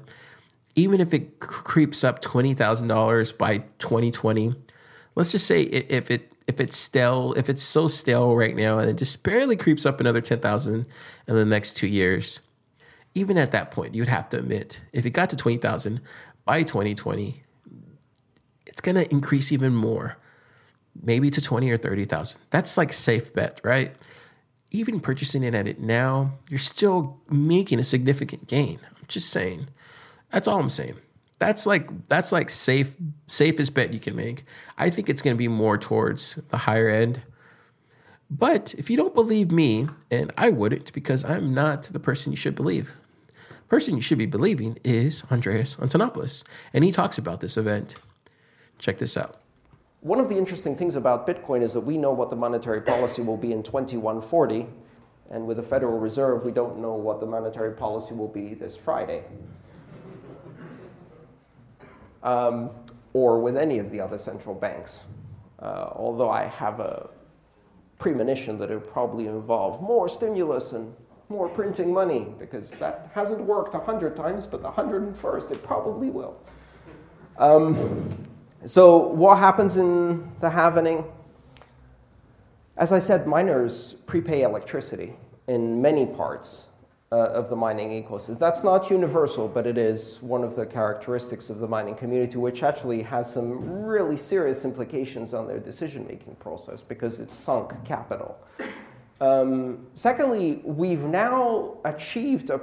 even 0.76 1.00
if 1.00 1.14
it 1.14 1.40
creeps 1.40 2.04
up 2.04 2.22
twenty 2.22 2.54
thousand 2.54 2.88
dollars 2.88 3.32
by 3.32 3.64
twenty 3.80 4.12
twenty, 4.12 4.56
let's 5.16 5.32
just 5.32 5.46
say 5.46 5.64
if 5.64 6.12
it 6.12 6.32
if 6.48 6.62
it's 6.62 6.78
stale, 6.78 7.34
if 7.36 7.50
it's 7.50 7.64
so 7.64 7.88
stale 7.88 8.36
right 8.36 8.56
now, 8.56 8.80
and 8.80 8.90
it 8.90 8.96
just 8.96 9.22
barely 9.24 9.56
creeps 9.56 9.86
up 9.86 10.00
another 10.00 10.22
ten 10.22 10.40
thousand 10.40 10.88
in 11.28 11.36
the 11.36 11.46
next 11.46 11.74
two 11.74 11.88
years 11.88 12.40
even 13.18 13.38
at 13.38 13.52
that 13.52 13.72
point, 13.72 13.96
you'd 13.96 14.08
have 14.08 14.30
to 14.30 14.38
admit 14.38 14.80
if 14.94 15.06
it 15.06 15.10
got 15.10 15.30
to 15.32 15.36
20,000 15.36 16.00
by 16.46 16.64
2020, 16.64 17.44
it's 18.66 18.80
going 18.80 18.96
to 18.96 19.10
increase 19.12 19.52
even 19.52 19.74
more, 19.74 20.18
maybe 21.02 21.30
to 21.32 21.42
20 21.42 21.70
or 21.72 21.78
30,000. 21.78 22.40
That's 22.52 22.78
like 22.78 22.94
safe 22.94 23.34
bet, 23.34 23.60
right? 23.64 23.96
Even 24.70 25.00
purchasing 25.00 25.44
it 25.44 25.56
at 25.56 25.68
it 25.68 25.80
now, 25.80 26.34
you're 26.48 26.60
still 26.60 27.20
making 27.30 27.80
a 27.80 27.84
significant 27.84 28.48
gain. 28.48 28.80
I'm 28.84 29.06
just 29.08 29.30
saying. 29.30 29.68
That's 30.32 30.48
all 30.48 30.60
I'm 30.60 30.70
saying. 30.70 30.98
That's 31.40 31.66
like 31.66 31.90
that's 32.10 32.32
like 32.32 32.50
safe 32.50 32.96
safest 33.28 33.74
bet 33.74 33.94
you 33.94 34.00
can 34.00 34.16
make. 34.16 34.44
I 34.78 34.90
think 34.90 35.08
it's 35.08 35.22
going 35.22 35.36
to 35.36 35.38
be 35.38 35.48
more 35.48 35.78
towards 35.78 36.36
the 36.50 36.58
higher 36.58 36.90
end. 36.90 37.22
But 38.30 38.74
if 38.78 38.90
you 38.90 38.98
don't 38.98 39.16
believe 39.16 39.52
me, 39.52 39.88
and 40.12 40.34
I 40.36 40.50
wouldn't 40.50 40.92
because 40.94 41.24
I'm 41.24 41.54
not 41.54 41.84
the 41.84 42.00
person 42.00 42.32
you 42.34 42.38
should 42.38 42.56
believe 42.56 42.92
person 43.68 43.96
you 43.96 44.02
should 44.02 44.18
be 44.18 44.26
believing 44.26 44.78
is 44.84 45.24
Andreas 45.32 45.76
Antonopoulos, 45.78 46.44
and 46.74 46.84
he 46.84 46.92
talks 46.92 47.18
about 47.18 47.42
this 47.42 47.58
event. 47.58 47.96
Check 48.80 48.98
this 48.98 49.18
out. 49.18 49.42
One 50.02 50.20
of 50.20 50.30
the 50.30 50.38
interesting 50.38 50.76
things 50.76 50.96
about 50.96 51.28
Bitcoin 51.28 51.62
is 51.62 51.74
that 51.74 51.82
we 51.82 51.98
know 51.98 52.12
what 52.12 52.30
the 52.30 52.36
monetary 52.36 52.82
policy 52.82 53.22
will 53.22 53.38
be 53.38 53.52
in 53.52 53.64
2140, 53.64 54.68
and 55.32 55.46
with 55.46 55.58
the 55.58 55.64
Federal 55.64 56.00
Reserve, 56.00 56.46
we 56.46 56.52
don't 56.52 56.78
know 56.80 56.94
what 56.94 57.20
the 57.20 57.26
monetary 57.26 57.74
policy 57.74 58.14
will 58.14 58.28
be 58.28 58.54
this 58.54 58.78
Friday. 58.78 59.24
Um, 62.24 62.70
or 63.14 63.40
with 63.40 63.58
any 63.58 63.80
of 63.80 63.92
the 63.92 64.00
other 64.00 64.18
central 64.18 64.54
banks. 64.54 65.04
Uh, 65.60 65.90
although 65.96 66.30
I 66.30 66.46
have 66.46 66.80
a 66.80 67.10
premonition 67.98 68.60
that 68.60 68.70
it 68.70 68.76
would 68.76 68.92
probably 68.92 69.28
involve 69.28 69.82
more 69.82 70.08
stimulus 70.08 70.72
and 70.74 70.96
more 71.30 71.50
printing 71.50 71.94
money, 71.94 72.34
because 72.40 72.72
that 72.72 73.12
hasn't 73.14 73.42
worked 73.42 73.76
a 73.76 73.80
hundred 73.80 74.16
times, 74.16 74.46
but 74.46 74.62
the 74.62 74.72
hundred 74.72 75.04
and 75.04 75.18
first 75.18 75.52
it 75.52 75.64
probably 75.64 76.10
will. 76.10 76.42
Um, 77.38 78.26
so 78.66 78.98
what 78.98 79.38
happens 79.38 79.78
in 79.78 80.32
the 80.42 80.50
halvening? 80.50 81.06
As 82.78 82.92
I 82.92 83.00
said, 83.00 83.28
miners 83.28 83.96
prepay 84.06 84.44
electricity 84.44 85.14
in 85.48 85.82
many 85.82 86.06
parts 86.06 86.68
uh, 87.12 87.16
of 87.16 87.50
the 87.50 87.56
mining 87.56 88.04
ecosystem. 88.04 88.40
That's 88.40 88.64
not 88.64 88.90
universal, 88.90 89.48
but 89.48 89.66
it 89.66 89.78
is 89.78 90.22
one 90.22 90.44
of 90.44 90.56
the 90.56 90.66
characteristics 90.66 91.50
of 91.50 91.60
the 91.60 91.68
mining 91.68 91.96
community, 91.96 92.38
which 92.38 92.64
actually 92.64 93.02
has 93.04 93.32
some 93.32 93.84
really 93.86 94.18
serious 94.18 94.66
implications 94.66 95.34
on 95.34 95.48
their 95.48 95.60
decision-making 95.60 96.36
process 96.36 96.82
because 96.82 97.20
it's 97.20 97.36
sunk 97.36 97.74
capital. 97.86 98.38
Um, 99.20 99.88
secondly, 99.94 100.62
we've 100.64 101.06
now 101.06 101.78
achieved 101.86 102.50
a, 102.50 102.62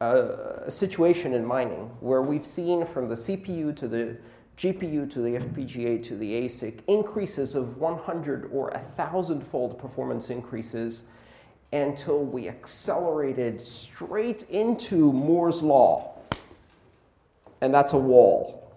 a, 0.00 0.64
a 0.66 0.70
situation 0.70 1.34
in 1.34 1.44
mining 1.44 1.90
where 2.00 2.22
we've 2.22 2.46
seen 2.46 2.84
from 2.84 3.08
the 3.08 3.14
CPU 3.14 3.74
to 3.76 3.88
the 3.88 4.16
GPU 4.56 5.10
to 5.10 5.20
the 5.20 5.30
FPGA 5.30 6.02
to 6.04 6.16
the 6.16 6.44
ASIC 6.44 6.80
increases 6.86 7.54
of 7.54 7.78
100 7.78 8.50
or 8.52 8.70
1,000 8.70 9.40
fold 9.40 9.78
performance 9.78 10.30
increases 10.30 11.04
until 11.72 12.24
we 12.24 12.48
accelerated 12.48 13.60
straight 13.60 14.44
into 14.50 15.12
Moore's 15.12 15.60
Law. 15.60 16.14
And 17.60 17.74
that's 17.74 17.94
a 17.94 17.98
wall 17.98 18.76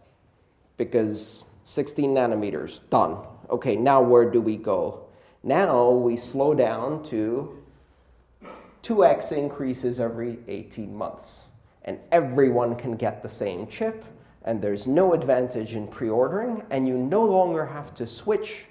because 0.77 1.43
16 1.65 2.09
nanometers, 2.09 2.79
done. 2.89 3.17
Okay, 3.49 3.75
now 3.75 4.01
where 4.01 4.29
do 4.29 4.41
we 4.41 4.57
go? 4.57 5.06
Now 5.47 5.91
we 5.91 6.17
slow 6.17 6.53
down 6.53 7.03
to 7.03 7.63
2x 8.83 9.31
increases 9.31 9.97
every 9.97 10.39
18 10.49 10.93
months. 10.93 11.45
And 11.85 11.99
everyone 12.11 12.75
can 12.75 12.97
get 12.97 13.23
the 13.23 13.29
same 13.29 13.65
chip, 13.65 14.03
and 14.43 14.61
there's 14.61 14.87
no 14.87 15.13
advantage 15.13 15.73
in 15.73 15.87
pre 15.87 16.09
ordering, 16.09 16.63
and 16.69 16.85
you 16.85 16.97
no 16.97 17.23
longer 17.23 17.65
have 17.65 17.93
to 17.93 18.05
switch 18.05 18.65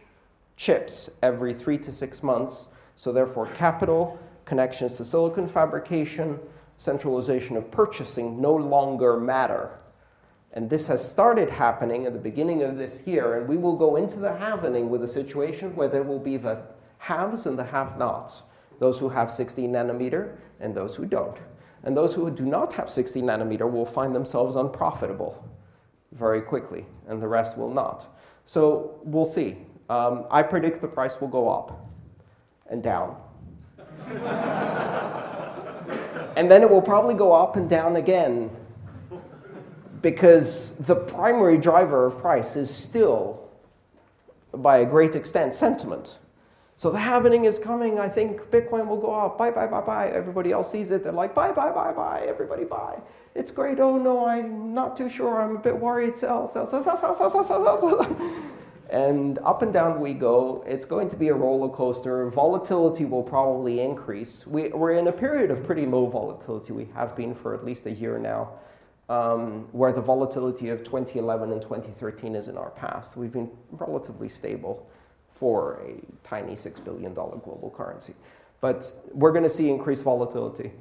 chips 0.58 1.08
every 1.22 1.54
three 1.54 1.78
to 1.78 1.90
six 1.90 2.22
months. 2.22 2.68
So, 2.94 3.10
therefore, 3.10 3.46
capital, 3.46 4.18
connections 4.44 4.98
to 4.98 5.04
silicon 5.06 5.48
fabrication, 5.48 6.38
centralization 6.76 7.56
of 7.56 7.70
purchasing 7.70 8.38
no 8.38 8.54
longer 8.54 9.18
matter. 9.18 9.78
And 10.56 10.68
this 10.70 10.86
has 10.86 11.06
started 11.06 11.50
happening 11.50 12.06
at 12.06 12.14
the 12.14 12.18
beginning 12.18 12.62
of 12.62 12.78
this 12.78 13.06
year, 13.06 13.38
and 13.38 13.46
we 13.46 13.58
will 13.58 13.76
go 13.76 13.96
into 13.96 14.18
the 14.18 14.30
halvening 14.30 14.88
with 14.88 15.04
a 15.04 15.08
situation 15.08 15.76
where 15.76 15.86
there 15.86 16.02
will 16.02 16.18
be 16.18 16.38
the 16.38 16.62
haves 16.96 17.44
and 17.44 17.58
the 17.58 17.64
have 17.64 17.98
nots 17.98 18.44
those 18.78 18.98
who 18.98 19.08
have 19.08 19.30
16 19.30 19.70
nanometer 19.72 20.36
and 20.60 20.74
those 20.74 20.96
who 20.96 21.06
don't. 21.06 21.36
And 21.82 21.96
those 21.96 22.14
who 22.14 22.30
do 22.30 22.44
not 22.44 22.72
have 22.74 22.90
16 22.90 23.24
nanometer 23.24 23.70
will 23.70 23.86
find 23.86 24.14
themselves 24.14 24.56
unprofitable 24.56 25.46
very 26.12 26.40
quickly, 26.40 26.86
and 27.06 27.20
the 27.20 27.28
rest 27.28 27.58
will 27.58 27.72
not. 27.72 28.06
So 28.44 28.98
we'll 29.02 29.24
see. 29.26 29.58
Um, 29.90 30.24
I 30.30 30.42
predict 30.42 30.80
the 30.80 30.88
price 30.88 31.20
will 31.20 31.28
go 31.28 31.48
up 31.48 31.86
and 32.68 32.82
down. 32.82 33.16
and 36.36 36.50
then 36.50 36.62
it 36.62 36.70
will 36.70 36.82
probably 36.82 37.14
go 37.14 37.32
up 37.32 37.56
and 37.56 37.68
down 37.68 37.96
again 37.96 38.50
because 40.06 40.76
the 40.76 40.94
primary 40.94 41.58
driver 41.58 42.06
of 42.06 42.16
price 42.16 42.54
is 42.54 42.72
still, 42.72 43.50
by 44.54 44.76
a 44.76 44.86
great 44.86 45.16
extent, 45.16 45.52
sentiment. 45.52 46.18
So 46.76 46.92
the 46.92 46.98
halvening 46.98 47.44
is 47.44 47.58
coming. 47.58 47.98
I 47.98 48.08
think 48.08 48.42
Bitcoin 48.52 48.86
will 48.86 49.00
go 49.00 49.12
up. 49.12 49.36
Buy, 49.36 49.50
buy, 49.50 49.66
buy, 49.66 49.80
buy. 49.80 50.10
Everybody 50.10 50.52
else 50.52 50.70
sees 50.70 50.92
it. 50.92 51.02
They're 51.02 51.10
like, 51.10 51.34
buy, 51.34 51.50
buy, 51.50 51.72
buy, 51.72 51.92
buy. 51.92 52.24
Everybody 52.24 52.62
buy. 52.62 53.00
It's 53.34 53.50
great. 53.50 53.80
Oh 53.80 53.98
no, 53.98 54.28
I'm 54.28 54.72
not 54.72 54.96
too 54.96 55.08
sure. 55.08 55.42
I'm 55.42 55.56
a 55.56 55.58
bit 55.58 55.76
worried. 55.76 56.16
Sell, 56.16 56.46
sell, 56.46 56.66
sell, 56.66 56.84
sell, 56.84 56.96
sell, 56.96 57.12
sell, 57.12 57.30
sell, 57.30 57.44
sell, 57.44 57.78
sell. 57.78 58.32
And 58.90 59.40
up 59.40 59.62
and 59.62 59.72
down 59.72 59.98
we 59.98 60.14
go. 60.14 60.62
It's 60.68 60.86
going 60.86 61.08
to 61.08 61.16
be 61.16 61.28
a 61.30 61.34
roller 61.34 61.68
coaster. 61.68 62.30
Volatility 62.30 63.06
will 63.06 63.24
probably 63.24 63.80
increase. 63.80 64.46
We, 64.46 64.68
we're 64.68 64.92
in 64.92 65.08
a 65.08 65.12
period 65.12 65.50
of 65.50 65.64
pretty 65.64 65.84
low 65.84 66.06
volatility. 66.06 66.72
We 66.72 66.86
have 66.94 67.16
been 67.16 67.34
for 67.34 67.54
at 67.54 67.64
least 67.64 67.86
a 67.86 67.90
year 67.90 68.20
now, 68.20 68.50
um, 69.08 69.68
where 69.72 69.92
the 69.92 70.00
volatility 70.00 70.68
of 70.68 70.80
2011 70.80 71.52
and 71.52 71.62
2013 71.62 72.34
is 72.34 72.48
in 72.48 72.56
our 72.56 72.70
past. 72.70 73.16
We've 73.16 73.32
been 73.32 73.50
relatively 73.70 74.28
stable 74.28 74.88
for 75.30 75.80
a 75.86 76.00
tiny 76.26 76.52
$6 76.52 76.84
billion 76.84 77.14
global 77.14 77.72
currency. 77.76 78.14
But 78.60 78.90
we're 79.12 79.32
going 79.32 79.44
to 79.44 79.50
see 79.50 79.70
increased 79.70 80.02
volatility. 80.02 80.72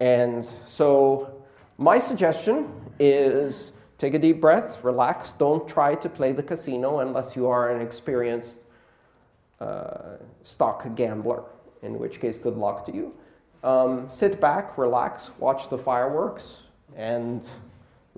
And 0.00 0.44
so 0.44 1.44
my 1.76 1.98
suggestion 1.98 2.72
is 2.98 3.72
take 3.98 4.14
a 4.14 4.18
deep 4.18 4.40
breath, 4.40 4.82
relax, 4.82 5.32
don't 5.34 5.68
try 5.68 5.94
to 5.96 6.08
play 6.08 6.32
the 6.32 6.42
casino 6.42 7.00
unless 7.00 7.36
you 7.36 7.48
are 7.48 7.70
an 7.70 7.80
experienced 7.82 8.62
uh, 9.60 10.16
stock 10.42 10.94
gambler, 10.94 11.44
in 11.82 11.98
which 11.98 12.20
case, 12.20 12.38
good 12.38 12.56
luck 12.56 12.84
to 12.86 12.94
you. 12.94 13.14
Um, 13.62 14.08
sit 14.08 14.40
back, 14.40 14.78
relax, 14.78 15.32
watch 15.38 15.68
the 15.68 15.78
fireworks, 15.78 16.62
and 16.96 17.48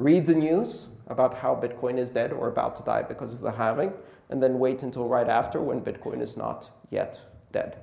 read 0.03 0.26
the 0.26 0.34
news 0.34 0.88
about 1.07 1.36
how 1.38 1.55
Bitcoin 1.55 1.98
is 1.98 2.11
dead 2.11 2.32
or 2.32 2.48
about 2.48 2.76
to 2.76 2.82
die 2.82 3.03
because 3.03 3.32
of 3.32 3.40
the 3.40 3.51
halving 3.51 3.92
and 4.30 4.42
then 4.42 4.59
wait 4.59 4.82
until 4.82 5.09
right 5.09 5.28
after 5.28 5.61
when 5.61 5.80
Bitcoin 5.80 6.20
is 6.22 6.36
not 6.36 6.70
yet 6.90 7.20
dead. 7.53 7.76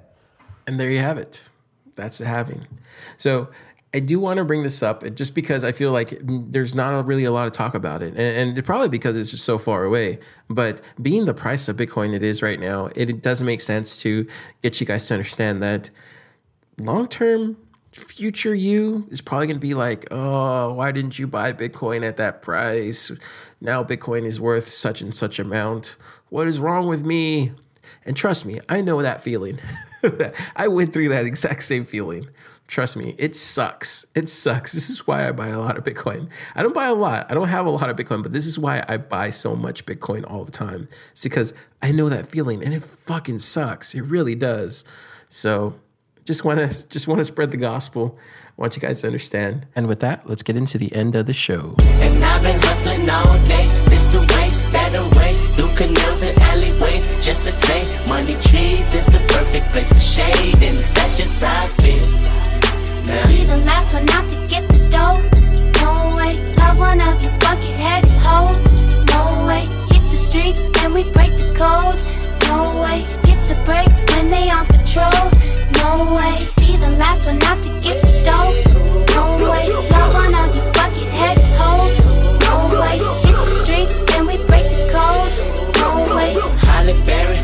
And 0.65 0.79
there 0.79 0.89
you 0.89 0.99
have 0.99 1.17
it. 1.17 1.41
That's 1.95 2.19
the 2.19 2.25
halving. 2.25 2.67
So 3.17 3.49
I 3.93 3.99
do 3.99 4.19
want 4.19 4.37
to 4.37 4.45
bring 4.45 4.63
this 4.63 4.83
up 4.83 5.03
uh, 5.03 5.09
just 5.09 5.33
because 5.33 5.63
I 5.63 5.71
feel 5.71 5.91
like 5.91 6.09
mm, 6.09 6.51
there's 6.51 6.75
not 6.75 7.05
really 7.05 7.23
a 7.23 7.31
lot 7.31 7.47
of 7.47 7.53
talk 7.53 7.73
about 7.73 8.03
it. 8.03 8.13
And, 8.15 8.57
and 8.57 8.65
probably 8.65 8.89
because 8.89 9.17
it's 9.17 9.31
just 9.31 9.45
so 9.45 9.57
far 9.57 9.83
away. 9.83 10.19
But 10.49 10.81
being 11.01 11.25
the 11.25 11.33
price 11.33 11.67
of 11.67 11.77
Bitcoin 11.77 12.13
it 12.13 12.23
is 12.23 12.41
right 12.41 12.59
now, 12.59 12.89
it 12.95 13.21
doesn't 13.21 13.45
make 13.45 13.61
sense 13.61 13.99
to 14.01 14.27
get 14.61 14.79
you 14.79 14.85
guys 14.85 15.05
to 15.05 15.13
understand 15.13 15.63
that 15.63 15.89
long 16.77 17.07
term 17.07 17.57
future 17.97 18.55
you 18.55 19.07
is 19.09 19.21
probably 19.21 19.47
going 19.47 19.57
to 19.57 19.61
be 19.61 19.73
like, 19.73 20.07
oh, 20.11 20.73
why 20.73 20.91
didn't 20.91 21.19
you 21.19 21.27
buy 21.27 21.53
Bitcoin 21.53 22.03
at 22.07 22.17
that 22.17 22.41
price? 22.41 23.11
Now 23.59 23.83
Bitcoin 23.83 24.25
is 24.25 24.39
worth 24.39 24.67
such 24.67 25.01
and 25.01 25.15
such 25.15 25.39
amount. 25.39 25.95
What 26.29 26.47
is 26.47 26.59
wrong 26.59 26.87
with 26.87 27.03
me? 27.03 27.51
And 28.05 28.15
trust 28.15 28.45
me, 28.45 28.59
I 28.69 28.81
know 28.81 29.01
that 29.01 29.21
feeling. 29.21 29.59
I 30.55 30.67
went 30.67 30.93
through 30.93 31.09
that 31.09 31.25
exact 31.25 31.63
same 31.63 31.85
feeling. 31.85 32.29
Trust 32.67 32.97
me, 32.97 33.15
it 33.17 33.35
sucks. 33.35 34.05
It 34.13 34.29
sucks. 34.29 34.73
This 34.77 34.89
is 34.89 35.07
why 35.07 35.27
I 35.27 35.31
buy 35.31 35.47
a 35.47 35.59
lot 35.59 35.77
of 35.77 35.83
Bitcoin. 35.83 36.29
I 36.55 36.63
don't 36.63 36.75
buy 36.75 36.87
a 36.87 36.93
lot. 36.93 37.31
I 37.31 37.33
don't 37.33 37.47
have 37.47 37.65
a 37.65 37.69
lot 37.69 37.89
of 37.89 37.95
Bitcoin, 37.95 38.21
but 38.21 38.33
this 38.33 38.45
is 38.45 38.59
why 38.59 38.83
I 38.87 38.97
buy 38.97 39.29
so 39.29 39.55
much 39.55 39.85
Bitcoin 39.85 40.29
all 40.29 40.43
the 40.43 40.51
time. 40.51 40.87
It's 41.11 41.23
because 41.23 41.53
I 41.81 41.91
know 41.91 42.09
that 42.09 42.27
feeling 42.27 42.63
and 42.63 42.73
it 42.73 42.83
fucking 42.83 43.39
sucks. 43.39 43.95
It 43.95 44.01
really 44.01 44.35
does. 44.35 44.83
So 45.29 45.79
just 46.27 46.43
want 46.43 46.59
to 46.59 46.87
just 46.89 47.07
want 47.07 47.19
to 47.19 47.23
spread 47.23 47.51
the 47.51 47.57
gospel. 47.57 48.19
I 48.19 48.61
want 48.61 48.75
you 48.75 48.81
guys 48.81 49.01
to 49.01 49.07
understand. 49.07 49.65
And 49.75 49.87
with 49.87 50.01
that, 50.01 50.27
let's 50.29 50.43
get 50.43 50.57
into 50.57 50.77
the 50.77 50.93
end 50.93 51.15
of 51.15 51.25
the 51.25 51.33
show. 51.33 51.73
And 52.01 52.21
I've 52.21 52.43
been 52.43 52.59
hustling 52.61 53.09
all 53.09 53.39
day, 53.45 53.65
this 53.85 54.13
away, 54.13 54.49
that 54.75 54.93
away, 54.93 55.33
through 55.55 55.73
canals 55.75 56.23
and 56.23 56.37
alleyways, 56.41 57.05
just 57.23 57.45
to 57.45 57.51
say, 57.51 57.81
money 58.09 58.35
trees 58.41 58.93
is 58.93 59.05
the 59.05 59.19
perfect 59.29 59.69
place 59.69 59.87
for 59.87 59.99
shade, 59.99 60.61
and 60.61 60.77
that's 60.95 61.17
just 61.17 61.41
how 61.41 61.63
I 61.63 61.67
feel. 61.79 62.07
Now. 63.07 63.27
Be 63.27 63.43
the 63.45 63.63
last 63.65 63.93
one 63.93 64.09
out 64.09 64.27
to 64.27 64.35
get 64.49 64.67
this 64.67 64.85
dough. 64.87 65.21
No 65.79 66.13
way, 66.17 66.35
love 66.59 66.77
one 66.77 66.99
of 66.99 67.23
you 67.23 67.31
bucket-headed 67.39 68.11
hoes. 68.19 68.65
No 69.15 69.47
way, 69.47 69.63
hit 69.87 70.03
the 70.11 70.19
streets 70.19 70.61
and 70.83 70.93
we 70.93 71.03
break 71.15 71.31
the 71.37 71.55
code. 71.55 72.03
No 72.49 72.81
way, 72.81 72.99
hit 72.99 73.26
the 73.47 73.55
brakes 73.63 74.03
when 74.13 74.27
they 74.27 74.49
on 74.49 74.65
patrol. 74.67 75.23
No 75.79 76.11
way, 76.15 76.35
be 76.59 76.75
the 76.83 76.91
last 76.99 77.25
one 77.27 77.41
out 77.43 77.63
to 77.63 77.69
get 77.79 78.01
the 78.03 78.11
dough. 78.27 78.51
No 79.15 79.23
way, 79.47 79.71
love 79.71 80.13
one 80.19 80.35
of 80.35 80.51
you 80.55 80.63
bucket-headed 80.75 81.47
hoes. 81.55 81.97
No 82.43 82.55
way, 82.75 82.99
hit 83.23 83.39
the 83.39 83.55
streets 83.63 83.95
and 84.15 84.27
we 84.27 84.35
break 84.51 84.67
the 84.67 84.83
code. 84.91 85.31
No 85.79 85.89
way. 86.15 86.35
Halle 86.67 86.95
Berry 87.07 87.39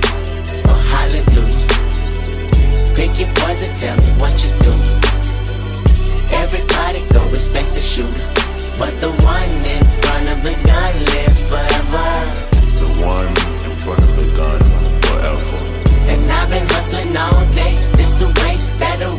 or 0.68 0.80
Hallelujah. 0.92 1.68
Pick 2.96 3.20
your 3.20 3.32
poison, 3.40 3.72
tell 3.76 3.96
me 4.04 4.12
what 4.20 4.36
you 4.44 4.52
do. 4.60 4.74
Everybody 6.36 7.00
go 7.16 7.24
respect 7.32 7.74
the 7.74 7.82
shooter, 7.82 8.28
but 8.78 8.92
the 9.00 9.12
one 9.24 9.52
in 9.64 9.84
front 10.04 10.28
of 10.28 10.44
the 10.44 10.56
gun 10.68 10.94
lives 11.16 11.48
forever. 11.48 12.08
The 12.82 12.90
one 13.00 13.32
in 13.64 13.74
front 13.80 14.04
of 14.04 14.16
the 14.20 14.28
gun 14.36 14.60
forever. 14.60 14.63
And 16.14 16.30
I've 16.30 16.50
been 16.50 16.68
hustling 16.68 17.18
all 17.18 17.44
day, 17.52 17.74
this 17.98 18.22
a 18.22 18.28
way, 18.28 18.56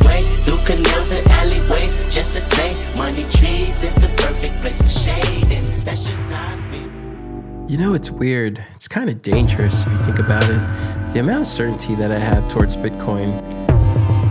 way, 0.07 0.21
through 0.43 0.59
canals 0.63 1.11
and 1.11 1.27
alleyways, 1.29 1.93
just 2.13 2.31
to 2.31 2.39
say, 2.39 2.71
money 2.97 3.23
trees 3.23 3.83
is 3.83 3.95
the 3.95 4.07
perfect 4.15 4.59
place 4.59 4.79
for. 4.81 5.83
That's 5.83 6.07
just 6.07 6.31
how 6.31 6.53
I 6.53 6.57
feel. 6.71 7.69
You 7.69 7.77
know, 7.77 7.93
it's 7.95 8.09
weird. 8.09 8.63
It's 8.75 8.87
kind 8.87 9.09
of 9.09 9.21
dangerous 9.21 9.85
if 9.85 9.91
you 9.91 9.97
think 10.05 10.19
about 10.19 10.45
it. 10.45 11.13
The 11.13 11.19
amount 11.19 11.41
of 11.41 11.47
certainty 11.47 11.95
that 11.95 12.11
I 12.11 12.17
have 12.17 12.47
towards 12.49 12.77
Bitcoin 12.77 13.29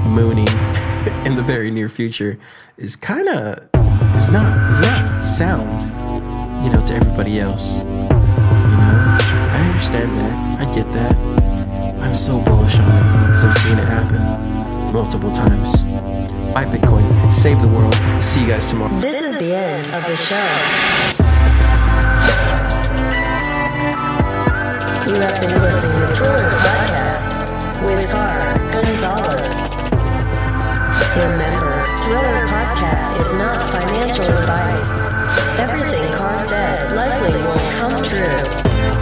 mooning 0.06 0.48
in 1.26 1.34
the 1.34 1.42
very 1.42 1.70
near 1.70 1.90
future 1.90 2.38
is 2.78 2.96
kind 2.96 3.28
of 3.28 3.68
it's 4.16 4.30
not 4.30 4.70
it's 4.70 4.80
not 4.80 5.20
sound, 5.20 5.82
you 6.64 6.72
know, 6.72 6.82
to 6.86 6.94
everybody 6.94 7.40
else. 7.40 7.76
You 7.76 7.84
know, 7.84 9.18
I 9.52 9.66
understand 9.68 10.16
that. 10.18 10.60
I 10.60 10.74
get 10.74 10.90
that. 10.92 11.43
I'm 12.04 12.14
so 12.14 12.38
bullish 12.38 12.78
on 12.78 12.84
it 12.84 13.26
because 13.26 13.44
I've 13.44 13.54
seen 13.54 13.78
it 13.78 13.88
happen 13.88 14.20
multiple 14.92 15.32
times. 15.32 15.80
Buy 16.52 16.66
Bitcoin, 16.66 17.32
save 17.32 17.58
the 17.62 17.66
world. 17.66 17.94
See 18.22 18.42
you 18.42 18.46
guys 18.46 18.68
tomorrow. 18.68 18.94
This 19.00 19.22
is 19.22 19.38
the 19.38 19.54
end 19.54 19.86
of 19.88 20.04
the 20.04 20.14
show. 20.14 20.36
You 25.08 25.16
have 25.18 25.40
been 25.40 25.62
listening 25.62 25.98
to 25.98 26.14
Thriller 26.14 26.50
Podcast 26.60 27.24
with 27.82 28.10
Car 28.10 28.36
Gonzalez. 28.70 29.56
Remember, 31.16 31.72
Thriller 32.04 32.46
Podcast 32.52 33.20
is 33.20 33.32
not 33.32 33.58
financial 33.72 34.28
advice. 34.28 34.90
Everything 35.58 36.12
Car 36.18 36.38
said 36.46 36.94
likely 36.94 37.40
won't 37.40 37.72
come 37.80 37.96
true. 38.04 38.38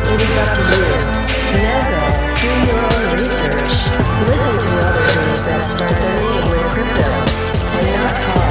It 0.07 0.21
is 0.23 0.37
up 0.39 0.57
to 0.57 0.77
you. 0.79 1.23
Now 1.63 1.91
go 1.91 2.22
do 2.43 2.49
your 2.49 2.83
own 2.91 3.05
research. 3.23 3.71
Listen 4.27 4.57
to 4.59 4.71
other 4.83 5.05
things 5.15 5.41
that 5.47 5.63
start 5.63 5.95
their 5.95 6.19
name 6.27 6.51
with 6.51 6.67
crypto 6.75 7.11
and 7.79 7.87
not 8.03 8.17
car. 8.27 8.51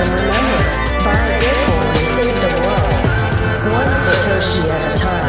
And 0.00 0.10
remember, 0.18 0.60
buy 1.06 1.22
Bitcoin 1.38 2.02
save 2.18 2.34
the 2.42 2.50
world, 2.66 2.98
one 3.78 3.94
Satoshi 4.02 4.62
at 4.74 4.82
a 4.90 4.98
time. 4.98 5.23